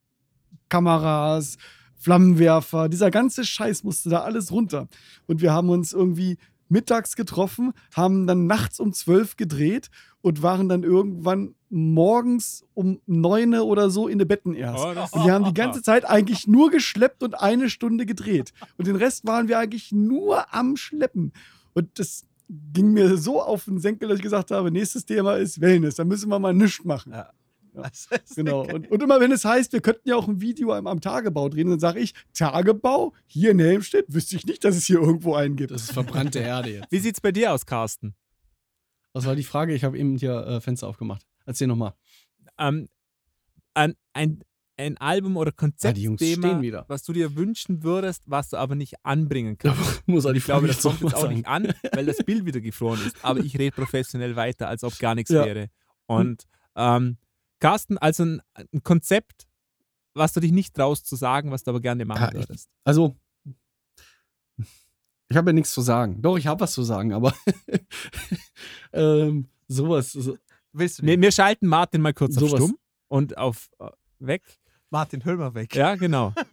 [0.68, 1.58] Kameras,
[1.96, 4.88] Flammenwerfer, dieser ganze Scheiß musste da alles runter.
[5.28, 6.38] Und wir haben uns irgendwie
[6.70, 9.90] mittags getroffen, haben dann nachts um zwölf gedreht
[10.22, 14.84] und waren dann irgendwann morgens um neun oder so in den Betten erst.
[14.84, 18.54] Oh, Und wir haben die ganze Zeit eigentlich nur geschleppt und eine Stunde gedreht.
[18.78, 21.32] Und den Rest waren wir eigentlich nur am Schleppen.
[21.74, 22.26] Und das
[22.74, 25.96] ging mir so auf den Senkel, dass ich gesagt habe, nächstes Thema ist Wellness.
[25.96, 27.14] Da müssen wir mal nichts machen.
[27.14, 27.30] Ja.
[28.36, 28.62] Genau.
[28.62, 31.50] Und, und immer wenn es heißt, wir könnten ja auch ein Video am, am Tagebau
[31.50, 35.36] drehen, dann sage ich, Tagebau hier in Helmstedt, wüsste ich nicht, dass es hier irgendwo
[35.36, 35.72] einen gibt.
[35.72, 36.92] Das ist verbrannte Erde jetzt.
[36.92, 38.16] Wie sieht's bei dir aus, Carsten?
[39.14, 39.74] Was war die Frage?
[39.74, 41.26] Ich habe eben hier äh, Fenster aufgemacht.
[41.46, 41.94] Erzähl nochmal.
[42.60, 42.88] Ähm,
[43.74, 44.44] ein, ein,
[44.78, 46.86] ein Album oder Ah, Konzeptthema, stehen wieder.
[46.88, 50.04] was du dir wünschen würdest, was du aber nicht anbringen kannst.
[50.08, 51.36] Muss auch die Ich glaube, Frage das kommt jetzt auch sagen.
[51.36, 53.18] nicht an, weil das Bild wieder gefroren ist.
[53.24, 55.44] Aber ich rede professionell weiter, als ob gar nichts Ja.
[55.46, 55.68] wäre.
[56.06, 56.44] Und
[56.76, 57.18] ähm,
[57.60, 59.48] Carsten, also ein, ein Konzept,
[60.14, 62.70] was du dich nicht traust zu sagen, was du aber gerne machen Ja, ich- würdest.
[62.84, 63.16] Also,
[65.32, 66.22] ich habe ja nichts zu sagen.
[66.22, 67.34] Doch, ich habe was zu sagen, aber
[68.94, 70.12] ähm, sowas.
[70.12, 70.38] So,
[70.72, 72.64] Willst du Wir, wir schalten Martin mal kurz auf Sowas.
[72.64, 73.90] stumm und auf äh,
[74.20, 74.44] weg.
[74.92, 75.76] Martin, hör mal weg.
[75.76, 76.34] Ja, genau.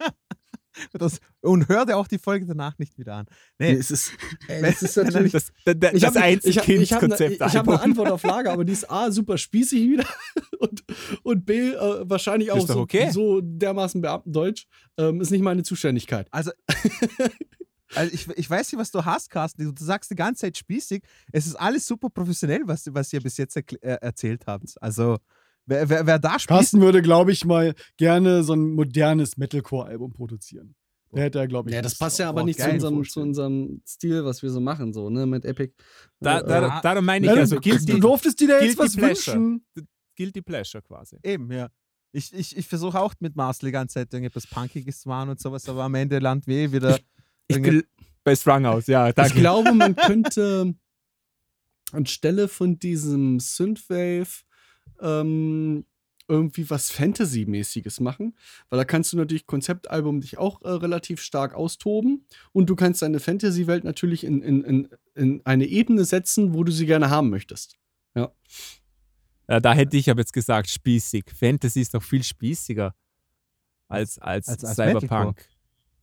[0.93, 3.25] Das, und hör dir auch die Folge danach nicht wieder an.
[3.59, 4.11] nee, Nee, es ist,
[4.47, 5.31] Wenn- es ist natürlich.
[5.31, 7.33] Das, das, das Ich habe ich hab, ich hab, ich hab eine, Einzelkind-Konzept.
[7.35, 10.05] ich hab eine Antwort auf Lager, aber die ist A, super spießig wieder
[10.59, 10.83] und,
[11.23, 13.09] und B, äh, wahrscheinlich auch so, okay.
[13.11, 14.65] so dermaßen Beamtendeutsch.
[14.97, 16.27] Ähm, ist nicht meine Zuständigkeit.
[16.31, 16.51] Also,
[17.95, 19.73] also ich, ich weiß nicht, was du hast, Carsten.
[19.75, 21.03] Du, sagst die ganze Zeit spießig.
[21.31, 24.75] Es ist alles super professionell, was, was ihr bis jetzt äh, erzählt habt.
[24.81, 25.17] Also,
[25.67, 30.13] wer, wer, wer da spießt, Carsten würde, glaube ich, mal gerne so ein modernes Metalcore-Album
[30.13, 30.75] produzieren.
[31.11, 31.75] Da hätte er, glaube ich.
[31.75, 34.91] Ja, das passt ja aber nicht zu unserem, zu unserem Stil, was wir so machen,
[34.93, 35.73] so, ne, mit Epic.
[36.19, 38.95] Da, Äh, da, darum meine ich, Ja, also du, du durftest dir da jetzt was
[38.95, 39.37] Pleasure.
[39.37, 39.65] wünschen.
[40.17, 41.17] Guilty Pleasure quasi.
[41.23, 41.69] eben, ja.
[42.11, 45.39] Ich, ich, ich versuche auch mit Marcel die ganze Zeit irgendetwas Punkiges zu machen und
[45.39, 46.99] sowas, aber am Ende landet wir wieder.
[47.47, 47.83] ich, gl
[48.23, 49.39] Bei Stronghouse, ja, ich danke.
[49.39, 50.73] glaube, man könnte
[51.91, 54.43] anstelle von diesem Synthwave
[55.01, 55.85] ähm,
[56.29, 58.35] irgendwie was Fantasy-mäßiges machen,
[58.69, 63.01] weil da kannst du natürlich Konzeptalbum dich auch äh, relativ stark austoben und du kannst
[63.01, 67.29] deine Fantasy-Welt natürlich in, in, in, in eine Ebene setzen, wo du sie gerne haben
[67.29, 67.77] möchtest.
[69.49, 71.23] Ja, da hätte ich aber jetzt gesagt, spießig.
[71.33, 72.93] Fantasy ist doch viel spießiger
[73.87, 75.47] als, als, Als- als Cyberpunk.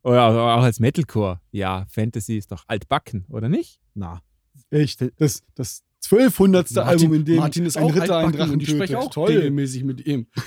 [0.03, 1.41] Oder auch als Metalcore.
[1.51, 3.81] Ja, Fantasy ist doch altbacken, oder nicht?
[3.95, 4.23] Na,
[4.71, 6.77] Echt, das, das 1200.
[6.79, 8.89] Album, in dem Martin ist ein auch Ritter einen altbacken Drachen und ich tötet.
[8.89, 9.31] spreche auch Toll.
[9.33, 10.27] regelmäßig mit ihm.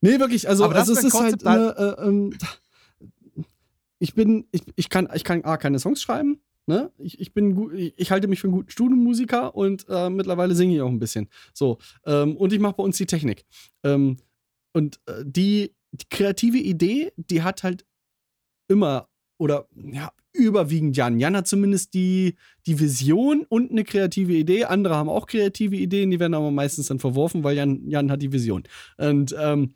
[0.00, 2.32] nee, wirklich, also, also es ist ein halt eine, äh, ähm,
[3.98, 6.92] ich bin, ich, ich kann, ich kann A, keine Songs schreiben, ne?
[6.98, 10.76] Ich, ich bin gut, ich, halte mich für einen guten Studiomusiker und äh, mittlerweile singe
[10.76, 11.28] ich auch ein bisschen.
[11.52, 13.44] So, ähm, und ich mache bei uns die Technik.
[13.82, 14.18] Ähm,
[14.72, 17.84] und äh, die, die kreative Idee, die hat halt
[18.68, 19.08] immer
[19.38, 21.18] oder ja, überwiegend Jan.
[21.18, 24.64] Jan hat zumindest die, die Vision und eine kreative Idee.
[24.64, 28.22] Andere haben auch kreative Ideen, die werden aber meistens dann verworfen, weil Jan, Jan hat
[28.22, 28.64] die Vision.
[28.96, 29.74] Und ähm,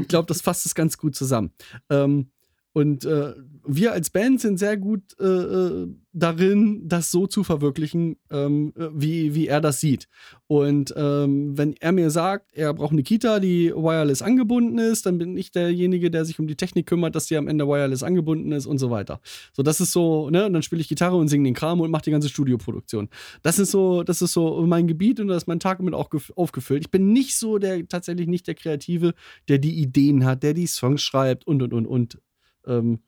[0.00, 1.52] ich glaube, das fasst es ganz gut zusammen.
[1.90, 2.30] Ähm,
[2.72, 8.16] und äh, wir als Band sind sehr gut äh, äh, darin, das so zu verwirklichen,
[8.30, 10.08] ähm, äh, wie, wie er das sieht.
[10.46, 15.18] Und ähm, wenn er mir sagt, er braucht eine Kita, die wireless angebunden ist, dann
[15.18, 18.52] bin ich derjenige, der sich um die Technik kümmert, dass die am Ende wireless angebunden
[18.52, 19.20] ist und so weiter.
[19.52, 21.90] So, das ist so, ne, und dann spiele ich Gitarre und singe den Kram und
[21.90, 23.08] mache die ganze Studioproduktion.
[23.42, 26.10] Das ist so, das ist so mein Gebiet und da ist mein Tag damit auch
[26.10, 26.82] gef- aufgefüllt.
[26.82, 29.14] Ich bin nicht so der, tatsächlich nicht der Kreative,
[29.48, 32.18] der die Ideen hat, der die Songs schreibt und und und und.
[32.66, 33.02] Ähm,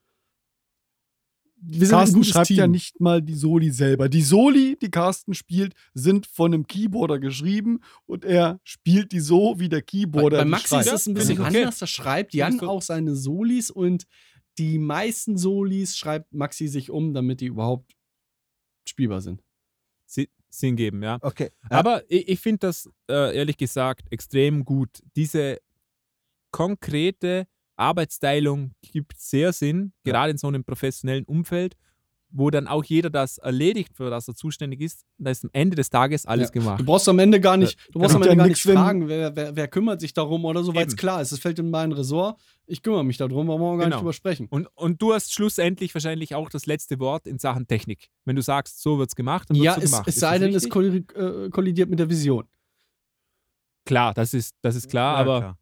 [1.66, 2.56] wir Carsten schreibt Team.
[2.58, 4.10] ja nicht mal die Soli selber.
[4.10, 9.58] Die Soli, die Carsten spielt, sind von einem Keyboarder geschrieben und er spielt die so,
[9.58, 10.86] wie der Bei, Keyboarder bei die Maxi schreibt.
[10.86, 11.58] ist das ein bisschen ich okay.
[11.60, 11.78] anders.
[11.78, 14.04] Da schreibt Jan auch seine Solis und
[14.58, 17.96] die meisten Solis schreibt Maxi sich um, damit die überhaupt
[18.86, 19.42] spielbar sind.
[20.04, 21.18] Si- Sinn geben, ja.
[21.22, 21.50] okay.
[21.70, 25.02] Aber ich, ich finde das äh, ehrlich gesagt extrem gut.
[25.16, 25.58] Diese
[26.52, 31.74] konkrete Arbeitsteilung gibt sehr Sinn, gerade in so einem professionellen Umfeld,
[32.36, 35.04] wo dann auch jeder das erledigt, für das er zuständig ist.
[35.18, 36.52] Da ist am Ende des Tages alles Ja.
[36.60, 36.80] gemacht.
[36.80, 39.08] Du brauchst am Ende gar nicht, du brauchst am Bringt Ende ja gar nicht fragen,
[39.08, 41.70] wer, wer, wer kümmert sich darum oder so, weil es klar ist, es fällt in
[41.70, 42.40] mein Ressort.
[42.66, 43.86] Ich kümmere mich darum, warum wir gar Genau.
[43.88, 44.48] nicht drüber sprechen.
[44.50, 48.08] Und, und du hast schlussendlich wahrscheinlich auch das letzte Wort in Sachen Technik.
[48.24, 50.08] Wenn du sagst, so wird es gemacht, dann wird Ja, so es, gemacht.
[50.08, 52.48] es Ist sei denn, es äh, kollidiert mit der Vision.
[53.84, 55.58] Klar, das ist, das ist klar, aber klar.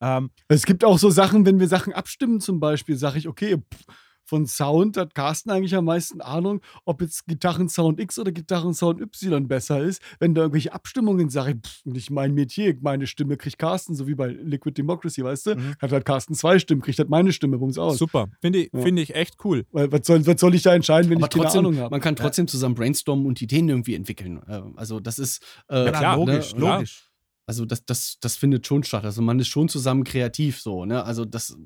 [0.00, 3.56] Ähm, Es gibt auch so Sachen, wenn wir Sachen abstimmen, zum Beispiel, sage ich, okay,
[3.56, 3.84] pff,
[4.28, 9.46] von Sound hat Carsten eigentlich am meisten Ahnung, ob jetzt Gitarrensound X oder Gitarrensound Y
[9.46, 10.02] besser ist.
[10.18, 14.08] Wenn da irgendwelche Abstimmungen sage ich, pff, nicht mein Metier, meine Stimme kriegt Carsten, so
[14.08, 15.54] wie bei Liquid Democracy, weißt du?
[15.54, 15.74] Mhm.
[15.80, 17.98] Hat halt Carsten zwei Stimmen, kriegt halt meine Stimme, bums aus.
[17.98, 18.26] Super.
[18.40, 18.80] Finde ich, Ja.
[18.82, 19.64] finde ich echt cool.
[19.70, 21.90] Weil, was, soll, was soll ich da entscheiden, wenn Aber ich keine trotzdem, Ahnung habe?
[21.92, 24.42] man kann trotzdem zusammen brainstormen und Ideen irgendwie entwickeln.
[24.48, 25.40] Äh, Also das ist
[25.70, 26.60] äh, Ja, klar, logisch, ne?
[26.62, 27.04] logisch.
[27.46, 29.04] Also das, das, das findet schon statt.
[29.04, 31.04] Also man ist schon zusammen kreativ so, ne?
[31.04, 31.56] Also das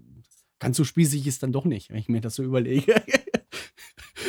[0.59, 3.03] ganz so spießig ist dann doch nicht, wenn ich mir das so überlege.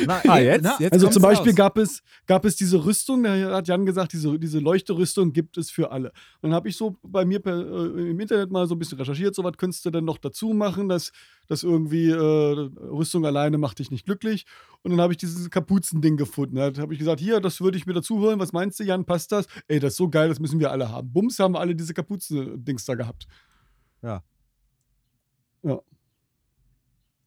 [0.06, 1.56] Na, Ah, jetzt- na, jetzt Also zum Beispiel raus.
[1.56, 5.70] gab es, gab es diese Rüstung, da hat Jan gesagt, diese, diese Leuchterüstung gibt es
[5.70, 6.08] für alle.
[6.40, 8.98] Und dann habe ich so bei mir per, äh, im Internet mal so ein bisschen
[8.98, 11.12] recherchiert, so was könntest du denn noch dazu machen, dass,
[11.48, 14.46] dass irgendwie äh, Rüstung alleine macht dich nicht glücklich.
[14.82, 16.56] Und dann habe ich dieses Kapuzending gefunden.
[16.56, 18.38] Da habe ich gesagt, hier, das würde ich mir dazu holen.
[18.40, 19.46] Was meinst du, Jan, passt das?
[19.68, 21.12] Ey, das ist so geil, das müssen wir alle haben.
[21.12, 23.26] Bums, haben wir alle diese Kapuzen-Dings da gehabt.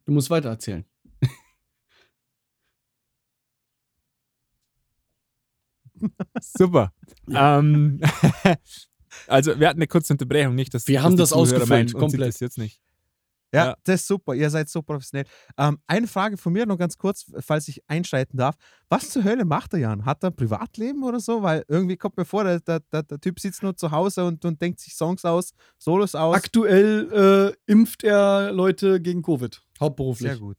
[0.06, 0.86] Du musst weiter erzählen.
[6.42, 6.92] Super.
[7.30, 8.02] Ähm,
[9.28, 12.14] also, wir hatten eine kurze Unterbrechung, nicht, dass Wir haben das ausgefüllt, komplett.
[12.22, 12.80] interessiert nicht.
[13.54, 13.78] Ja, Ja.
[13.86, 14.34] das ist super.
[14.34, 15.26] Ihr seid so professionell.
[15.58, 18.56] Ähm, eine Frage von mir noch ganz kurz, falls ich einschreiten darf.
[18.90, 20.04] Was zur Hölle macht der Jan?
[20.04, 21.42] Hat er ein Privatleben oder so?
[21.42, 24.44] Weil irgendwie kommt mir vor, der, der, der, der Typ sitzt nur zu Hause und,
[24.44, 26.36] und denkt sich Songs aus, Solos aus.
[26.36, 29.62] Aktuell äh, impft er Leute gegen Covid.
[29.80, 30.32] Hauptberuflich.
[30.32, 30.58] Sehr gut.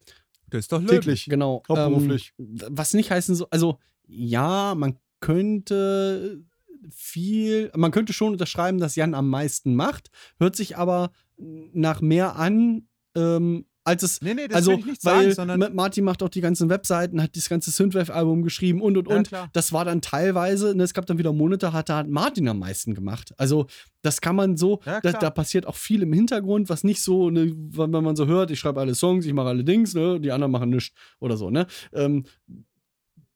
[0.49, 1.01] Das ist doch löblich.
[1.01, 1.25] Täglich.
[1.27, 1.63] Genau.
[1.69, 2.33] Hauptberuflich.
[2.39, 6.43] Ähm, was nicht heißen soll, also ja, man könnte
[6.91, 12.37] viel, man könnte schon unterschreiben, dass Jan am meisten macht, hört sich aber nach mehr
[12.37, 14.21] an, ähm, als es.
[14.21, 17.71] Nee, nee, das also, weil sagen, Martin macht auch die ganzen Webseiten, hat das ganze
[17.71, 19.29] Synthwave-Album geschrieben und und Ja, und.
[19.29, 19.49] klar.
[19.53, 22.59] Das war dann teilweise, ne, es gab dann wieder Monate, hat da hat Martin am
[22.59, 23.33] meisten gemacht.
[23.37, 23.67] Also,
[24.03, 27.31] das kann man so, Ja, da, da passiert auch viel im Hintergrund, was nicht so,
[27.31, 30.19] ne, wenn wenn man so hört, ich schreibe alle Songs, ich mache alle Dings, ne,
[30.21, 31.67] die anderen machen nichts oder so, ne.
[31.93, 32.25] Ähm,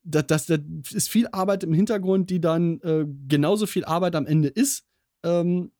[0.02, 0.58] das, das, das
[0.92, 4.84] ist viel Arbeit im Hintergrund, die dann äh, genauso viel Arbeit am Ende ist.
[5.24, 5.70] Ähm,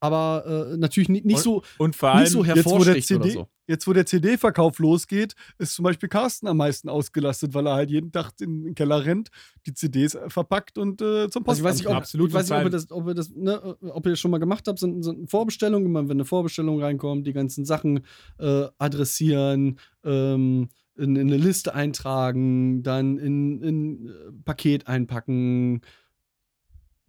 [0.00, 3.00] aber äh, natürlich nicht, nicht Und- so, Und vor allem, nicht so Jetzt wo, der
[3.00, 3.48] CD, so.
[3.66, 7.90] jetzt, wo der CD-Verkauf losgeht, ist zum Beispiel Carsten am meisten ausgelastet, weil er halt
[7.90, 9.30] jeden Tag in den Keller rennt,
[9.66, 12.02] die CDs verpackt und äh, zum Also ich weiß nicht, ob, bringt.
[12.02, 14.30] Absolut, ich weiß nicht, ob ihr das, ob ihr das, ne, ob ihr das schon
[14.30, 18.04] mal gemacht habt, sind, sind Vorbestellungen, wenn eine Vorbestellung reinkommt, die ganzen Sachen
[18.38, 24.12] äh, adressieren, ähm, in, in eine Liste eintragen, dann in ein äh,
[24.44, 25.80] Paket einpacken,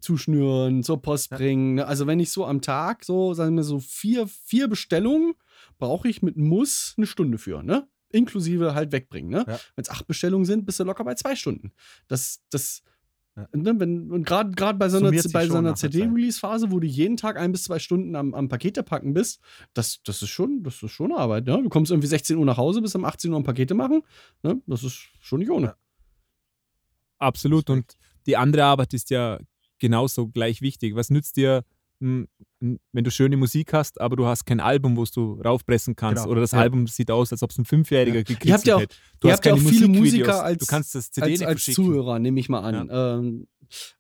[0.01, 1.75] zuschnüren, zur Post bringen.
[1.75, 1.87] ne?
[1.87, 5.33] Also wenn ich so am Tag so, sagen wir so vier, vier Bestellungen,
[5.77, 7.87] brauche ich mit Muss eine Stunde für, ne?
[8.11, 9.45] Inklusive halt wegbringen, ne?
[9.47, 9.59] Ja.
[9.75, 11.71] Wenn es acht Bestellungen sind, bist du locker bei zwei Stunden.
[12.07, 12.83] Das, das,
[13.37, 13.47] Ja.
[13.51, 15.75] wenn, und gerade bei so einer, bei so einer.
[15.75, 19.41] CD-Release-Phase, wo du jeden Tag ein bis zwei Stunden am, am Pakete packen bist,
[19.73, 21.61] das, das ist schon, das ist schon Arbeit, ne?
[21.61, 24.03] Du kommst irgendwie 16 Uhr nach Hause, bis um 18 Uhr am Pakete machen,
[24.41, 24.61] ne?
[24.67, 25.67] Das ist schon nicht ohne.
[25.67, 25.75] Ja.
[27.19, 27.69] absolut.
[27.69, 29.39] Und die andere Arbeit ist ja
[29.79, 30.95] genauso gleich wichtig.
[30.95, 31.65] Was nützt dir,
[31.99, 36.23] wenn du schöne Musik hast, aber du hast kein Album, wo du raufpressen kannst?
[36.23, 36.31] Genau.
[36.31, 36.59] Oder das Ja.
[36.59, 38.95] Album sieht aus, als ob es ein Fünfjähriger gekriegt ja auch- hätte.
[39.19, 41.65] Du hast ja keine auch viele Musiker als- du kannst das CD als, als.
[41.65, 42.89] Zuhörer, nehme ich mal an.
[42.91, 43.47] Ähm,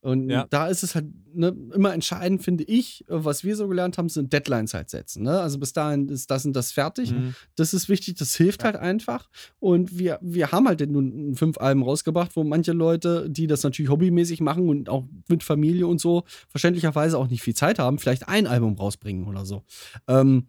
[0.01, 0.47] und Ja.
[0.49, 4.31] da ist es halt ne, immer entscheidend, finde ich, was wir so gelernt haben, sind
[4.33, 5.23] Deadlines halt setzen.
[5.23, 5.39] Ne?
[5.39, 7.11] Also bis dahin ist das und das fertig.
[7.11, 7.35] Mhm.
[7.55, 9.29] Das ist wichtig, das hilft halt einfach.
[9.59, 13.89] Und wir, wir haben halt nun fünf Alben rausgebracht, wo manche Leute, die das natürlich
[13.91, 18.27] hobbymäßig machen und auch mit Familie und so, verständlicherweise auch nicht viel Zeit haben, vielleicht
[18.27, 19.63] ein Album rausbringen oder so.
[20.07, 20.47] Ähm,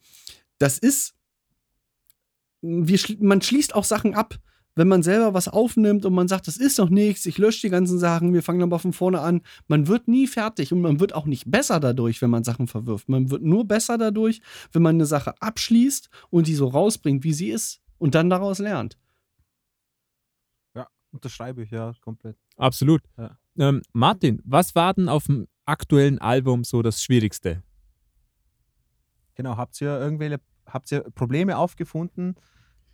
[0.59, 1.15] das ist,
[2.63, 4.39] wir, man schließt auch Sachen ab.
[4.77, 7.71] Wenn man selber was aufnimmt und man sagt, das ist doch nichts, ich lösche die
[7.71, 9.41] ganzen Sachen, wir fangen nochmal von vorne an.
[9.69, 13.09] Man wird nie fertig und man wird auch nicht besser dadurch, wenn man Sachen verwirft.
[13.09, 14.43] Man wird nur besser dadurch,
[14.73, 18.59] wenn man eine Sache abschließt und die so rausbringt, wie sie ist und dann daraus
[18.59, 18.99] lernt.
[20.75, 22.37] Ja, unterschreibe ich ja komplett.
[22.59, 23.01] Absolut.
[23.17, 23.39] Ja.
[23.59, 27.63] Ähm, Martin, was war denn auf dem aktuellen Album so das Schwierigste?
[29.37, 32.37] Genau, habt ihr irgendwelche, habt ihr Probleme aufgefunden?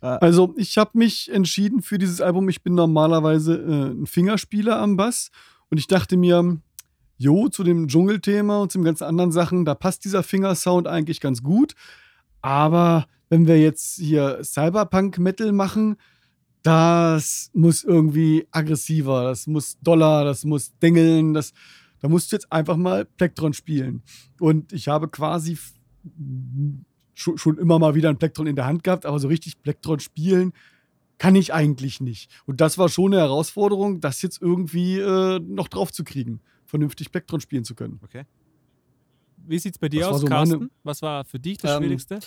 [0.03, 2.49] Äh, Also, ich habe mich entschieden für dieses Album.
[2.49, 5.31] Ich bin normalerweise äh, ein Fingerspieler am Bass
[5.69, 6.57] und ich dachte mir,
[7.17, 11.21] jo, zu dem Dschungelthema und zu den ganzen anderen Sachen, da passt dieser Fingersound eigentlich
[11.21, 11.73] ganz gut.
[12.41, 15.95] Aber wenn wir jetzt hier Cyberpunk-Metal machen,
[16.63, 21.53] das muss irgendwie aggressiver, das muss doller, das muss dengeln, das,
[21.99, 24.03] da musst du jetzt einfach mal Plektron spielen.
[24.39, 25.57] Und ich habe quasi
[27.13, 29.99] schon, schon immer mal wieder ein Plektron in der Hand gehabt, aber so richtig Plektron
[29.99, 30.53] spielen
[31.19, 32.29] kann ich eigentlich nicht.
[32.45, 37.11] Und das war schon eine Herausforderung, das jetzt irgendwie äh, noch drauf zu kriegen, vernünftig
[37.11, 37.99] Plektron spielen zu können.
[38.03, 38.23] okay.
[39.45, 40.71] Wie sieht es bei dir Was aus, so meine- Carsten?
[40.83, 42.19] Was war für dich das Ähm, Schwierigste?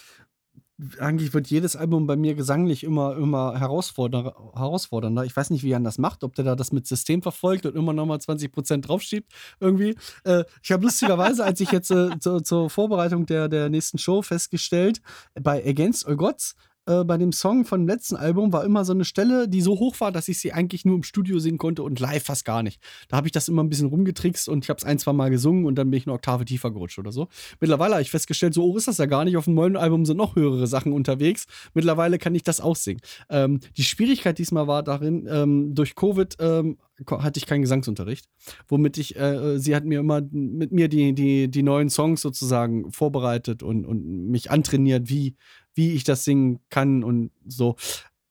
[0.99, 5.25] Eigentlich wird jedes Album bei mir gesanglich immer, immer herausforder herausfordernder.
[5.25, 7.77] Ich weiß nicht, wie er das macht, ob der da das mit System verfolgt und
[7.77, 9.97] immer nochmal 20% draufschiebt irgendwie.
[10.25, 14.21] Äh, ich habe lustigerweise, als ich jetzt äh, zu, zur Vorbereitung der, der nächsten Show
[14.21, 15.01] festgestellt,
[15.35, 16.55] bei Against All Gods
[16.87, 19.79] äh, bei dem Song von dem letzten Album war immer so eine Stelle, die so
[19.79, 22.63] hoch war, dass ich sie eigentlich nur im Studio singen konnte und live fast gar
[22.63, 22.81] nicht.
[23.09, 25.31] Da habe ich das immer ein bisschen rumgetrickst und ich habe es ein, zwei Mal
[25.31, 27.29] gesungen und dann bin ich eine Oktave tiefer gerutscht oder so.
[27.61, 29.37] Mittlerweile habe ich festgestellt, so hoch ist das ja gar nicht.
[29.37, 31.47] Auf dem neuen Album sind noch höhere Sachen unterwegs.
[31.75, 33.01] Mittlerweile kann ich das auch singen.
[33.29, 36.79] Ähm, die Schwierigkeit diesmal war darin, ähm, durch Covid ähm,
[37.09, 38.29] hatte ich keinen Gesangsunterricht,
[38.69, 42.91] womit ich, äh, sie hat mir immer mit mir die, die, die neuen Songs sozusagen
[42.91, 45.37] vorbereitet und, und mich antrainiert, wie,
[45.75, 47.77] wie ich das singen kann und so.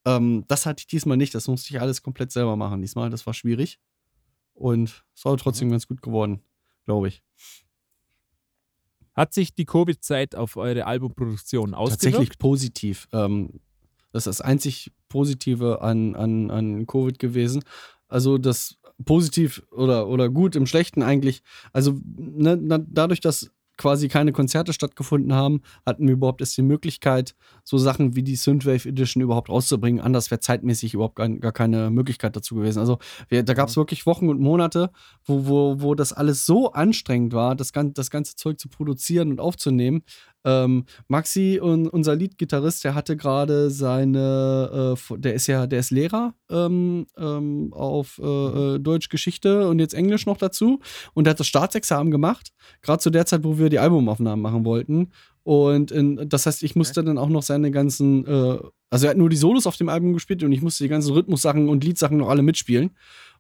[0.06, 1.36] Ähm, das hatte ich diesmal nicht.
[1.36, 2.82] Das musste ich alles komplett selber machen.
[2.82, 3.80] Diesmal, das war schwierig.
[4.54, 6.42] Und es war trotzdem ganz gut geworden,
[6.86, 7.22] glaube ich.
[9.14, 12.04] Hat sich die Covid-Zeit auf eure Albumproduktion ausgewirkt?
[12.04, 13.08] Tatsächlich positiv.
[13.14, 13.60] Ähm,
[14.12, 17.64] das ist das einzig Positive an, an, an Covid gewesen.
[18.08, 21.42] Also das positiv oder, oder gut im Schlechten eigentlich.
[21.74, 22.58] Also ne,
[22.88, 28.16] dadurch, dass quasi keine Konzerte stattgefunden haben, hatten wir überhaupt erst die Möglichkeit, so Sachen
[28.16, 30.02] wie die Synthwave Edition überhaupt rauszubringen.
[30.02, 32.80] Anders wäre zeitmäßig überhaupt gar, gar, keine Möglichkeit dazu gewesen.
[32.80, 34.92] Also wir, da gab es wirklich Wochen und Monate,
[35.26, 39.40] wo, wo, wo das alles so anstrengend war, das, das ganze Zeug zu produzieren und
[39.40, 40.04] aufzunehmen,
[40.46, 45.92] ähm, Maxi, und unser Lead-Gitarrist, der hatte gerade seine, äh, der ist ja, der ist
[45.92, 50.80] Lehrer ähm, ähm, auf äh, äh, Deutsch Geschichte und jetzt Englisch noch dazu.
[51.14, 52.52] Und der hat das Staatsexamen gemacht,
[52.82, 55.12] gerade zu der Zeit, wo wir die Albumaufnahmen machen wollten.
[55.44, 57.08] Und in, das heißt, ich musste okay.
[57.08, 58.58] dann auch noch seine ganzen, äh,
[58.90, 61.14] also er hat nur die Solos auf dem Album gespielt und ich musste die ganzen
[61.14, 62.92] Rhythmussachen und Liedsachen noch alle mitspielen.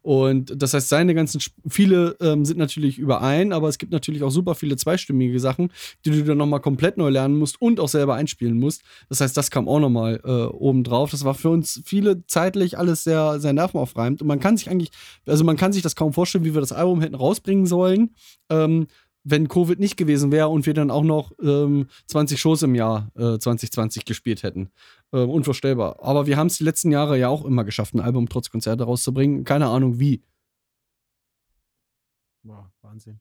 [0.06, 4.30] Und das heißt, seine ganzen, viele ähm, sind natürlich überein, aber es gibt natürlich auch
[4.30, 5.72] super viele zweistimmige Sachen,
[6.06, 8.84] die du dann nochmal komplett neu lernen musst und auch selber einspielen musst.
[9.10, 11.10] Das heißt, das kam auch nochmal äh, oben drauf.
[11.10, 14.22] Das war für uns viele zeitlich alles sehr, sehr nervenaufreibend.
[14.22, 14.92] Und man kann sich eigentlich,
[15.26, 18.12] also man kann sich das kaum vorstellen, wie wir das Album hätten rausbringen sollen.
[18.52, 18.86] Ähm,
[19.26, 23.12] wenn Covid nicht gewesen wäre und wir dann auch noch ähm, 20 Shows im Jahr
[23.16, 24.70] äh, 2020 gespielt hätten.
[25.12, 25.98] Ähm, unvorstellbar.
[26.02, 28.84] Aber wir haben es die letzten Jahre ja auch immer geschafft, ein Album trotz Konzerte
[28.84, 29.44] rauszubringen.
[29.44, 30.22] Keine Ahnung wie.
[32.44, 33.20] Wow, Wahnsinn.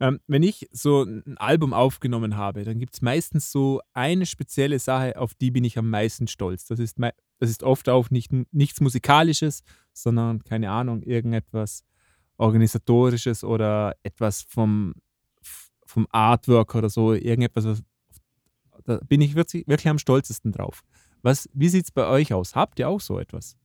[0.00, 4.80] Ähm, wenn ich so ein Album aufgenommen habe, dann gibt es meistens so eine spezielle
[4.80, 6.66] Sache, auf die bin ich am meisten stolz.
[6.66, 9.62] Das ist, das ist oft auch nicht, nichts Musikalisches,
[9.92, 11.84] sondern, keine Ahnung, irgendetwas
[12.36, 14.94] Organisatorisches oder etwas vom
[15.86, 17.82] vom Artwork oder so, irgendetwas, was,
[18.84, 20.82] da bin ich wirklich, wirklich am stolzesten drauf.
[21.22, 22.54] Was, wie sieht es bei euch aus?
[22.54, 23.56] Habt ihr auch so etwas?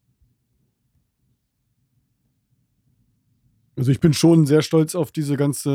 [3.77, 5.69] Also ich bin schon sehr stolz auf diese ganze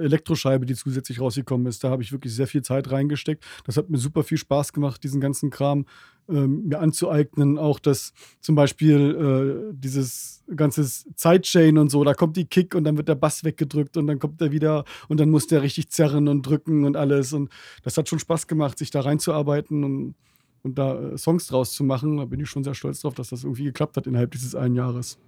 [0.00, 1.84] äh, Elektroscheibe, die zusätzlich rausgekommen ist.
[1.84, 3.44] Da habe ich wirklich sehr viel Zeit reingesteckt.
[3.64, 5.86] Das hat mir super viel Spaß gemacht, diesen ganzen Kram
[6.28, 7.56] ähm, mir anzueignen.
[7.56, 12.82] Auch das zum Beispiel äh, dieses ganze Zeitchain und so, da kommt die Kick und
[12.82, 15.90] dann wird der Bass weggedrückt und dann kommt er wieder und dann muss der richtig
[15.90, 17.32] zerren und drücken und alles.
[17.32, 17.50] Und
[17.84, 20.14] das hat schon Spaß gemacht, sich da reinzuarbeiten und,
[20.62, 22.16] und da äh, Songs draus zu machen.
[22.16, 24.74] Da bin ich schon sehr stolz drauf, dass das irgendwie geklappt hat innerhalb dieses einen
[24.74, 25.18] Jahres.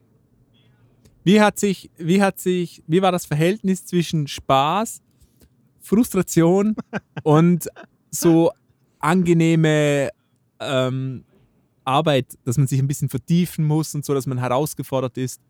[1.29, 5.03] Wie hat sich, wie hat sich, wie war das Verhältnis zwischen Spaß,
[5.79, 6.75] Frustration
[7.23, 7.69] und
[8.11, 8.51] so
[8.99, 10.09] angenehme
[10.59, 11.25] ähm,
[11.85, 15.43] Arbeit, dass man sich ein bisschen vertiefen muss und so, dass man herausgefordert ist?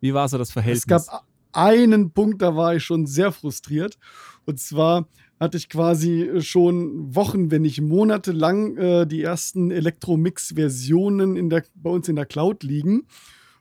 [0.00, 0.82] Wie war so das Verhältnis?
[0.82, 3.98] Es gab einen Punkt, da war ich schon sehr frustriert.
[4.46, 5.08] Und zwar
[5.40, 12.08] hatte ich quasi schon Wochen, wenn nicht Monate lang äh, die ersten Elektromix-Versionen bei uns
[12.08, 13.08] in der Cloud liegen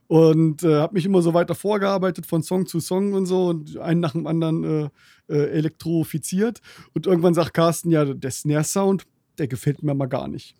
[0.07, 3.77] und äh, habe mich immer so weiter vorgearbeitet von Song zu Song und so und
[3.77, 4.89] einen nach dem anderen äh,
[5.33, 6.59] äh, elektrofiziert.
[6.93, 9.05] Und irgendwann sagt Carsten, ja, der Snare-Sound,
[9.37, 10.55] der gefällt mir mal gar nicht.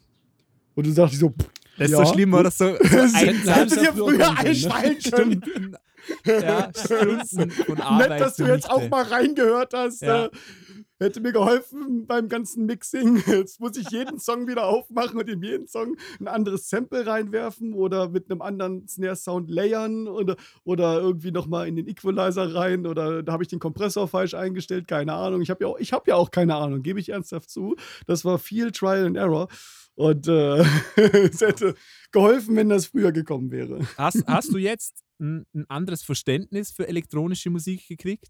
[0.75, 2.75] Und du sagst so, pff, das ist ja, so schlimm, oder so?
[2.75, 5.77] so hättest dir früher einsteigen können.
[6.25, 8.09] ja, Stunden von Arbeit.
[8.09, 10.01] Nett, dass du jetzt auch mal reingehört hast.
[10.01, 10.25] Ja.
[10.25, 10.29] Äh,
[11.03, 13.23] hätte mir geholfen beim ganzen Mixing.
[13.27, 17.73] Jetzt muss ich jeden Song wieder aufmachen und in jeden Song ein anderes Sample reinwerfen
[17.73, 23.23] oder mit einem anderen Snare-Sound layern oder, oder irgendwie nochmal in den Equalizer rein oder
[23.23, 25.41] da habe ich den Kompressor falsch eingestellt, keine Ahnung.
[25.41, 27.75] Ich habe ja, auch, hab ja auch keine Ahnung, gebe ich ernsthaft zu.
[28.07, 29.47] Das war viel Trial and Error.
[29.95, 30.57] Und äh,
[30.95, 31.75] es hätte
[32.11, 33.85] geholfen, wenn das früher gekommen wäre.
[33.97, 38.29] Hast, hast du jetzt ein, ein anderes Verständnis für elektronische Musik gekriegt?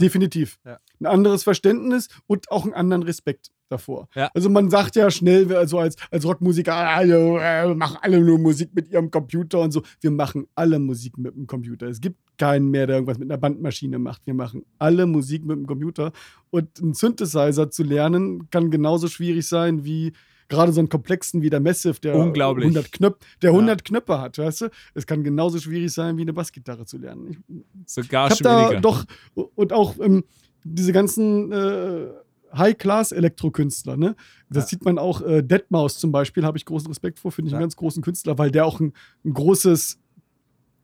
[0.00, 0.58] Definitiv.
[0.64, 0.78] Ja.
[1.00, 4.08] Ein anderes Verständnis und auch einen anderen Respekt davor.
[4.14, 4.30] Ja.
[4.34, 8.38] Also man sagt ja schnell, also als, als Rockmusiker, ah, jo, äh, machen alle nur
[8.38, 9.82] Musik mit ihrem Computer und so.
[10.00, 11.88] Wir machen alle Musik mit dem Computer.
[11.88, 14.26] Es gibt keinen mehr, der irgendwas mit einer Bandmaschine macht.
[14.26, 16.12] Wir machen alle Musik mit dem Computer.
[16.50, 20.12] Und einen Synthesizer zu lernen, kann genauso schwierig sein wie
[20.48, 22.64] gerade so einen komplexen wie der Massive, der Unglaublich.
[22.66, 23.56] 100, Knöp der Ja.
[23.56, 24.70] 100 Knöpfe hat, weißt du?
[24.94, 27.30] Es kann genauso schwierig sein, wie eine Bassgitarre zu lernen.
[27.48, 28.80] Ich, Sogar ich habe da schwieriger.
[28.80, 29.04] doch
[29.34, 30.24] und auch ähm,
[30.64, 32.06] diese ganzen äh,
[32.56, 34.14] High-Class-Elektrokünstler, ne?
[34.48, 34.68] Das Ja.
[34.68, 37.58] sieht man auch, äh, Deadmaus zum Beispiel, habe ich großen Respekt vor, finde ich Ja.
[37.58, 38.92] einen ganz großen Künstler, weil der auch ein,
[39.24, 39.98] ein großes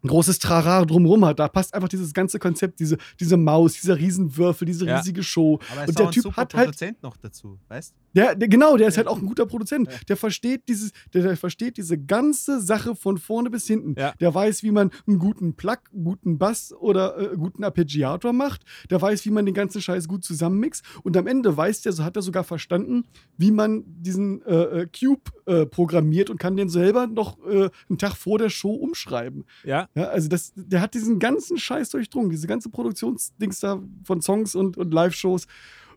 [0.02, 1.38] ein großes Trara drumrum hat.
[1.38, 4.96] Da passt einfach dieses ganze Konzept, diese, diese Maus, dieser Riesenwürfel, diese Ja.
[4.98, 5.58] riesige Show.
[5.70, 8.34] Aber er ist Und der auch ein Typ hat halt- Produzent noch dazu, weißt Der,
[8.34, 9.04] der, genau, der ist Ja.
[9.04, 9.88] halt auch ein guter Produzent.
[9.88, 9.96] Ja.
[10.08, 13.94] Der versteht dieses, der, der versteht diese ganze Sache von vorne bis hinten.
[13.96, 14.14] Ja.
[14.18, 18.62] Der weiß, wie man einen guten Plug, einen guten Bass oder äh, guten Arpeggiator macht.
[18.90, 20.84] Der weiß, wie man den ganzen Scheiß gut zusammenmixt.
[21.04, 23.04] Und am Ende weiß der, so hat er sogar verstanden,
[23.36, 27.98] wie man diesen äh, äh, Cube äh, programmiert und kann den selber noch äh, einen
[27.98, 29.44] Tag vor der Show umschreiben.
[29.64, 34.20] Ja, Ja, also das, der hat diesen ganzen Scheiß durchdrungen, diese ganze Produktionsdings da von
[34.22, 35.46] Songs und, und Live-Shows.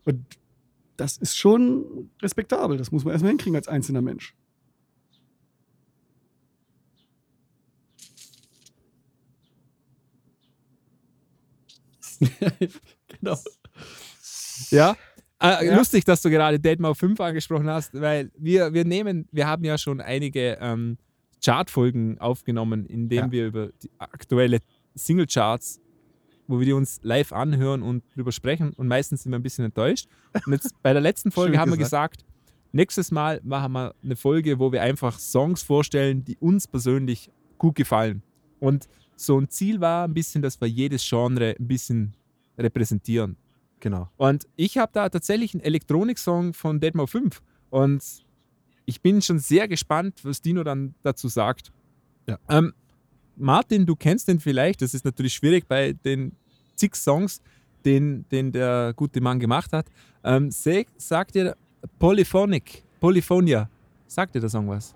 [0.06, 0.26] Und
[0.98, 2.78] das ist schon respektabel.
[2.78, 4.36] Das muss man erstmal hinkriegen als einzelner Mensch.
[13.20, 13.38] genau.
[14.72, 14.96] Ja.
[15.42, 15.78] Äh, Ja.
[15.78, 19.78] Lustig, dass du gerade Deadmau 5 angesprochen hast, weil wir, wir nehmen, wir haben ja
[19.78, 20.98] schon einige ähm,
[21.44, 23.32] Chartfolgen aufgenommen, in denen Ja.
[23.32, 24.60] wir über die aktuelle
[24.96, 25.80] Singlecharts,
[26.48, 29.66] wo wir die uns live anhören und drüber sprechen und meistens sind wir ein bisschen
[29.66, 30.08] enttäuscht.
[30.46, 32.20] Und jetzt bei der letzten Folge haben wir gesagt.
[32.20, 32.34] gesagt,
[32.72, 37.76] nächstes Mal machen wir eine Folge, wo wir einfach Songs vorstellen, die uns persönlich gut
[37.76, 38.24] gefallen.
[38.60, 42.16] Und so ein Ziel war ein bisschen, dass wir jedes Genre ein bisschen
[42.58, 43.38] repräsentieren.
[43.80, 44.10] Genau.
[44.18, 47.42] Und ich habe da tatsächlich einen Elektronik-Song von Deadmau 5.
[47.70, 48.23] Und
[48.86, 51.72] ich bin schon sehr gespannt, was Dino dann dazu sagt.
[52.28, 52.38] Ja.
[52.50, 52.74] Ähm,
[53.36, 54.82] Martin, du kennst den vielleicht.
[54.82, 56.34] Das ist natürlich schwierig bei den
[56.76, 57.42] zig Songs,
[57.86, 59.88] den, den der gute Mann gemacht hat.
[60.24, 61.56] Ähm, sag, sagt dir
[62.00, 63.70] Polyphonic, Polyphonia,
[64.08, 64.96] sagt dir der Song was?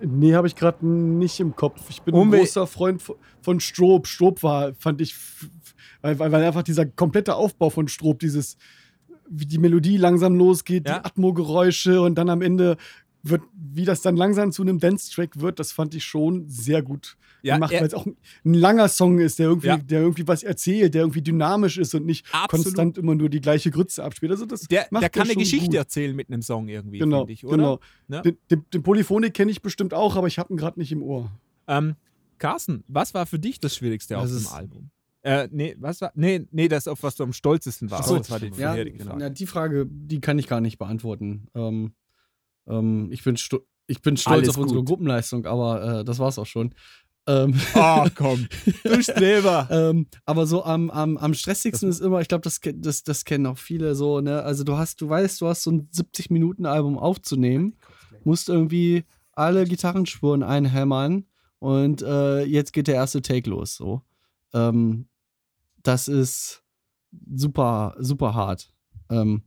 [0.00, 1.82] Nee, habe ich gerade nicht im Kopf.
[1.90, 3.02] Ich bin Unbe- ein großer Freund
[3.42, 4.06] von- Strob.
[4.06, 5.14] Strob war, fand ich,
[6.02, 8.56] weil weil einfach dieser komplette Aufbau von Strob, dieses,
[9.28, 10.98] wie die Melodie langsam losgeht, Ja.
[11.00, 12.76] die Atmo-Geräusche und dann am Ende
[13.22, 17.16] wird, wie das dann langsam zu einem Dance-Track wird, das fand ich schon sehr gut
[17.42, 19.76] gemacht, er- weil es auch ein, ein langer Song ist, der irgendwie, Ja.
[19.76, 22.64] der irgendwie was erzählt, der irgendwie dynamisch ist und nicht Absolut.
[22.66, 24.32] konstant immer nur die gleiche Grütze abspielt.
[24.32, 25.74] Also das der, macht der kann eine Geschichte gut.
[25.76, 27.56] erzählen mit einem Song irgendwie, Genau, finde ich, oder?
[27.56, 27.80] genau.
[28.08, 28.22] Ja.
[28.22, 31.02] Den, den, den Polyphonik kenne ich bestimmt auch, aber ich habe ihn gerade nicht im
[31.02, 31.30] Ohr.
[31.66, 31.96] Ähm,
[32.38, 34.90] Carsten, was war für dich das Schwierigste auf Das dem ist- Album?
[35.22, 36.12] Äh, nee, was war?
[36.14, 38.08] Nee, nee, das, auf was du am stolzesten warst.
[38.08, 41.48] So, das war die Ja, ja, die Frage, die kann ich gar nicht beantworten.
[41.56, 41.92] Ähm,
[42.68, 43.36] ähm, ich, bin
[43.86, 44.88] ich bin stolz Alles auf unsere gut.
[44.88, 46.74] Gruppenleistung, aber äh, das war's auch schon.
[47.26, 48.48] Ähm, Oh, komm.
[48.84, 49.68] Du Streber.
[49.70, 53.46] ähm, aber so am, am, am stressigsten ist immer, ich glaube, das, das, das kennen
[53.46, 54.42] auch viele so, ne?
[54.42, 57.76] Also du hast, du weißt, du hast so ein 70-Minuten-Album aufzunehmen,
[58.24, 61.26] musst irgendwie alle Gitarrenspuren einhämmern
[61.58, 63.76] und äh, jetzt geht der erste Take los.
[63.76, 64.02] So.
[64.54, 65.08] Ähm,
[65.82, 66.64] das ist
[67.34, 68.72] super, super hart.
[69.10, 69.42] Ähm,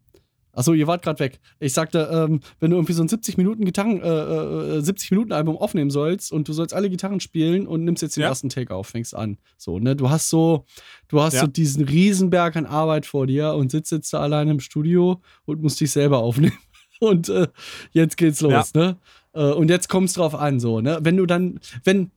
[0.53, 1.39] Achso, ihr wart gerade weg.
[1.59, 5.31] Ich sagte, ähm, wenn du irgendwie so ein 70 Minuten Gitarren, äh, äh, 70 Minuten
[5.31, 8.27] Album aufnehmen sollst und du sollst alle Gitarren spielen und nimmst jetzt den Ja.
[8.29, 9.37] ersten Take auf, fängst an.
[9.57, 9.95] So, ne?
[9.95, 10.65] Du hast so,
[11.07, 11.41] du hast Ja.
[11.41, 15.61] so diesen Riesenberg an Arbeit vor dir und sitzt jetzt da alleine im Studio und
[15.61, 16.53] musst dich selber aufnehmen.
[16.99, 17.47] Und äh,
[17.93, 18.95] jetzt geht's los, ne?
[19.33, 20.99] Äh, und jetzt kommt's drauf an, so, ne?
[21.01, 22.11] Wenn du dann, wenn,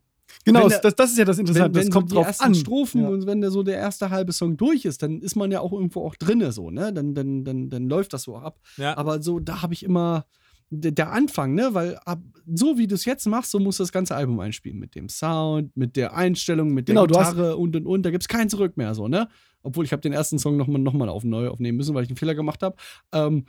[0.44, 1.74] Genau, Wenn der- das, das ist ja das wenn, Interessante.
[1.78, 2.55] wenn das kommt die drauf ersten an.
[2.55, 3.09] Strophen Ja.
[3.09, 5.73] und wenn der so der erste halbe Song durch ist, dann ist man ja auch
[5.73, 6.93] irgendwo auch drinne so, ne?
[6.93, 8.59] Dann, dann, dann, dann läuft das so ab.
[8.77, 8.97] Ja.
[8.97, 10.27] Aber so, da habe ich immer
[10.70, 11.70] der, der Anfang, ne?
[11.73, 12.20] Weil ab,
[12.52, 14.78] so wie du es jetzt machst, so musst du das ganze Album einspielen.
[14.78, 18.02] Mit dem Sound, mit der Einstellung, mit der Genau, du hast- Gitarre und und und.
[18.05, 19.28] Da gibt es kein Zurück mehr, so, ne?
[19.62, 22.11] Obwohl ich habe den ersten Song nochmal noch mal auf neu aufnehmen müssen, weil ich
[22.11, 22.77] einen Fehler gemacht habe.
[23.12, 23.44] Ähm,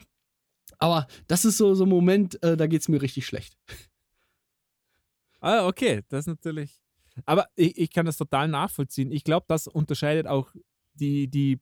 [0.77, 3.57] aber das ist so, so ein Moment, äh, da geht es mir richtig schlecht.
[5.45, 6.81] Ah, okay, das ist natürlich.
[7.27, 9.11] Aber ich, ich kann das total nachvollziehen.
[9.11, 10.51] Ich glaube, das unterscheidet auch
[10.95, 11.59] die, die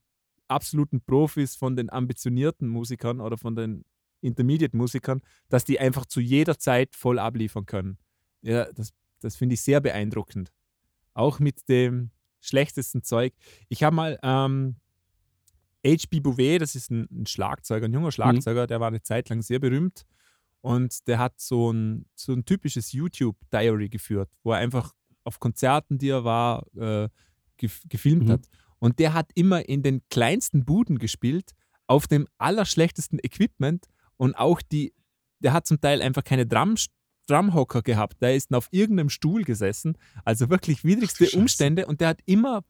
[0.48, 3.84] absoluten Profis von den ambitionierten Musikern oder von den
[4.22, 5.20] Intermediate-Musikern,
[5.50, 7.98] dass die einfach zu jeder Zeit voll abliefern können.
[8.40, 10.50] Ja, das, das finde ich sehr beeindruckend.
[11.12, 13.34] Auch mit dem schlechtesten Zeug.
[13.68, 14.76] Ich habe mal ähm,
[15.86, 16.20] H.B.
[16.20, 19.58] Bouvet, das ist ein, ein Schlagzeuger, ein junger Schlagzeuger, der war eine Zeit lang sehr
[19.58, 20.06] berühmt
[20.64, 24.92] und der hat so ein, so ein typisches YouTube-Diary geführt, wo er einfach
[25.22, 27.08] auf Konzerten, die er war, äh,
[27.58, 28.32] gef gefilmt Mhm.
[28.32, 28.48] hat.
[28.78, 31.52] Und der hat immer in den kleinsten Buden gespielt,
[31.86, 33.86] auf dem allerschlechtesten Equipment
[34.16, 34.94] und auch die,
[35.40, 36.76] der hat zum Teil einfach keine Drum,
[37.26, 38.20] Drumhocker gehabt.
[38.22, 39.96] Der ist auf irgendeinem Stuhl gesessen.
[40.24, 41.28] Also wirklich widrigste.
[41.38, 42.64] Umstände und der hat immer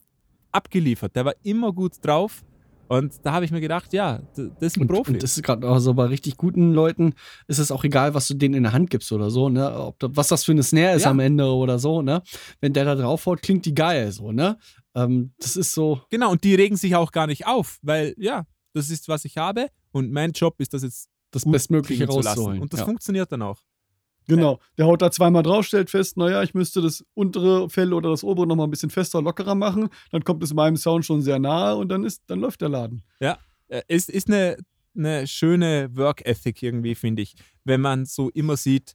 [0.52, 1.14] abgeliefert.
[1.16, 2.44] Der war immer gut drauf.
[2.88, 5.12] Und da habe ich mir gedacht, ja, das ist ein Und, Profi.
[5.12, 7.14] und das ist gerade auch so bei richtig guten Leuten,
[7.48, 9.74] ist es auch egal, was du denen in der Hand gibst oder so, ne?
[9.78, 11.10] Ob da, was das für eine Snare ist Ja.
[11.10, 12.22] am Ende oder so, ne?
[12.60, 14.58] Wenn der da draufhaut, klingt die geil, so, ne?
[14.94, 16.00] Ähm, das ist so.
[16.10, 18.44] Genau, und die regen sich auch gar nicht auf, weil ja,
[18.74, 22.60] das ist, was ich habe und mein Job ist, das jetzt Das Bestmögliche rauszuholen.
[22.60, 22.86] Und das ja.
[22.86, 23.60] funktioniert dann auch.
[24.26, 24.58] Genau.
[24.78, 28.24] Der haut da zweimal drauf, stellt fest, naja, ich müsste das untere Fell oder das
[28.24, 29.88] obere nochmal ein bisschen fester, lockerer machen.
[30.10, 33.02] Dann kommt es meinem Sound schon sehr nahe und dann ist, dann läuft der Laden.
[33.68, 34.56] Äh, Es ist eine,
[34.96, 37.34] eine schöne Work Ethic irgendwie, finde ich,
[37.64, 38.94] wenn man so immer sieht,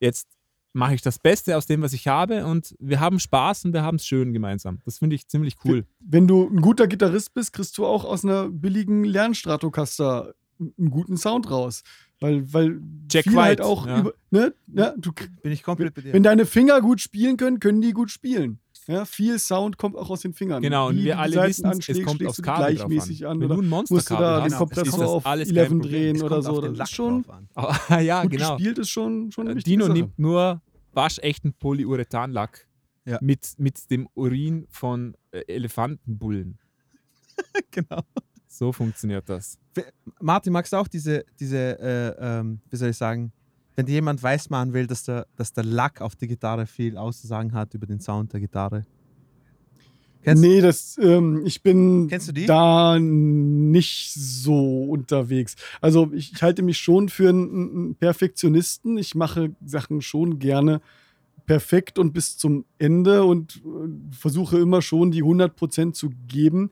[0.00, 0.28] jetzt
[0.72, 3.82] mache ich das Beste aus dem, was ich habe und wir haben Spaß und wir
[3.82, 4.80] haben es schön gemeinsam.
[4.84, 5.86] Das finde ich ziemlich cool.
[6.00, 11.16] Wenn du ein guter Gitarrist bist, kriegst du auch aus einer billigen Lernstratocaster einen guten
[11.16, 11.82] Sound raus.
[12.20, 14.00] Weil, weil Jack halt White, auch ja.
[14.00, 14.54] über, ne?
[14.74, 15.12] ja, du,
[15.42, 16.12] Bin ich komplett bei dir.
[16.12, 18.60] wenn deine Finger gut spielen können, können die gut spielen.
[18.86, 20.62] Ja, viel Sound kommt auch aus den Fingern.
[20.62, 23.40] Genau, und Wie wir alle wissen, es kommt aufs Kabel gleichmäßig an.
[23.40, 25.90] Wenn du ein musst du Monsterkabel da hast, den Kompressor auf alles kein 11 Problem.
[25.90, 26.60] drehen Es oder so.
[26.60, 27.24] Das ist schon.
[27.54, 28.56] Ah, ja, gut genau.
[28.56, 29.94] gespielt, ist schon, schon eine Dino Sache.
[29.94, 30.60] nimmt nur
[30.92, 32.68] waschechten Polyurethanlack
[33.06, 33.18] Ja.
[33.22, 36.58] mit, mit dem Urin von äh, Elefantenbullen.
[37.70, 38.02] genau.
[38.56, 39.58] So funktioniert das.
[40.20, 43.32] Martin, magst du auch diese, diese äh, ähm, wie soll ich sagen,
[43.74, 46.96] wenn dir jemand weiß machen will, dass der, dass der Lack auf die Gitarre viel
[46.96, 48.84] auszusagen hat über den Sound der Gitarre?
[50.22, 52.46] Kennst, nee, das, ähm, ich bin Kennst du die?
[52.46, 55.56] da nicht so unterwegs.
[55.80, 58.96] Also ich, ich halte mich schon für einen, einen Perfektionisten.
[58.96, 60.80] Ich mache Sachen schon gerne
[61.44, 66.70] perfekt und bis zum Ende und äh, versuche immer schon die 100% zu geben.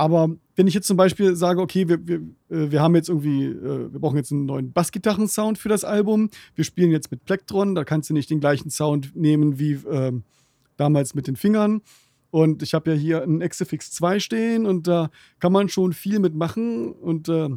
[0.00, 3.44] Aber wenn ich jetzt zum Beispiel sage, okay, wir, wir, äh, wir haben jetzt irgendwie,
[3.44, 7.74] äh, wir brauchen jetzt einen neuen Bassgitarren-Sound für das Album, wir spielen jetzt mit Plektron,
[7.74, 10.22] da kannst du nicht den gleichen Sound nehmen wie ähm,
[10.78, 11.82] damals mit den Fingern.
[12.30, 16.18] Und ich habe ja hier einen XFX 2 stehen und da kann man schon viel
[16.18, 16.92] mitmachen.
[16.92, 17.50] Und äh,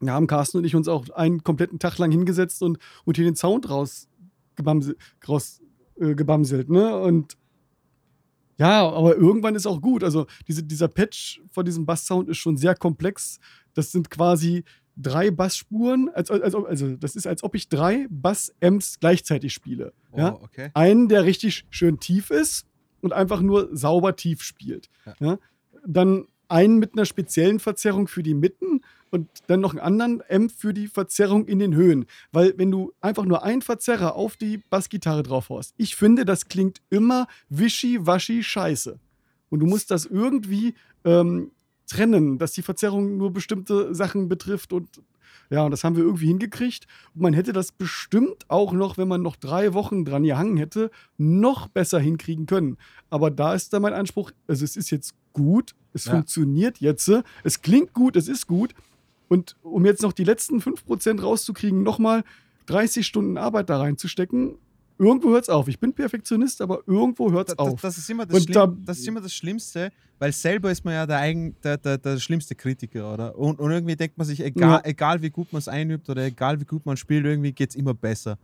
[0.00, 3.26] da haben Carsten und ich uns auch einen kompletten Tag lang hingesetzt und, und hier
[3.26, 4.98] den Sound rausgebamselt.
[5.28, 5.60] Raus,
[6.00, 6.98] äh, ne?
[6.98, 7.36] Und
[8.60, 10.04] ja, aber irgendwann ist auch gut.
[10.04, 13.40] Also diese, dieser Patch von diesem Basssound ist schon sehr komplex.
[13.74, 14.64] Das sind quasi
[14.96, 16.10] drei Bassspuren.
[16.10, 19.92] Als, als, also das ist, als ob ich drei Bass-Amps gleichzeitig spiele.
[20.12, 20.34] Oh, Ja?
[20.34, 20.70] okay.
[20.74, 22.66] einen, der richtig schön tief ist
[23.00, 24.90] und einfach nur sauber tief spielt.
[25.06, 25.14] Ja.
[25.20, 25.38] Ja.
[25.86, 30.52] Dann einen mit einer speziellen Verzerrung für die Mitten und dann noch einen anderen Amp
[30.52, 32.06] für die Verzerrung in den Höhen.
[32.32, 36.46] Weil wenn du einfach nur einen Verzerrer auf die Bassgitarre drauf haust, ich finde, das
[36.46, 38.98] klingt immer wischi-waschi scheiße.
[39.48, 40.74] Und du musst das irgendwie
[41.04, 41.50] ähm,
[41.86, 45.02] trennen, dass die Verzerrung nur bestimmte Sachen betrifft und
[45.48, 46.86] ja, und das haben wir irgendwie hingekriegt.
[47.12, 50.92] Und man hätte das bestimmt auch noch, wenn man noch drei Wochen dran gehangen hätte,
[51.18, 52.76] noch besser hinkriegen können.
[53.10, 56.12] Aber da ist dann mein Anspruch, also es ist jetzt gut, es Ja.
[56.12, 57.10] funktioniert jetzt,
[57.44, 58.74] es klingt gut, es ist gut.
[59.28, 62.24] Und um jetzt noch die letzten 5% rauszukriegen, nochmal
[62.66, 64.54] 30 Stunden Arbeit da reinzustecken,
[64.98, 65.68] irgendwo hört es auf.
[65.68, 67.80] Ich bin Perfektionist, aber irgendwo hört es das, auf.
[67.80, 71.06] das, ist immer das, da- das ist immer das Schlimmste, weil selber ist man ja
[71.06, 73.38] der, eigen, der, der, der schlimmste Kritiker, oder?
[73.38, 74.84] Und, und irgendwie denkt man sich, egal, Ja.
[74.84, 77.76] egal wie gut man es einübt oder egal wie gut man spielt, irgendwie geht es
[77.76, 78.36] immer besser.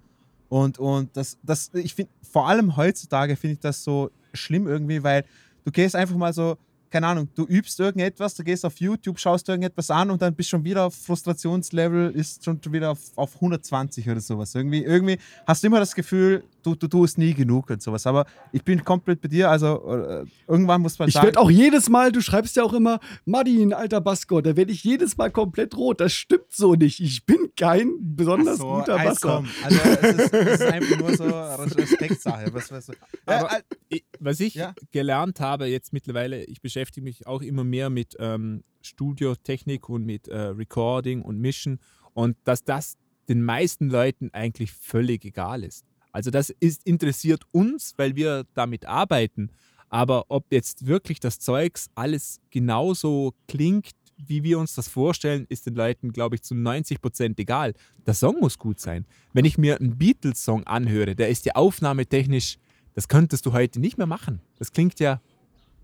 [0.48, 5.02] Und, und das, das, ich finde, vor allem heutzutage finde ich das so schlimm irgendwie,
[5.02, 5.24] weil
[5.64, 6.56] du gehst einfach mal so,
[6.96, 10.48] keine Ahnung, du übst irgendetwas, du gehst auf YouTube, schaust irgendetwas an und dann bist
[10.48, 14.54] schon wieder auf Frustrationslevel, ist schon wieder auf, auf 120 oder sowas.
[14.54, 18.06] Irgendwie, irgendwie hast du immer das Gefühl, du, du tust nie genug und sowas.
[18.06, 21.26] Aber ich bin komplett bei dir, also äh, irgendwann muss man Ich sagen.
[21.26, 24.82] werde auch jedes Mal, du schreibst ja auch immer, Madin, alter Bassgott, da werde ich
[24.84, 26.00] jedes Mal komplett rot.
[26.00, 27.00] Das stimmt so nicht.
[27.00, 29.36] Ich bin kein besonders so, guter Basser.
[29.36, 29.48] komm.
[29.64, 32.52] Also es ist, es ist einfach nur so eine Respektsache.
[32.52, 32.90] Was, was,
[33.24, 34.74] Aber äh, ich, was ich Ja.
[34.92, 40.28] gelernt habe jetzt mittlerweile, ich beschäftige mich auch immer mehr mit ähm, Studiotechnik und mit
[40.28, 41.78] äh, Recording und Mischen
[42.14, 42.96] und dass das
[43.28, 45.84] den meisten Leuten eigentlich völlig egal ist.
[46.16, 49.50] Also das ist, interessiert uns, weil wir damit arbeiten,
[49.90, 55.66] aber ob jetzt wirklich das Zeugs alles genauso klingt, wie wir uns das vorstellen, ist
[55.66, 57.74] den Leuten, glaube ich, zu 90 Prozent egal.
[58.06, 59.04] Der Song muss gut sein.
[59.34, 62.56] Wenn ich mir einen Beatles-Song anhöre, der ist ja aufnahmetechnisch,
[62.94, 64.40] das könntest du heute nicht mehr machen.
[64.58, 65.20] Das klingt ja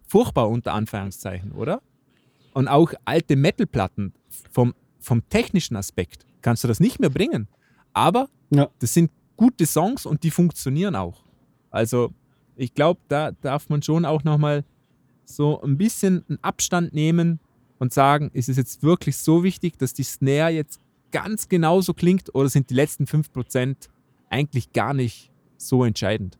[0.08, 1.82] furchtbar unter Anführungszeichen, oder?
[2.54, 4.14] Und auch alte Metal-Platten
[4.50, 7.48] vom, vom technischen Aspekt kannst du das nicht mehr bringen.
[7.92, 8.70] Aber Ja.
[8.78, 11.22] das sind gute Songs und die funktionieren auch.
[11.70, 12.12] Also
[12.56, 14.64] ich glaube, da darf man schon auch nochmal
[15.24, 17.40] so ein bisschen einen Abstand nehmen
[17.78, 20.80] und sagen, ist es jetzt wirklich so wichtig, dass die Snare jetzt
[21.10, 23.88] ganz genauso klingt oder sind die letzten 5%
[24.28, 26.38] eigentlich gar nicht so entscheidend?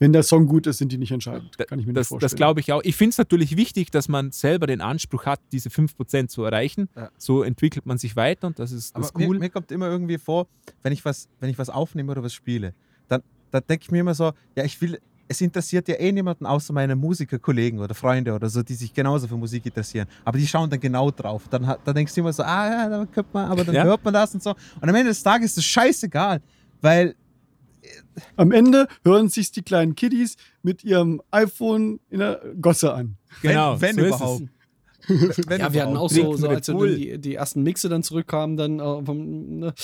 [0.00, 1.56] Wenn der Song gut ist, sind die nicht entscheidend.
[1.58, 2.20] Kann ich mir Das, nicht vorstellen.
[2.30, 2.80] das glaube ich auch.
[2.82, 6.88] Ich finde es natürlich wichtig, dass man selber den Anspruch hat, diese 5% zu erreichen.
[6.96, 7.10] Ja.
[7.18, 9.34] So entwickelt man sich weiter und das ist, das Aber cool.
[9.34, 10.48] mir, mir kommt immer irgendwie vor,
[10.82, 12.72] wenn ich was, wenn ich was aufnehme oder was spiele,
[13.08, 14.98] dann, dann denke ich mir immer so, ja, ich will,
[15.28, 19.28] es interessiert ja eh niemanden außer meine Musikerkollegen oder Freunde oder so, die sich genauso
[19.28, 20.08] für Musik interessieren.
[20.24, 21.46] Aber die schauen dann genau drauf.
[21.50, 23.84] Dann, dann denkst du immer so, ah ja, da könnte man, aber dann Ja.
[23.84, 24.50] hört man das und so.
[24.80, 26.40] Und am Ende des Tages ist es scheißegal,
[26.80, 27.14] weil
[28.36, 33.16] Am Ende hören sich die kleinen Kiddies mit ihrem iPhone in der Gosse an.
[33.42, 34.20] genau, wenn, wenn so ist es.
[34.20, 34.42] überhaupt.
[35.48, 36.94] wenn ja, wir hatten auch so, so als Bull.
[36.94, 39.74] die, die ersten Mixe dann zurückkamen, dann äh, vom, ne,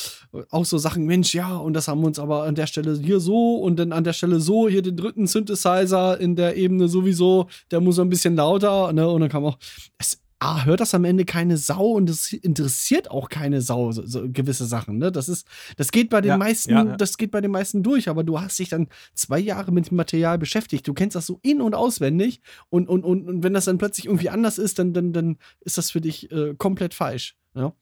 [0.51, 3.20] auch so Sachen, Mensch, ja, und das haben wir uns aber an der Stelle hier
[3.20, 7.47] so und dann an der Stelle so, hier den dritten Synthesizer in der Ebene sowieso,
[7.70, 9.59] der muss so ein bisschen lauter, ne, und dann kam auch,
[9.98, 14.04] es, A, hört das am Ende keine Sau und es interessiert auch keine Sau, so,
[14.06, 15.46] so gewisse Sachen, ne, das ist,
[15.76, 16.96] das geht bei den Ja, meisten, ja, ja.
[16.96, 19.96] das geht bei den meisten durch, aber du hast dich dann zwei Jahre mit dem
[19.96, 23.64] Material beschäftigt, du kennst das so in- und auswendig und, und, und, und wenn das
[23.64, 27.34] dann plötzlich irgendwie anders ist, dann, dann, dann ist das für dich äh, komplett falsch.
[27.54, 27.72] Ja?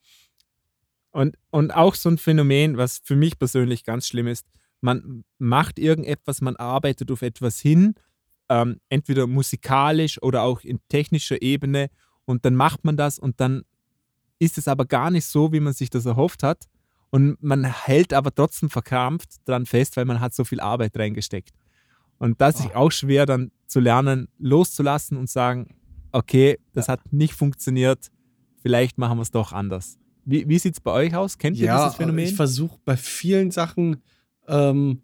[1.11, 4.45] Und, und auch so ein Phänomen, was für mich persönlich ganz schlimm ist,
[4.79, 7.95] man macht irgendetwas, man arbeitet auf etwas hin,
[8.49, 11.89] ähm, entweder musikalisch oder auch in technischer Ebene
[12.25, 13.63] und dann macht man das und dann
[14.39, 16.65] ist es aber gar nicht so, wie man sich das erhofft hat
[17.09, 21.53] und man hält aber trotzdem verkrampft dran fest, weil man hat so viel Arbeit reingesteckt.
[22.17, 25.75] Und das ist auch schwer dann zu lernen, loszulassen und sagen,
[26.11, 28.09] okay, das hat nicht funktioniert,
[28.61, 29.97] vielleicht machen wir es doch anders.
[30.23, 31.37] Wie, wie sieht es bei euch aus?
[31.37, 32.25] Kennt ihr dieses Phänomen?
[32.25, 34.01] ich versuche bei vielen Sachen,
[34.47, 35.01] ähm,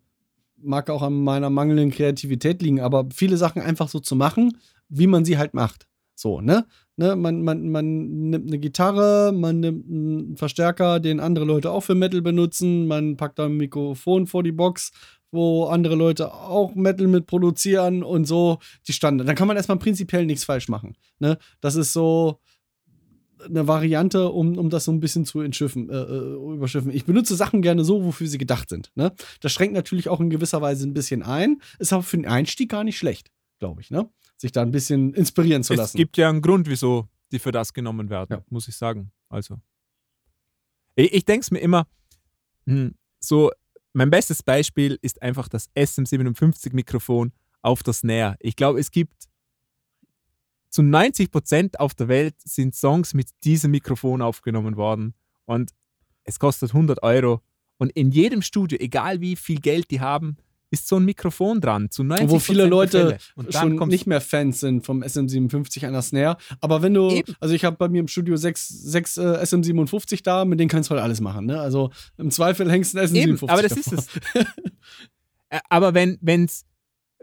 [0.57, 4.57] mag auch an meiner mangelnden Kreativität liegen, aber viele Sachen einfach so zu machen,
[4.89, 5.87] wie man sie halt macht.
[6.21, 6.67] So, ne?
[6.97, 7.15] ne?
[7.15, 11.95] Man, man, man nimmt eine Gitarre, man nimmt einen Verstärker, den andere Leute auch für
[11.95, 14.91] Metal benutzen, man packt da ein Mikrofon vor die Box,
[15.31, 19.27] wo andere Leute auch Metal mit produzieren und so die Standard.
[19.27, 20.95] Dann kann man erstmal prinzipiell nichts falsch machen.
[21.17, 21.39] Ne?
[21.59, 22.39] Das ist so
[23.43, 26.91] eine Variante, um, um das so ein bisschen zu entschiffen, äh, äh, überschiffen.
[26.91, 28.91] Ich benutze Sachen gerne so, wofür sie gedacht sind.
[28.93, 29.11] Ne?
[29.39, 32.69] Das schränkt natürlich auch in gewisser Weise ein bisschen ein, ist aber für den Einstieg
[32.69, 33.89] gar nicht schlecht, glaube ich.
[33.89, 34.07] Ne?
[34.41, 35.97] Sich da ein bisschen inspirieren zu es lassen.
[35.97, 38.45] gibt ja einen Grund, wieso die für das genommen werden, Ja.
[38.49, 39.11] muss ich sagen.
[39.29, 39.59] Also,
[40.95, 41.85] ich, ich denke es mir immer,
[42.65, 43.51] hm, so,
[43.93, 47.31] mein bestes Beispiel ist einfach das SM57-Mikrofon
[47.61, 48.35] auf der Snare.
[48.39, 49.29] Ich glaube, es gibt
[50.69, 55.13] zu 90 Prozent auf der Welt sind Songs mit diesem Mikrofon aufgenommen worden
[55.45, 55.69] und
[56.23, 57.41] es kostet 100 Euro.
[57.77, 60.37] Und in jedem Studio, egal wie viel Geld die haben,
[60.71, 61.91] ist so ein Mikrofon dran.
[61.91, 63.17] Zu 90 Und wo viele Leute
[63.49, 66.37] schon nicht mehr Fans sind vom SM57 an der Snare.
[66.61, 67.35] Aber wenn du, Eben.
[67.39, 70.89] also ich habe bei mir im Studio sechs, sechs äh, SM57 da, mit denen kannst
[70.89, 71.45] du halt alles machen.
[71.45, 71.59] Ne?
[71.59, 74.05] Also im Zweifel hängst du einen SM57 Eben, aber das ist davor.
[74.33, 74.45] es.
[75.53, 76.65] Ä- aber wenn, wenn's,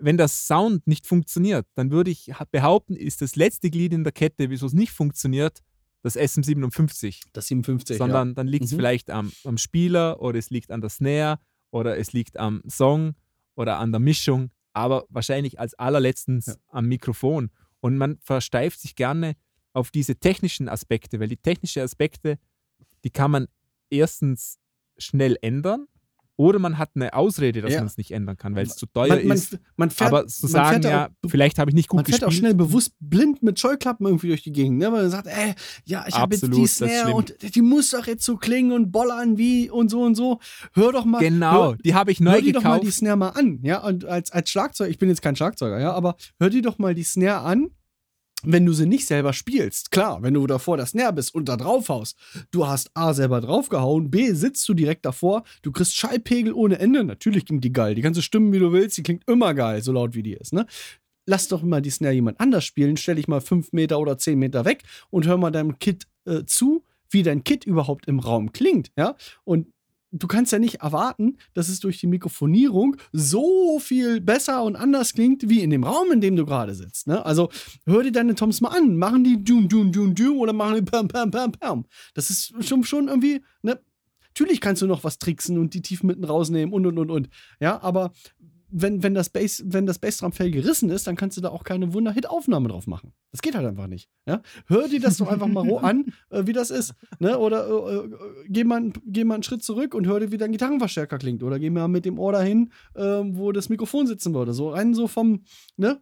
[0.00, 4.04] wenn das Sound nicht funktioniert, dann würde ich ha- behaupten, ist das letzte Glied in
[4.04, 5.60] der Kette, wieso es nicht funktioniert,
[6.02, 7.22] das SM57.
[7.32, 8.76] Das 57, Sondern dann liegt es Mhm.
[8.76, 11.38] vielleicht am, am Spieler oder es liegt an der Snare
[11.70, 13.14] oder es liegt am Song
[13.58, 16.54] oder an der Mischung, aber wahrscheinlich als allerletztens Ja.
[16.68, 17.50] am Mikrofon.
[17.80, 19.34] Und man versteift sich gerne
[19.72, 22.38] auf diese technischen Aspekte, weil die technischen Aspekte,
[23.04, 23.48] die kann man
[23.90, 24.58] erstens
[24.96, 25.86] schnell ändern
[26.38, 27.80] oder man hat eine Ausrede, dass Ja.
[27.80, 28.90] man es nicht ändern kann, weil es zu ja.
[28.94, 29.58] teuer Man, man, ist.
[29.76, 31.96] man fährt, aber zu man sagen, fährt ja, auch be- vielleicht habe ich nicht gut
[31.98, 32.28] man fährt gespielt.
[32.28, 34.92] auch schnell bewusst blind mit Scheuklappen irgendwie durch die Gegend, ne?
[34.92, 35.54] weil man sagt, ey,
[35.84, 38.92] ja, ich habe jetzt die ist Snare und die muss doch jetzt so klingen und
[38.92, 40.38] bollern wie und so und so.
[40.74, 41.18] Hör doch mal.
[41.18, 42.86] Genau, hör, die habe ich neu hör dir doch mal gekauft.
[42.86, 45.92] die Snare mal an, ja, und als, als Schlagzeuger, ich bin jetzt kein Schlagzeuger, ja,
[45.92, 47.68] aber hör dir doch mal die Snare an,
[48.44, 49.90] wenn du sie nicht selber spielst.
[49.90, 52.16] Klar, wenn du davor der Snare bist und da drauf haust,
[52.50, 57.04] du hast A selber draufgehauen, B sitzt du direkt davor, du kriegst Schallpegel ohne Ende,
[57.04, 59.82] natürlich klingt die geil, die kannst du stimmen, wie du willst, die klingt immer geil,
[59.82, 60.66] so laut wie die ist, ne?
[61.26, 64.38] Lass doch mal die Snare jemand anders spielen, stell dich mal fünf Meter oder zehn
[64.38, 68.52] Meter weg und hör mal deinem Kit äh, zu, wie dein Kit überhaupt im Raum
[68.52, 69.16] klingt, ja?
[69.44, 69.66] Und
[70.10, 75.12] du kannst ja nicht erwarten, dass es durch die Mikrofonierung so viel besser und anders
[75.12, 77.06] klingt, wie in dem Raum, in dem du gerade sitzt.
[77.06, 77.24] Ne?
[77.24, 77.50] Also
[77.86, 78.96] hör dir deine Toms mal an.
[78.96, 81.84] Machen die Dum, Dum, Dum, Dum oder machen die Pam, Pam, Pam, Pam.
[82.14, 83.80] Das ist schon, schon irgendwie, ne?
[84.38, 87.28] Natürlich kannst du noch was tricksen und die Tiefen mitten rausnehmen und, und, und, und.
[87.58, 88.12] Ja, aber
[88.70, 91.92] wenn, wenn das Bass, wenn das Bassdrum-Fell gerissen ist, dann kannst du da auch keine
[91.92, 93.12] Wunder-Hit-Aufnahme drauf machen.
[93.30, 94.08] Das geht halt einfach nicht.
[94.26, 94.42] Ja?
[94.66, 96.94] Hör dir das doch einfach mal roh an, äh, wie das ist.
[97.18, 97.38] Ne?
[97.38, 98.10] Oder äh, äh,
[98.48, 101.42] geh, mal, geh mal einen Schritt zurück und hör dir, wie dein Gitarrenverstärker klingt.
[101.42, 104.52] Oder geh mal mit dem Ohr dahin, äh, wo das Mikrofon sitzen würde.
[104.52, 105.42] So rein so vom,
[105.76, 106.00] ne?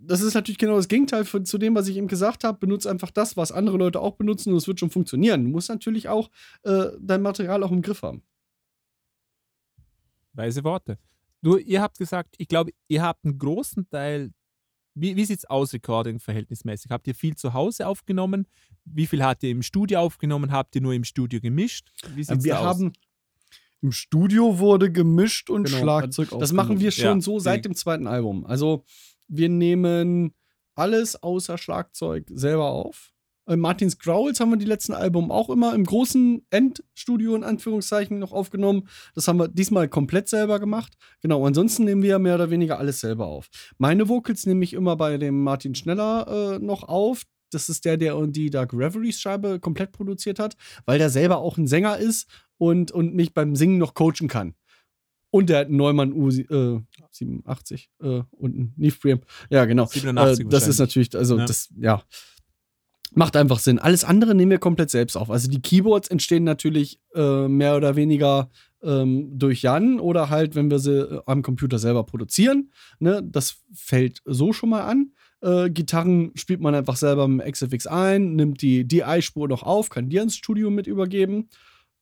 [0.00, 2.58] das ist natürlich genau das Gegenteil von, zu dem, was ich eben gesagt habe.
[2.58, 5.44] Benutze einfach das, was andere Leute auch benutzen und es wird schon funktionieren.
[5.44, 6.30] Du musst natürlich auch
[6.62, 8.22] äh, dein Material auch im Griff haben.
[10.32, 10.98] Weise Worte.
[11.42, 14.32] Du, ihr habt gesagt, ich glaube, ihr habt einen großen Teil.
[14.94, 16.90] Wie, wie sieht es aus, Recording verhältnismäßig?
[16.90, 18.48] Habt ihr viel zu Hause aufgenommen?
[18.84, 20.50] Wie viel habt ihr im Studio aufgenommen?
[20.50, 21.92] Habt ihr nur im Studio gemischt?
[22.14, 22.66] Wie sieht's wir aus?
[22.66, 22.92] haben
[23.80, 27.76] Im Studio wurde gemischt und Genau, Schlagzeug Das machen wir schon Ja, so seit dem
[27.76, 28.44] zweiten Album.
[28.44, 28.84] Also
[29.28, 30.34] wir nehmen
[30.74, 33.12] alles außer Schlagzeug selber auf.
[33.48, 38.18] Äh, Martins Growls haben wir die letzten Album auch immer im großen Endstudio in Anführungszeichen
[38.18, 38.86] noch aufgenommen.
[39.14, 40.94] Das haben wir diesmal komplett selber gemacht.
[41.22, 43.48] Genau, ansonsten nehmen wir mehr oder weniger alles selber auf.
[43.78, 47.22] Meine Vocals nehme ich immer bei dem Martin Schneller äh, noch auf.
[47.50, 50.54] Das ist der, der die Dark Reveries Scheibe komplett produziert hat,
[50.84, 54.54] weil der selber auch ein Sänger ist und, und mich beim Singen noch coachen kann.
[55.30, 59.20] Und der hat einen Neumann U87 äh, und einen Neve.
[59.50, 59.86] Ja, genau.
[59.86, 61.46] 87 äh, das ist natürlich, also Ja.
[61.46, 62.02] das, ja.
[63.14, 63.78] Macht einfach Sinn.
[63.78, 65.30] Alles andere nehmen wir komplett selbst auf.
[65.30, 68.50] Also die Keyboards entstehen natürlich äh, mehr oder weniger
[68.82, 72.70] ähm, durch Jan oder halt, wenn wir sie äh, am Computer selber produzieren.
[72.98, 73.22] Ne?
[73.24, 75.12] Das fällt so schon mal an.
[75.40, 80.08] Äh, Gitarren spielt man einfach selber im XFX ein, nimmt die DI-Spur noch auf, kann
[80.08, 81.48] die ins Studio mit übergeben.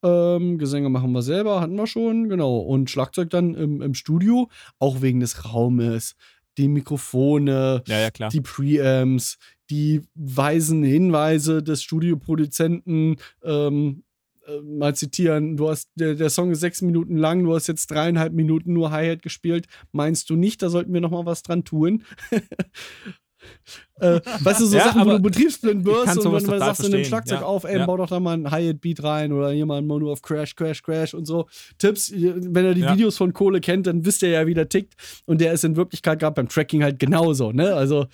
[0.03, 2.59] Ähm, Gesänge machen wir selber, hatten wir schon, genau.
[2.59, 6.17] Und Schlagzeug dann im, im Studio, auch wegen des Raumes,
[6.59, 8.31] die Mikrofone, Ja, ja, klar.
[8.31, 9.39] die Preamps,
[9.71, 13.17] die weisen Hinweise des Studioproduzenten.
[13.43, 14.03] Ähm,
[14.47, 17.91] äh, mal zitieren, du hast, der, der Song ist sechs Minuten lang, du hast jetzt
[17.91, 19.67] dreieinhalb Minuten nur Hi-Hat gespielt.
[19.93, 22.05] Meinst du nicht, da sollten wir noch mal was dran tun?
[24.01, 26.93] äh, weißt du, so Ja, Sachen, wo du betriebsblind wirst und wenn du sagst in
[26.93, 27.47] dem Schlagzeug ja.
[27.47, 27.87] auf, ey, Ja.
[27.87, 30.83] bau doch da mal ein Hi-Hat-Beat rein oder hier mal ein Mono auf Crash, Crash,
[30.83, 31.47] Crash und so.
[31.79, 32.87] Tipps, wenn ihr die.
[32.87, 34.95] Videos von Kohle kennt, dann wisst ihr ja, wie der tickt.
[35.25, 37.75] Und der ist in Wirklichkeit gerade beim Tracking halt genauso, ne?
[37.75, 38.07] Also,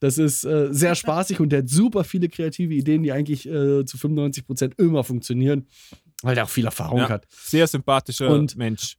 [0.00, 3.84] das ist äh, sehr spaßig und der hat super viele kreative Ideen, die eigentlich äh,
[3.84, 5.66] zu 95% immer funktionieren,
[6.22, 7.08] weil der auch viel Erfahrung Ja.
[7.08, 7.26] hat.
[7.30, 8.96] Sehr sympathischer Und- Mensch.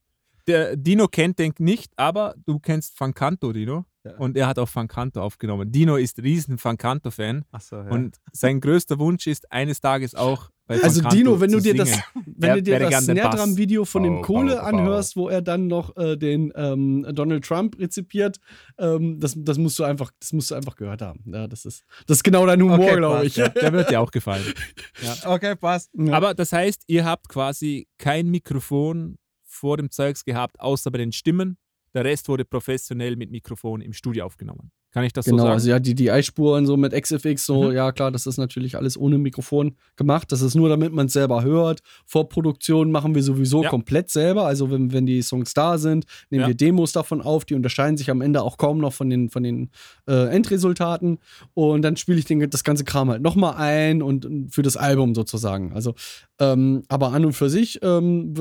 [0.47, 3.85] Der Dino kennt den nicht, aber du kennst Fancanto, Dino.
[4.03, 4.17] Ja.
[4.17, 5.71] Und er hat auch Fancanto aufgenommen.
[5.71, 7.45] Dino ist riesen Fancanto-Fan.
[7.51, 7.89] Achso, ja.
[7.89, 11.63] Und sein größter Wunsch ist, eines Tages auch bei Also Fancanto Dino, wenn zu du
[11.63, 11.91] dir das,
[12.25, 13.41] wenn du dir das gern der Snare Bass.
[13.41, 17.45] Drum Video von dem Bau, Kohle anhörst, wo er dann noch äh, den ähm, Donald
[17.45, 18.37] Trump rezipiert,
[18.79, 21.23] ähm, das, das musst du einfach, das musst du einfach gehört haben.
[21.27, 23.35] Ja, das ist, das ist genau dein Humor, Okay, glaube ich.
[23.35, 23.49] ja.
[23.49, 24.45] Der wird dir auch gefallen.
[25.25, 25.91] okay, passt.
[25.93, 26.13] Ja.
[26.13, 31.11] Aber das heißt, ihr habt quasi kein Mikrofon vor dem Zeugs gehabt, außer bei den
[31.11, 31.57] Stimmen.
[31.93, 34.71] Der Rest wurde professionell mit Mikrofon im Studio aufgenommen.
[34.93, 35.53] Kann ich das Genau, so sagen?
[35.53, 37.75] also ja, die DI-Spuren so mit XFX, so, Mhm.
[37.75, 40.31] ja klar, das ist natürlich alles ohne Mikrofon gemacht.
[40.33, 41.79] Das ist nur, damit man es selber hört.
[42.05, 43.69] Vorproduktion machen wir sowieso Ja.
[43.69, 44.45] komplett selber.
[44.45, 46.47] Also wenn, wenn die Songs da sind, nehmen Ja.
[46.47, 47.45] wir Demos davon auf.
[47.45, 49.69] Die unterscheiden sich am Ende auch kaum noch von den, von den
[50.09, 51.19] äh, Endresultaten.
[51.53, 55.15] Und dann spiele ich den, das ganze Kram halt nochmal ein und, für das Album
[55.15, 55.71] sozusagen.
[55.73, 55.93] Also,
[56.39, 58.33] ähm, aber an und für sich ähm,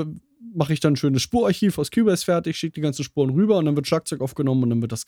[0.55, 3.67] mache ich dann ein schönes Spurarchiv aus Cubase fertig, schicke die ganzen Spuren rüber und
[3.67, 5.05] dann wird Schlagzeug aufgenommen und dann wird das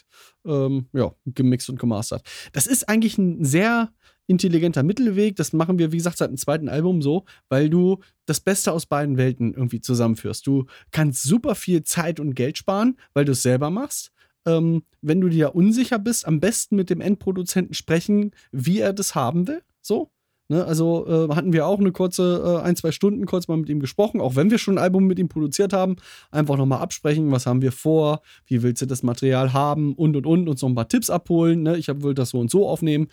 [0.46, 2.22] ähm, ja, gemixt und gemastert.
[2.52, 3.92] Das ist eigentlich ein sehr
[4.26, 5.36] intelligenter Mittelweg.
[5.36, 8.86] Das machen wir, wie gesagt, seit dem zweiten Album so, weil du das Beste aus
[8.86, 10.46] beiden Welten irgendwie zusammenführst.
[10.46, 14.12] Du kannst super viel Zeit und Geld sparen, weil du es selber machst.
[14.46, 19.14] Ähm, wenn du dir unsicher bist, am besten mit dem Endproduzenten sprechen, wie er das
[19.14, 19.62] haben will.
[19.80, 20.10] So.
[20.52, 23.70] Ne, also äh, hatten wir auch eine kurze, äh, ein, zwei Stunden kurz mal mit
[23.70, 25.96] ihm gesprochen, auch wenn wir schon ein Album mit ihm produziert haben.
[26.30, 30.26] Einfach nochmal absprechen, was haben wir vor, wie willst du das Material haben und und
[30.26, 31.62] und, uns noch ein paar Tipps abholen.
[31.62, 31.78] Ne?
[31.78, 33.08] Ich hab, will das so und so aufnehmen.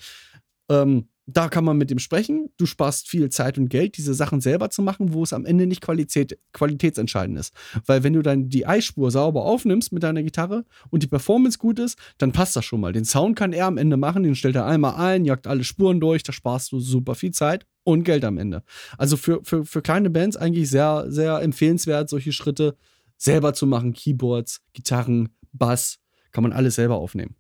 [0.69, 2.49] Ähm, da kann man mit ihm sprechen.
[2.57, 5.67] Du sparst viel Zeit und Geld, diese Sachen selber zu machen, wo es am Ende
[5.67, 7.53] nicht Qualität, qualitätsentscheidend ist.
[7.85, 11.79] Weil wenn du dann die Ei-Spur sauber aufnimmst mit deiner Gitarre und die Performance gut
[11.79, 12.93] ist, dann passt das schon mal.
[12.93, 15.99] Den Sound kann er am Ende machen, den stellt er einmal ein, jagt alle Spuren
[15.99, 18.63] durch, da sparst du super viel Zeit und Geld am Ende.
[18.97, 22.75] Also für, für, für kleine Bands eigentlich sehr, sehr empfehlenswert, solche Schritte
[23.17, 23.93] selber zu machen.
[23.93, 25.99] Keyboards, Gitarren, Bass,
[26.31, 27.35] kann man alles selber aufnehmen.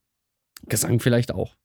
[0.67, 1.55] Gesang vielleicht auch.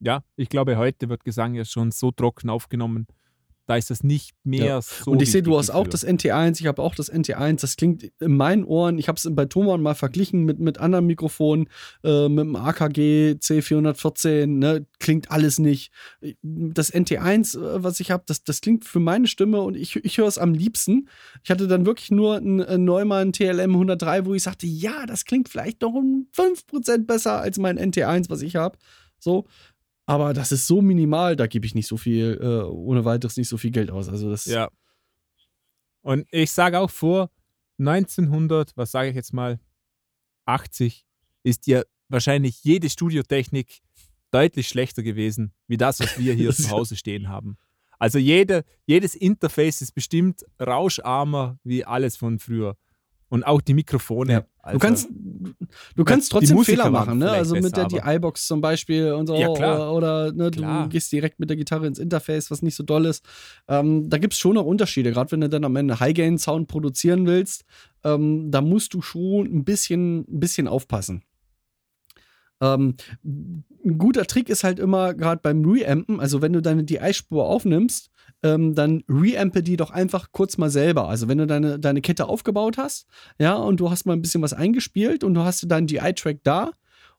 [0.00, 3.06] Ja, ich glaube, heute wird Gesang ja schon so trocken aufgenommen.
[3.68, 4.80] Da ist das nicht mehr Ja.
[4.80, 5.10] so.
[5.10, 7.60] und ich sehe, du hast auch das NT1, ich habe auch das NT1.
[7.62, 11.06] Das klingt in meinen Ohren, ich habe es bei Thomann mal verglichen mit, mit anderen
[11.06, 11.68] Mikrofonen,
[12.04, 15.90] äh, mit dem AKG C414, ne, klingt alles nicht.
[16.42, 20.18] Das NT1, äh, was ich habe, das, das klingt für meine Stimme und ich, ich
[20.18, 21.08] höre es am liebsten.
[21.42, 25.24] Ich hatte dann wirklich nur einen, einen Neumann TLM 103, wo ich sagte, ja, das
[25.24, 28.78] klingt vielleicht noch um 5% besser als mein NT1, was ich habe.
[29.18, 29.46] So.
[30.06, 33.48] Aber das ist so minimal, da gebe ich nicht so viel, äh, ohne weiteres nicht
[33.48, 34.08] so viel Geld aus.
[34.08, 34.68] Also das Ja.
[36.00, 37.30] Und ich sage auch vor
[37.78, 39.58] 1900, was sage ich jetzt mal,
[40.44, 41.04] 80,
[41.42, 43.82] ist ja wahrscheinlich jede Studiotechnik
[44.30, 47.58] deutlich schlechter gewesen, wie das, was wir hier zu Hause stehen haben.
[47.98, 52.76] Also jede, jedes Interface ist bestimmt rauscharmer wie alles von früher.
[53.28, 54.32] Und auch die Mikrofone.
[54.32, 54.46] Ja.
[54.58, 55.08] Also, du kannst,
[55.94, 57.30] du kannst trotzdem Fehler machen, ne?
[57.30, 59.36] Also mit der DI-Box zum Beispiel und so.
[59.36, 59.48] Ja.
[59.48, 63.06] Oder, oder ne, du gehst direkt mit der Gitarre ins Interface, was nicht so doll
[63.06, 63.24] ist.
[63.68, 67.26] Ähm, da gibt es schon noch Unterschiede, gerade wenn du dann am Ende High-Gain-Sound produzieren
[67.26, 67.64] willst.
[68.04, 71.22] Ähm, da musst du schon ein bisschen, ein bisschen aufpassen.
[72.60, 77.46] Ähm, ein guter Trick ist halt immer, gerade beim Reampen, also wenn du deine DI-Spur
[77.46, 78.10] aufnimmst,
[78.42, 81.08] ähm, dann reampe die doch einfach kurz mal selber.
[81.08, 83.06] Also wenn du deine, deine Kette aufgebaut hast,
[83.38, 86.70] ja, und du hast mal ein bisschen was eingespielt und du hast deinen DI-Track da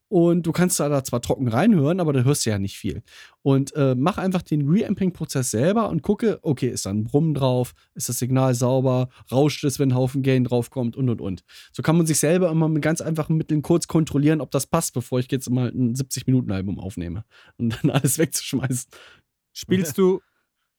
[0.10, 3.04] und du kannst da, zwar trocken reinhören, aber da hörst du ja nicht viel.
[3.42, 7.74] Und äh, mach einfach den Reamping-Prozess selber und gucke, okay, ist da ein Brummen drauf,
[7.94, 11.44] ist das Signal sauber, rauscht es, wenn ein Haufen Gain draufkommt und und und.
[11.74, 14.94] So kann man sich selber immer mit ganz einfachen Mitteln kurz kontrollieren, ob das passt,
[14.94, 17.26] bevor ich jetzt mal ein 70-Minuten-Album aufnehme
[17.58, 18.90] und dann alles wegzuschmeißen.
[19.52, 20.22] Spielst du,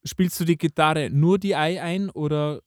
[0.04, 2.62] spielst du die Gitarre nur DI ein oder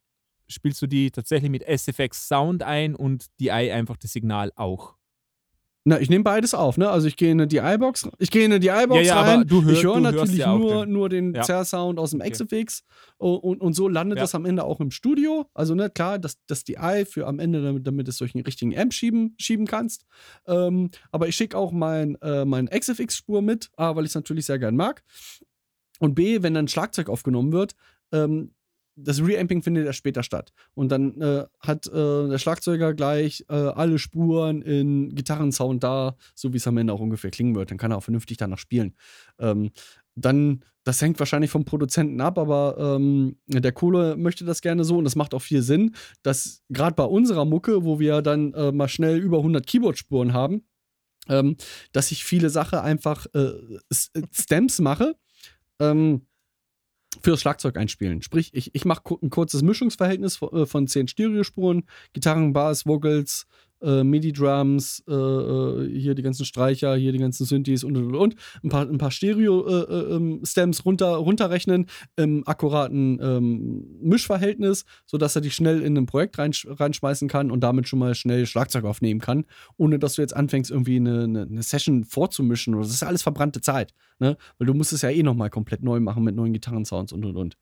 [0.47, 5.01] spielst du die tatsächlich mit SFX Sound ein und DI einfach das Signal auch?
[5.84, 6.90] Na, ich nehme beides auf, ne?
[6.91, 9.48] Also ich gehe in eine DI-Box, ich gehe in eine DI-Box Ja, ja, aber rein,
[9.48, 11.41] du hör- ich höre natürlich ja nur, den- nur den Ja.
[11.41, 12.30] Zerr-Sound aus dem Okay.
[12.32, 12.84] XFX
[13.18, 15.48] und, und, und so landet das am Ende auch im Studio.
[15.56, 18.44] Also, ne, klar, das, das DI für am Ende, damit, damit du es durch einen
[18.45, 20.06] richtigen Amp schieben, schieben kannst.
[20.45, 24.45] Ähm, aber ich schicke auch mein, äh, mein XFX-Spur mit, A, weil ich es natürlich
[24.45, 25.02] sehr gern mag.
[25.99, 27.74] Und B, wenn dann Schlagzeug aufgenommen wird,
[28.12, 28.53] ähm,
[28.95, 30.51] das Reamping findet ja später statt.
[30.73, 36.53] Und dann äh, hat äh, der Schlagzeuger gleich äh, alle Spuren in Gitarrensound da, so
[36.53, 37.72] wie es am Ende auch ungefähr klingen wird.
[37.72, 38.95] Dann kann er auch vernünftig danach spielen.
[39.39, 39.72] Ähm,
[40.15, 44.97] dann, das hängt wahrscheinlich vom Produzenten ab, aber ähm, der Kohle möchte das gerne so
[44.97, 48.72] und das macht auch viel Sinn, dass gerade bei unserer Mucke, wo wir dann äh,
[48.72, 50.63] mal schnell über 100 Keyboard-Spuren haben,
[51.30, 51.55] ähm,
[51.91, 53.53] dass ich viele Sachen einfach äh,
[54.31, 55.15] Stems mache.
[55.80, 56.26] Ähm,
[57.21, 58.21] fürs Schlagzeug einspielen.
[58.21, 61.83] Sprich, ich, ich mache ein kurzes Mischungsverhältnis von, äh, von zehn Stereospuren,
[62.13, 63.47] Gitarren, Bass, Vocals,
[63.82, 68.36] äh, MIDI-Drums, äh, äh, hier die ganzen Streicher, hier die ganzen Synthes und und und.
[68.64, 75.82] Ein paar, ein paar Stereo-Stems runter, runterrechnen im akkuraten ähm, Mischverhältnis, sodass er die schnell
[75.82, 79.45] in ein Projekt reinsch reinschmeißen kann und damit schon mal schnell Schlagzeug aufnehmen kann,
[79.78, 82.78] ohne dass du jetzt anfängst, irgendwie eine, eine, eine Session vorzumischen.
[82.78, 84.38] Das ist ja alles verbrannte Zeit, ne?
[84.58, 87.38] Weil du musst es ja eh nochmal komplett neu machen mit neuen Gitarrensounds und und
[87.38, 87.58] und.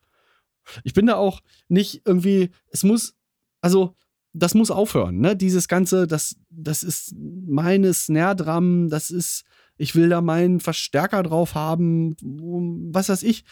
[0.83, 3.15] Ich bin da auch nicht irgendwie, es muss,
[3.61, 3.95] also
[4.33, 5.35] das muss aufhören, ne?
[5.35, 9.43] Dieses Ganze, das, das ist meine Snare-Drum, das ist,
[9.77, 12.15] ich will da meinen Verstärker drauf haben,
[12.93, 13.43] was weiß ich.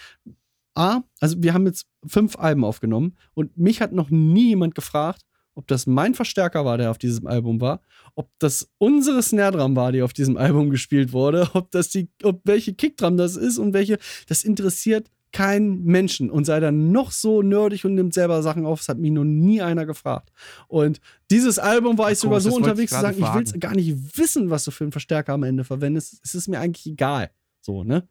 [0.76, 5.24] A, also wir haben jetzt fünf Alben aufgenommen und mich hat noch nie jemand gefragt,
[5.56, 7.82] ob das mein Verstärker war, der auf diesem Album war,
[8.14, 12.42] ob das unsere Snare-Drum war, die auf diesem Album gespielt wurde, ob das die, ob
[12.44, 13.98] welche Kickdrum das ist und welche,
[14.28, 18.80] das interessiert keinen Menschen und sei dann noch so nerdig und nimmt selber Sachen auf.
[18.80, 20.32] Das hat mich noch nie einer gefragt.
[20.68, 21.00] Und
[21.30, 24.50] dieses Album war ich Ja, sogar so unterwegs zu sagen, ich will gar nicht wissen,
[24.50, 26.20] was du für einen Verstärker am Ende verwendest.
[26.24, 27.32] Es ist mir eigentlich egal.
[27.62, 28.08] So, ne?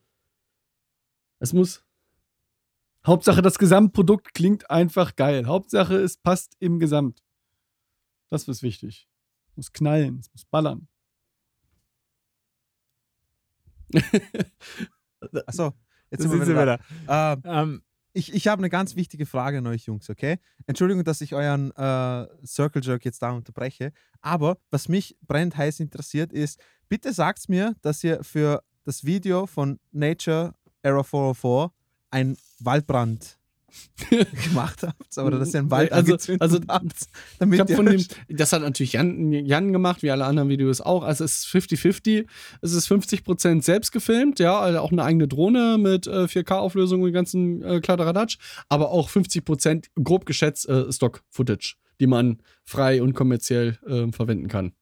[1.38, 1.82] Es muss.
[3.06, 5.46] Hauptsache, das Gesamtprodukt klingt einfach geil.
[5.46, 7.22] Hauptsache, es passt im Gesamt.
[8.30, 9.08] Das ist wichtig.
[9.50, 10.88] Es muss knallen, es muss ballern.
[15.46, 15.72] Achso,
[16.10, 17.32] jetzt Da sind wir sind wieder wir da.
[17.34, 20.38] Ähm, Ähm, ich ich habe eine ganz wichtige Frage an euch Jungs, okay?
[20.66, 23.92] Entschuldigung, dass ich euren äh, Circle Jerk jetzt da unterbreche,
[24.22, 26.58] aber was mich brennend heiß interessiert ist,
[26.88, 31.72] bitte sagt mir, dass ihr für das Video von Nature Era 404
[32.10, 33.35] einen Waldbrand
[34.48, 36.94] gemacht habt oder dass ihr einen Wald Also- also, habt,
[37.38, 40.80] damit Ich ihr von dem, das hat natürlich Jan, Jan gemacht, wie alle anderen Videos
[40.80, 41.02] auch.
[41.02, 42.26] Also es ist 50-50.
[42.62, 47.12] Es ist 50% selbst gefilmt, ja, also auch eine eigene Drohne mit äh, 4K-Auflösung und
[47.12, 48.38] ganzen äh, Kladderadatsch,
[48.68, 54.72] aber auch 50% grob geschätzt äh, Stock-Footage, die man frei und kommerziell äh, verwenden kann.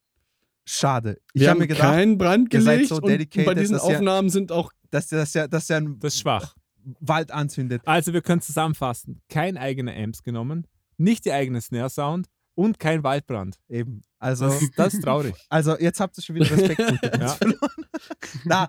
[0.65, 1.19] Schade.
[1.35, 3.79] Ich Wir habe haben mir gedacht, keinen Brand ihr seid gelegt so und bei diesen
[3.79, 6.55] Aufnahmen sind auch dass ihr, dass ihr einen das ist schwach.
[7.01, 7.83] Wald anzündet.
[7.87, 9.21] Also wir können zusammenfassen.
[9.29, 10.67] Kein eigener Amps genommen,
[10.97, 13.59] nicht die eigene Snare Sound und kein Waldbrand.
[13.69, 14.03] Eben.
[14.19, 15.35] Also, Das, das ist traurig.
[15.49, 16.79] also jetzt habt ihr schon wieder Respekt
[17.21, 17.29] Ja.
[17.29, 17.71] verloren.
[18.45, 18.69] na,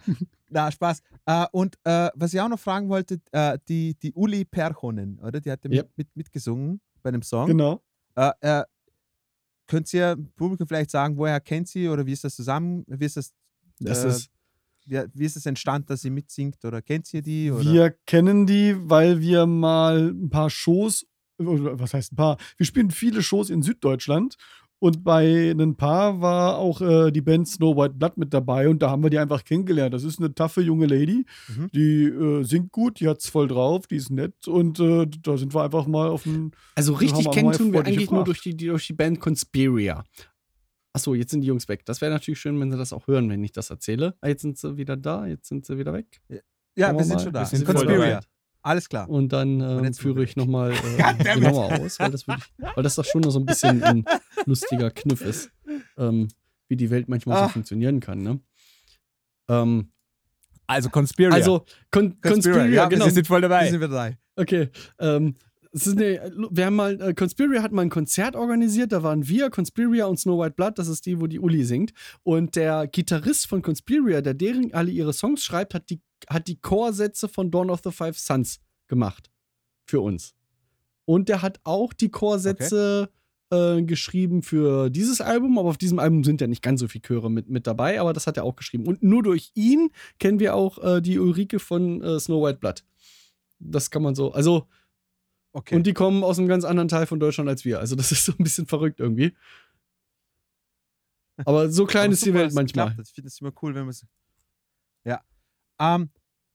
[0.49, 1.01] na, Spaß.
[1.25, 5.39] Äh, und äh, was ich auch noch fragen wollte, äh, die, die Uli Perchonen, oder?
[5.39, 5.91] Die hat ja mit, Yep.
[5.97, 7.47] mit, mitgesungen bei einem Song.
[7.47, 7.81] Genau.
[8.15, 8.63] Äh, äh,
[9.67, 12.83] könnt ihr Publikum vielleicht sagen, woher kennt sie oder wie ist das zusammen?
[12.87, 13.33] Wie ist das,
[13.79, 14.29] das äh, ist
[14.85, 17.51] wie, wie ist es entstanden, dass sie mitsingt oder kennt ihr die?
[17.51, 17.63] Oder?
[17.71, 21.05] Wir kennen die, weil wir mal ein paar Shows,
[21.37, 22.37] oder was heißt ein paar?
[22.57, 24.35] Wir spielen viele Shows in Süddeutschland
[24.79, 28.81] Und bei ein paar war auch äh, die Band Snow White Blood mit dabei und
[28.81, 29.93] da haben wir die einfach kennengelernt.
[29.93, 31.69] Das ist eine taffe junge Lady, Mhm.
[31.73, 35.55] die äh, singt gut, die hat's voll drauf, die ist nett und äh, da sind
[35.55, 36.51] wir einfach mal auf den.
[36.75, 38.27] Also richtig kennen tun wir eigentlich nur gefragt.
[38.27, 40.03] durch die, die, durch die Band Conspiria.
[40.95, 41.85] Achso, jetzt sind die Jungs weg.
[41.85, 44.15] Das wäre natürlich schön, wenn sie das auch hören, wenn ich das erzähle.
[44.22, 46.22] Ah, jetzt sind sie wieder da, jetzt sind sie wieder weg.
[46.30, 47.23] Ja, wir wir sind mal.
[47.23, 47.39] schon da.
[47.41, 48.22] Wir sind Conspiria.
[48.61, 49.07] Alles klar.
[49.09, 52.95] Und dann ähm, jetzt führe ich nochmal äh, genauer aus, weil das, wirklich, weil das
[52.95, 54.05] doch schon noch so ein bisschen ein
[54.45, 55.51] lustiger Kniff ist,
[55.97, 56.30] ähm,
[56.69, 57.43] wie die Welt manchmal Ah.
[57.47, 58.23] so funktionieren kann.
[58.23, 58.39] Ne?
[59.49, 59.91] Ähm,
[60.67, 61.35] Also Conspiracy.
[61.35, 63.05] Also, Con Conspira, Conspira, ja, genau.
[63.05, 63.65] wir sind voll Wir dabei.
[63.69, 64.17] sind wieder dabei.
[64.35, 64.69] Okay.
[64.99, 65.35] Ähm,
[65.85, 70.06] eine, wir haben mal, äh, Conspiria hat mal ein Konzert organisiert, da waren wir, Conspiria
[70.06, 71.91] und Snow White Blood, das ist die, wo die Uli singt.
[72.23, 76.60] Und der Gitarrist von Conspiria, der deren alle ihre Songs schreibt, hat die, hat die
[76.60, 79.30] Chorsätze von Dawn of the Five Suns gemacht.
[79.85, 80.34] Für uns.
[81.06, 83.10] Und der hat auch die Chorsätze
[83.52, 87.03] äh, geschrieben für dieses Album, aber auf diesem Album sind ja nicht ganz so viele
[87.03, 88.88] Chöre mit, mit dabei, aber das hat er auch geschrieben.
[88.88, 92.84] Und nur durch ihn kennen wir auch äh, die Ulrike von äh, Snow White Blood.
[93.60, 94.68] Das kann man so, also
[95.56, 95.73] Okay.
[95.73, 97.80] und die kommen aus einem ganz anderen Teil von Deutschland als wir.
[97.80, 99.34] Also das ist so ein bisschen verrückt irgendwie.
[101.45, 102.88] Aber so klein Aber ist die super, Welt manchmal.
[102.88, 103.07] geklappt hat.
[103.07, 104.06] Ich finde es immer cool, wenn wir es.
[105.06, 105.22] Ja.
[105.80, 106.10] Ähm,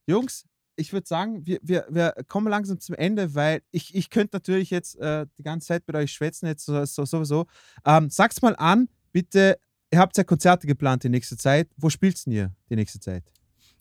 [0.06, 0.44] Jungs,
[0.76, 4.68] ich würde sagen, wir, wir, wir kommen langsam zum Ende, weil ich, ich könnte natürlich
[4.68, 7.46] jetzt äh, die ganze Zeit mit euch schwätzen, jetzt so, so, sowieso.
[7.86, 9.58] Ähm, sag's mal an, bitte.
[9.90, 11.70] Ihr habt ja Konzerte geplant die nächste Zeit.
[11.78, 13.24] Wo spielst denn ihr die nächste Zeit?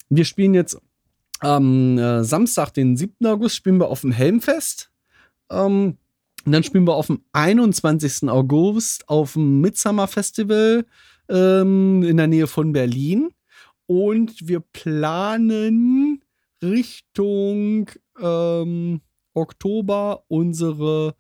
[0.08, 0.78] Wir spielen jetzt
[1.40, 3.26] am äh, Samstag, den 7.
[3.26, 4.92] August, spielen wir auf dem Helmfest.
[5.50, 5.98] Ähm,
[6.46, 8.30] und dann spielen wir auf dem 21.
[8.30, 10.86] August auf dem Midsummer Festival
[11.30, 13.30] ähm, in der Nähe von Berlin.
[13.86, 16.24] Und wir planen
[16.62, 17.90] Richtung
[18.22, 19.02] ähm,
[19.34, 21.16] Oktober unsere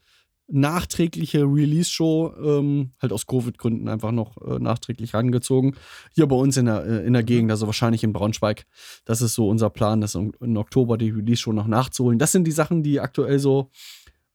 [0.52, 5.76] nachträgliche Release-Show, ähm, halt aus Covid-Gründen einfach noch äh, nachträglich rangezogen.
[6.14, 8.66] Hier bei uns in der, äh, in der Gegend, also wahrscheinlich in Braunschweig.
[9.06, 12.20] Das ist so unser Plan, das im, im Oktober die Release-Show noch nachzuholen.
[12.20, 13.70] Das sind die Sachen, die aktuell so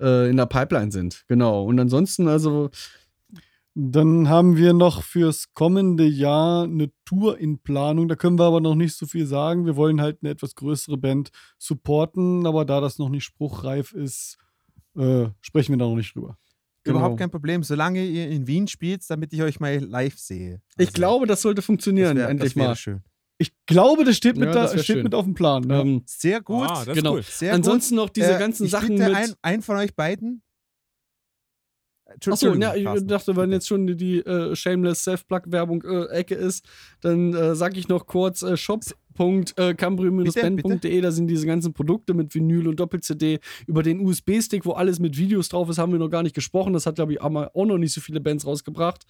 [0.01, 1.25] äh, in der Pipeline sind.
[1.29, 1.65] Genau.
[1.65, 2.71] Und ansonsten, also,
[3.77, 8.07] Dann haben wir noch fürs kommende Jahr eine Tour in Planung.
[8.07, 9.67] Da können wir aber noch nicht so viel sagen.
[9.67, 14.39] Wir wollen halt eine etwas größere Band supporten, aber da das noch nicht spruchreif ist,
[14.97, 16.39] äh, sprechen wir da noch nicht drüber.
[16.85, 16.99] Genau.
[16.99, 20.61] Überhaupt kein Problem, solange ihr in Wien spielt, damit ich euch mal live sehe.
[20.77, 22.77] ich Also, glaube, das sollte das funktionieren, wär- endlich das mal.
[22.77, 23.03] schön.
[23.39, 25.03] Ich glaube, das steht mit, Ja, da, das steht schön.
[25.03, 25.65] mit auf dem Plan.
[25.65, 25.81] ne?
[25.81, 26.69] Ähm, Sehr gut.
[26.71, 27.15] Ah, das Genau.
[27.15, 27.23] cool.
[27.23, 28.17] sehr ansonsten noch gut.
[28.17, 29.17] diese Äh, ganzen ich Sachen bitte mit.
[29.17, 30.41] ein, ein von euch beiden.
[32.27, 33.09] Achso, ja, ich Carsten.
[33.09, 36.65] dachte, wenn jetzt schon die, die äh, Shameless Self-Plug-Werbung-Ecke ist,
[37.01, 42.69] dann äh, sage ich noch kurz äh, shop.cambrio-band.de, da sind diese ganzen Produkte mit Vinyl
[42.69, 43.41] und Doppel-CD.
[43.67, 46.73] Über den USB-Stick, wo alles mit Videos drauf ist, haben wir noch gar nicht gesprochen.
[46.73, 49.05] Das hat, glaube ich, auch noch nicht so viele Bands rausgebracht.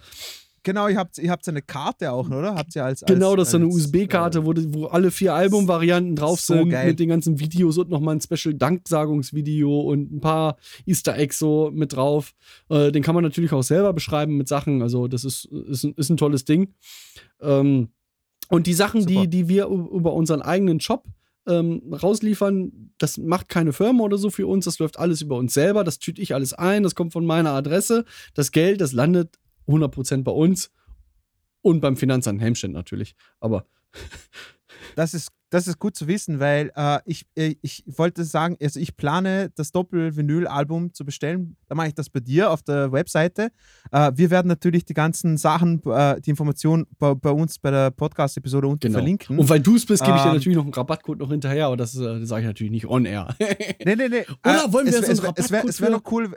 [0.65, 2.55] Genau, ihr habt, ihr habt so eine Karte auch, oder?
[2.55, 5.35] Habt ihr als, als Genau, das ist so eine USB-Karte, äh, wo, wo alle vier
[5.35, 6.89] Albumvarianten drauf so sind, geil.
[6.89, 11.93] mit den ganzen Videos und nochmal ein Special-Danksagungsvideo und ein paar Easter Eggs so mit
[11.93, 12.35] drauf.
[12.71, 14.81] Äh, den kann man natürlich auch selber beschreiben mit Sachen.
[14.81, 16.73] Also, das ist, ist, ein, ist ein tolles Ding.
[17.43, 17.91] Ähm,
[18.49, 19.13] und die Sachen, Super.
[19.13, 21.05] die, die wir über unseren eigenen Shop
[21.47, 24.65] ähm, rausliefern, das macht keine Firma oder so für uns.
[24.65, 25.85] Das läuft alles über uns selber.
[25.85, 26.83] Das tüte ich alles ein.
[26.83, 28.07] Das kommt von meiner Adresse.
[28.33, 30.71] Das Geld, das landet 100% bei uns.
[31.63, 33.15] Und beim Finanzamt Helmstedt natürlich.
[33.41, 33.67] Aber
[34.97, 38.79] Das ist, das ist gut zu wissen, weil äh, ich, äh, ich wollte sagen, also
[38.79, 41.57] ich plane das Doppel-Vinyl-Album zu bestellen.
[41.69, 43.51] Da mache ich das bei dir auf der Webseite.
[43.91, 47.91] Äh, wir werden natürlich die ganzen Sachen, äh, die Informationen bei, bei uns bei der
[47.91, 48.99] Podcast-Episode unten Genau.
[48.99, 49.39] verlinken.
[49.39, 51.67] Und weil du es bist, gebe ich dir Ähm, natürlich noch einen Rabattcode noch hinterher,
[51.67, 53.35] aber das, äh, das sage ich natürlich nicht on air.
[53.41, 54.25] nee, nee, nee.
[54.47, 56.37] Oder wollen wir es, so einen es, wär- es wäre Rabattcode wär noch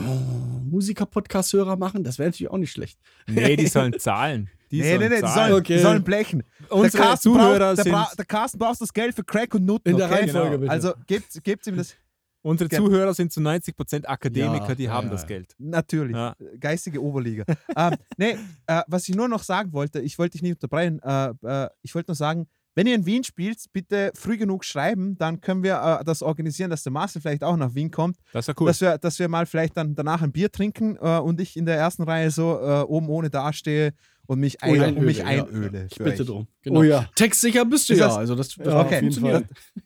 [0.00, 0.43] oh,
[0.74, 2.98] Musiker-Podcast-Hörer machen, das wäre natürlich auch nicht schlecht.
[3.26, 4.50] Nee, die sollen zahlen.
[4.70, 5.34] Die Nee, nee, nee, die zahlen.
[5.50, 5.76] sollen, Okay.
[5.76, 6.42] die sollen blechen.
[6.68, 9.64] Unsere der, Carsten Zuhörer braucht, der, bra der Carsten braucht das Geld für Crack und
[9.64, 9.90] Nutten.
[9.90, 10.14] In der okay?
[10.16, 10.60] Reihenfolge, Genau.
[10.60, 10.72] bitte.
[10.72, 11.94] Also gebt, gebt ihm das.
[12.42, 15.26] unsere Zuhörer sind zu 90% Akademiker, Ja, die haben ja, das.
[15.26, 15.54] Geld.
[15.58, 16.16] Natürlich.
[16.16, 16.34] Ja.
[16.58, 17.44] Geistige Oberliga.
[17.76, 18.36] ähm, nee,
[18.66, 21.94] äh, was ich nur noch sagen wollte, ich wollte dich nicht unterbrechen, äh, äh, ich
[21.94, 25.98] wollte nur sagen, wenn ihr in Wien spielt, bitte früh genug schreiben, dann können wir
[26.00, 28.66] äh, das organisieren, dass der Marcel vielleicht auch nach Wien kommt, Das ist ja cool.
[28.66, 31.66] dass, wir, dass wir mal vielleicht dann danach ein Bier trinken äh, und ich in
[31.66, 33.92] der ersten Reihe so äh, oben ohne dastehe
[34.26, 35.84] und mich, ein, ja, und mich einöle, ja.
[35.86, 36.26] Ich bitte euch.
[36.26, 36.48] drum.
[36.62, 36.80] Genau.
[36.80, 37.08] Oh ja.
[37.14, 38.06] Textsicher bist du Ist ja.
[38.08, 38.86] das- also das, das Ja, Okay.
[38.86, 39.46] auf jeden funktioniert.
[39.46, 39.82] Fall.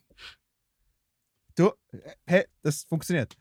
[1.55, 1.71] Du,
[2.25, 3.35] hey, das funktioniert.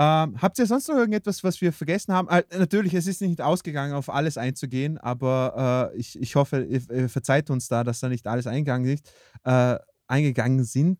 [0.00, 2.28] Ähm, habt ihr sonst noch irgendetwas, was wir vergessen haben?
[2.28, 6.88] Äh, natürlich, es ist nicht ausgegangen, auf alles einzugehen, aber äh, ich, ich hoffe, ihr,
[6.88, 9.12] ihr verzeiht uns da, dass da nicht alles eingegangen ist.
[9.42, 9.76] Äh,
[10.06, 10.98] eingegangen sind.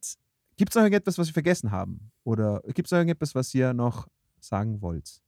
[0.56, 2.10] Gibt es noch irgendetwas, was wir vergessen haben?
[2.24, 4.08] Oder gibt es noch irgendetwas, was ihr noch
[4.40, 5.20] sagen wollt?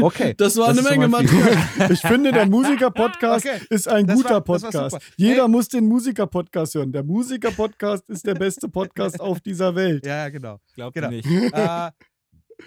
[0.00, 0.34] Okay.
[0.36, 1.08] Das war Das eine Menge.
[1.08, 1.58] Material.
[1.90, 3.60] Ich finde, der Musiker-Podcast Okay.
[3.70, 4.98] ist ein Das guter war- Podcast.
[5.16, 5.48] Jeder Hey.
[5.48, 6.92] muss den Musiker-Podcast hören.
[6.92, 10.06] Der Musiker-Podcast ist der beste Podcast auf dieser Welt.
[10.06, 10.58] Ja, ja, genau.
[10.74, 11.10] Glaubt Genau.
[11.10, 11.26] nicht.
[11.26, 11.90] äh,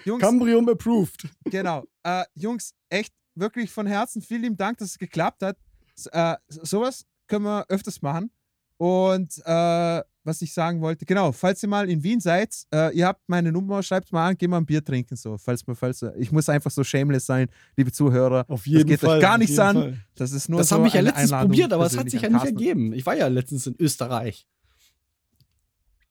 [0.03, 1.27] Jungs, Cambrium approved.
[1.45, 1.83] genau.
[2.03, 5.57] Äh, Jungs, echt wirklich von Herzen vielen lieben Dank, dass es geklappt hat.
[5.97, 8.29] S äh, sowas können wir öfters machen.
[8.77, 13.05] Und äh, was ich sagen wollte, genau, falls ihr mal in Wien seid, äh, ihr
[13.05, 15.15] habt meine Nummer, schreibt mal an, gehen wir ein Bier trinken.
[15.15, 17.47] So, falls mir, falls, ich muss einfach so shameless sein,
[17.77, 18.45] liebe Zuhörer.
[18.47, 19.19] Auf jeden geht euch Fall.
[19.21, 19.75] gar auf nichts an.
[19.75, 19.97] Fall.
[20.15, 22.21] Das ist nur Das so habe ich ja letztens Einladung probiert, aber es hat sich
[22.21, 22.93] ja nicht ergeben.
[22.93, 24.47] Ich war ja letztens in Österreich.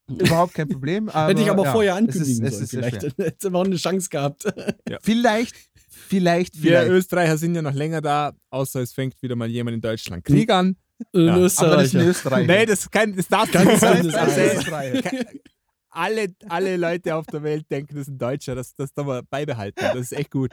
[0.06, 1.08] Überhaupt kein Problem.
[1.12, 2.62] Hätte ich aber ja, vorher es ankündigen ist, es sollen.
[2.64, 3.26] ist sehr Vielleicht schwer.
[3.26, 4.44] hätte man auch eine Chance gehabt.
[5.02, 5.54] Vielleicht,
[5.88, 6.90] vielleicht, Wir vielleicht.
[6.90, 10.50] Österreicher sind ja noch länger da, außer es fängt wieder mal jemand in Deutschland Krieg
[10.50, 10.76] an.
[11.12, 11.66] In Ja, Österreich.
[11.72, 12.06] aber das ist in ja.
[12.06, 12.46] Österreich.
[12.46, 13.96] Nee, das, kein, das darf Ganz nicht sein.
[13.98, 14.54] anderes Also, Eis.
[14.58, 15.02] Österreich.
[15.90, 18.54] alle, alle Leute auf der Welt denken, das ist ein Deutscher.
[18.54, 19.80] Das, das darf man beibehalten.
[19.80, 20.52] Das ist echt gut.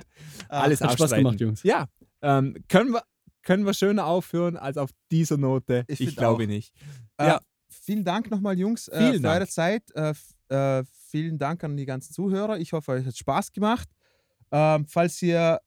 [0.49, 1.63] Alles Hat Spaß gemacht, Jungs.
[1.63, 1.87] Ja,
[2.21, 3.01] ähm, können, wir,
[3.43, 5.83] können wir schöner aufhören als auf dieser Note?
[5.87, 6.47] Ich Ich, glaube auch.
[6.47, 6.73] nicht.
[7.17, 7.41] Äh, Ja.
[7.83, 9.35] Vielen Dank nochmal, Jungs, äh, Vielen für Dank.
[9.37, 9.83] eure Zeit.
[9.95, 10.13] Äh,
[10.49, 12.59] äh, vielen Dank an die ganzen Zuhörer.
[12.59, 13.87] Ich hoffe, euch hat Spaß gemacht.
[14.51, 15.59] Ähm, falls ihr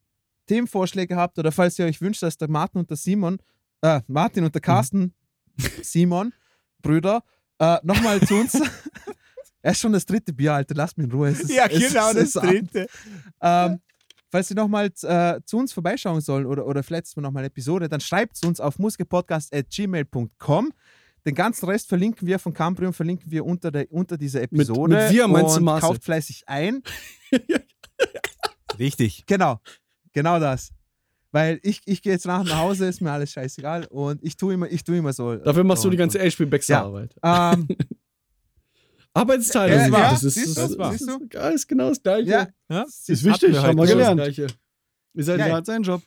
[0.46, 3.38] Themenvorschläge habt oder falls ihr euch wünscht, dass der Martin und der Simon,
[3.84, 5.12] äh, Martin und der Carsten,
[5.82, 6.32] Simon,
[6.82, 7.22] Brüder,
[7.58, 8.54] äh, nochmal zu uns.
[9.62, 10.74] er ist schon das dritte Bier, Alter.
[10.74, 11.28] Lasst mich in Ruhe.
[11.30, 12.72] Ist, Ja, ist- genau, das ist Abend.
[12.74, 12.86] dritte.
[13.40, 13.80] Ähm,
[14.30, 18.00] falls ihr nochmal äh, zu uns vorbeischauen sollen oder, oder vielleicht nochmal eine Episode, dann
[18.00, 20.72] schreibt es uns auf musikerpodcast.gmail.com.
[21.26, 24.94] Den ganzen Rest verlinken wir von Cambrium, verlinken wir unter, der, unter dieser Episode.
[24.96, 25.88] mit wir meinst du und Marcel?
[25.88, 26.82] kauft fleißig ein.
[28.78, 29.24] Richtig.
[29.26, 29.60] Genau,
[30.12, 30.70] genau das.
[31.34, 34.54] Weil ich, ich gehe jetzt nach nach Hause, ist mir alles scheißegal und ich tue
[34.54, 35.34] immer, ich tue immer so.
[35.34, 37.12] Dafür machst so du die und ganze Ashby-Baxter-Arbeit.
[37.14, 37.28] so.
[37.28, 37.66] Ähm,
[39.14, 39.78] Arbeitsteilung.
[39.78, 42.00] Ja, ja, ja, das ist, siehst das, du, das siehst ist, ja, ist genau das
[42.00, 42.30] Gleiche.
[42.30, 42.82] ja, Ja?
[42.84, 44.20] Ist wichtig, haben wir gelernt.
[44.20, 44.46] Das Gleiche.
[45.14, 45.40] Ihr seid.
[45.40, 46.02] Er hat seinen Job.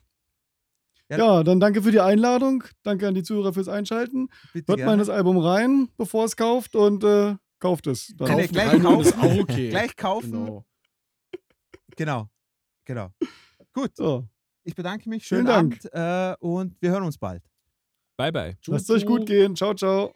[1.09, 1.17] Ja.
[1.17, 2.63] Ja, dann danke für die Einladung.
[2.83, 4.29] Danke an die Zuhörer fürs Einschalten.
[4.53, 4.97] bitte Hört mal in gerne.
[5.01, 8.13] das Album rein, bevor es kauft und äh, kauft es.
[8.15, 8.39] Dann.
[8.39, 9.01] Ich gleich kaufen.
[9.01, 9.69] ist auch okay.
[9.71, 10.31] Gleich kaufen.
[10.31, 10.65] Genau.
[11.97, 12.29] Genau.
[12.85, 13.09] Genau.
[13.73, 14.25] Gut, So,
[14.67, 15.25] ich bedanke mich.
[15.25, 15.95] Vielen Schönen Dank.
[15.95, 17.43] Abend äh, und wir hören uns bald.
[18.17, 18.57] Bye, bye.
[18.67, 19.55] lasst euch gut gehen.
[19.55, 20.13] Ciao, ciao.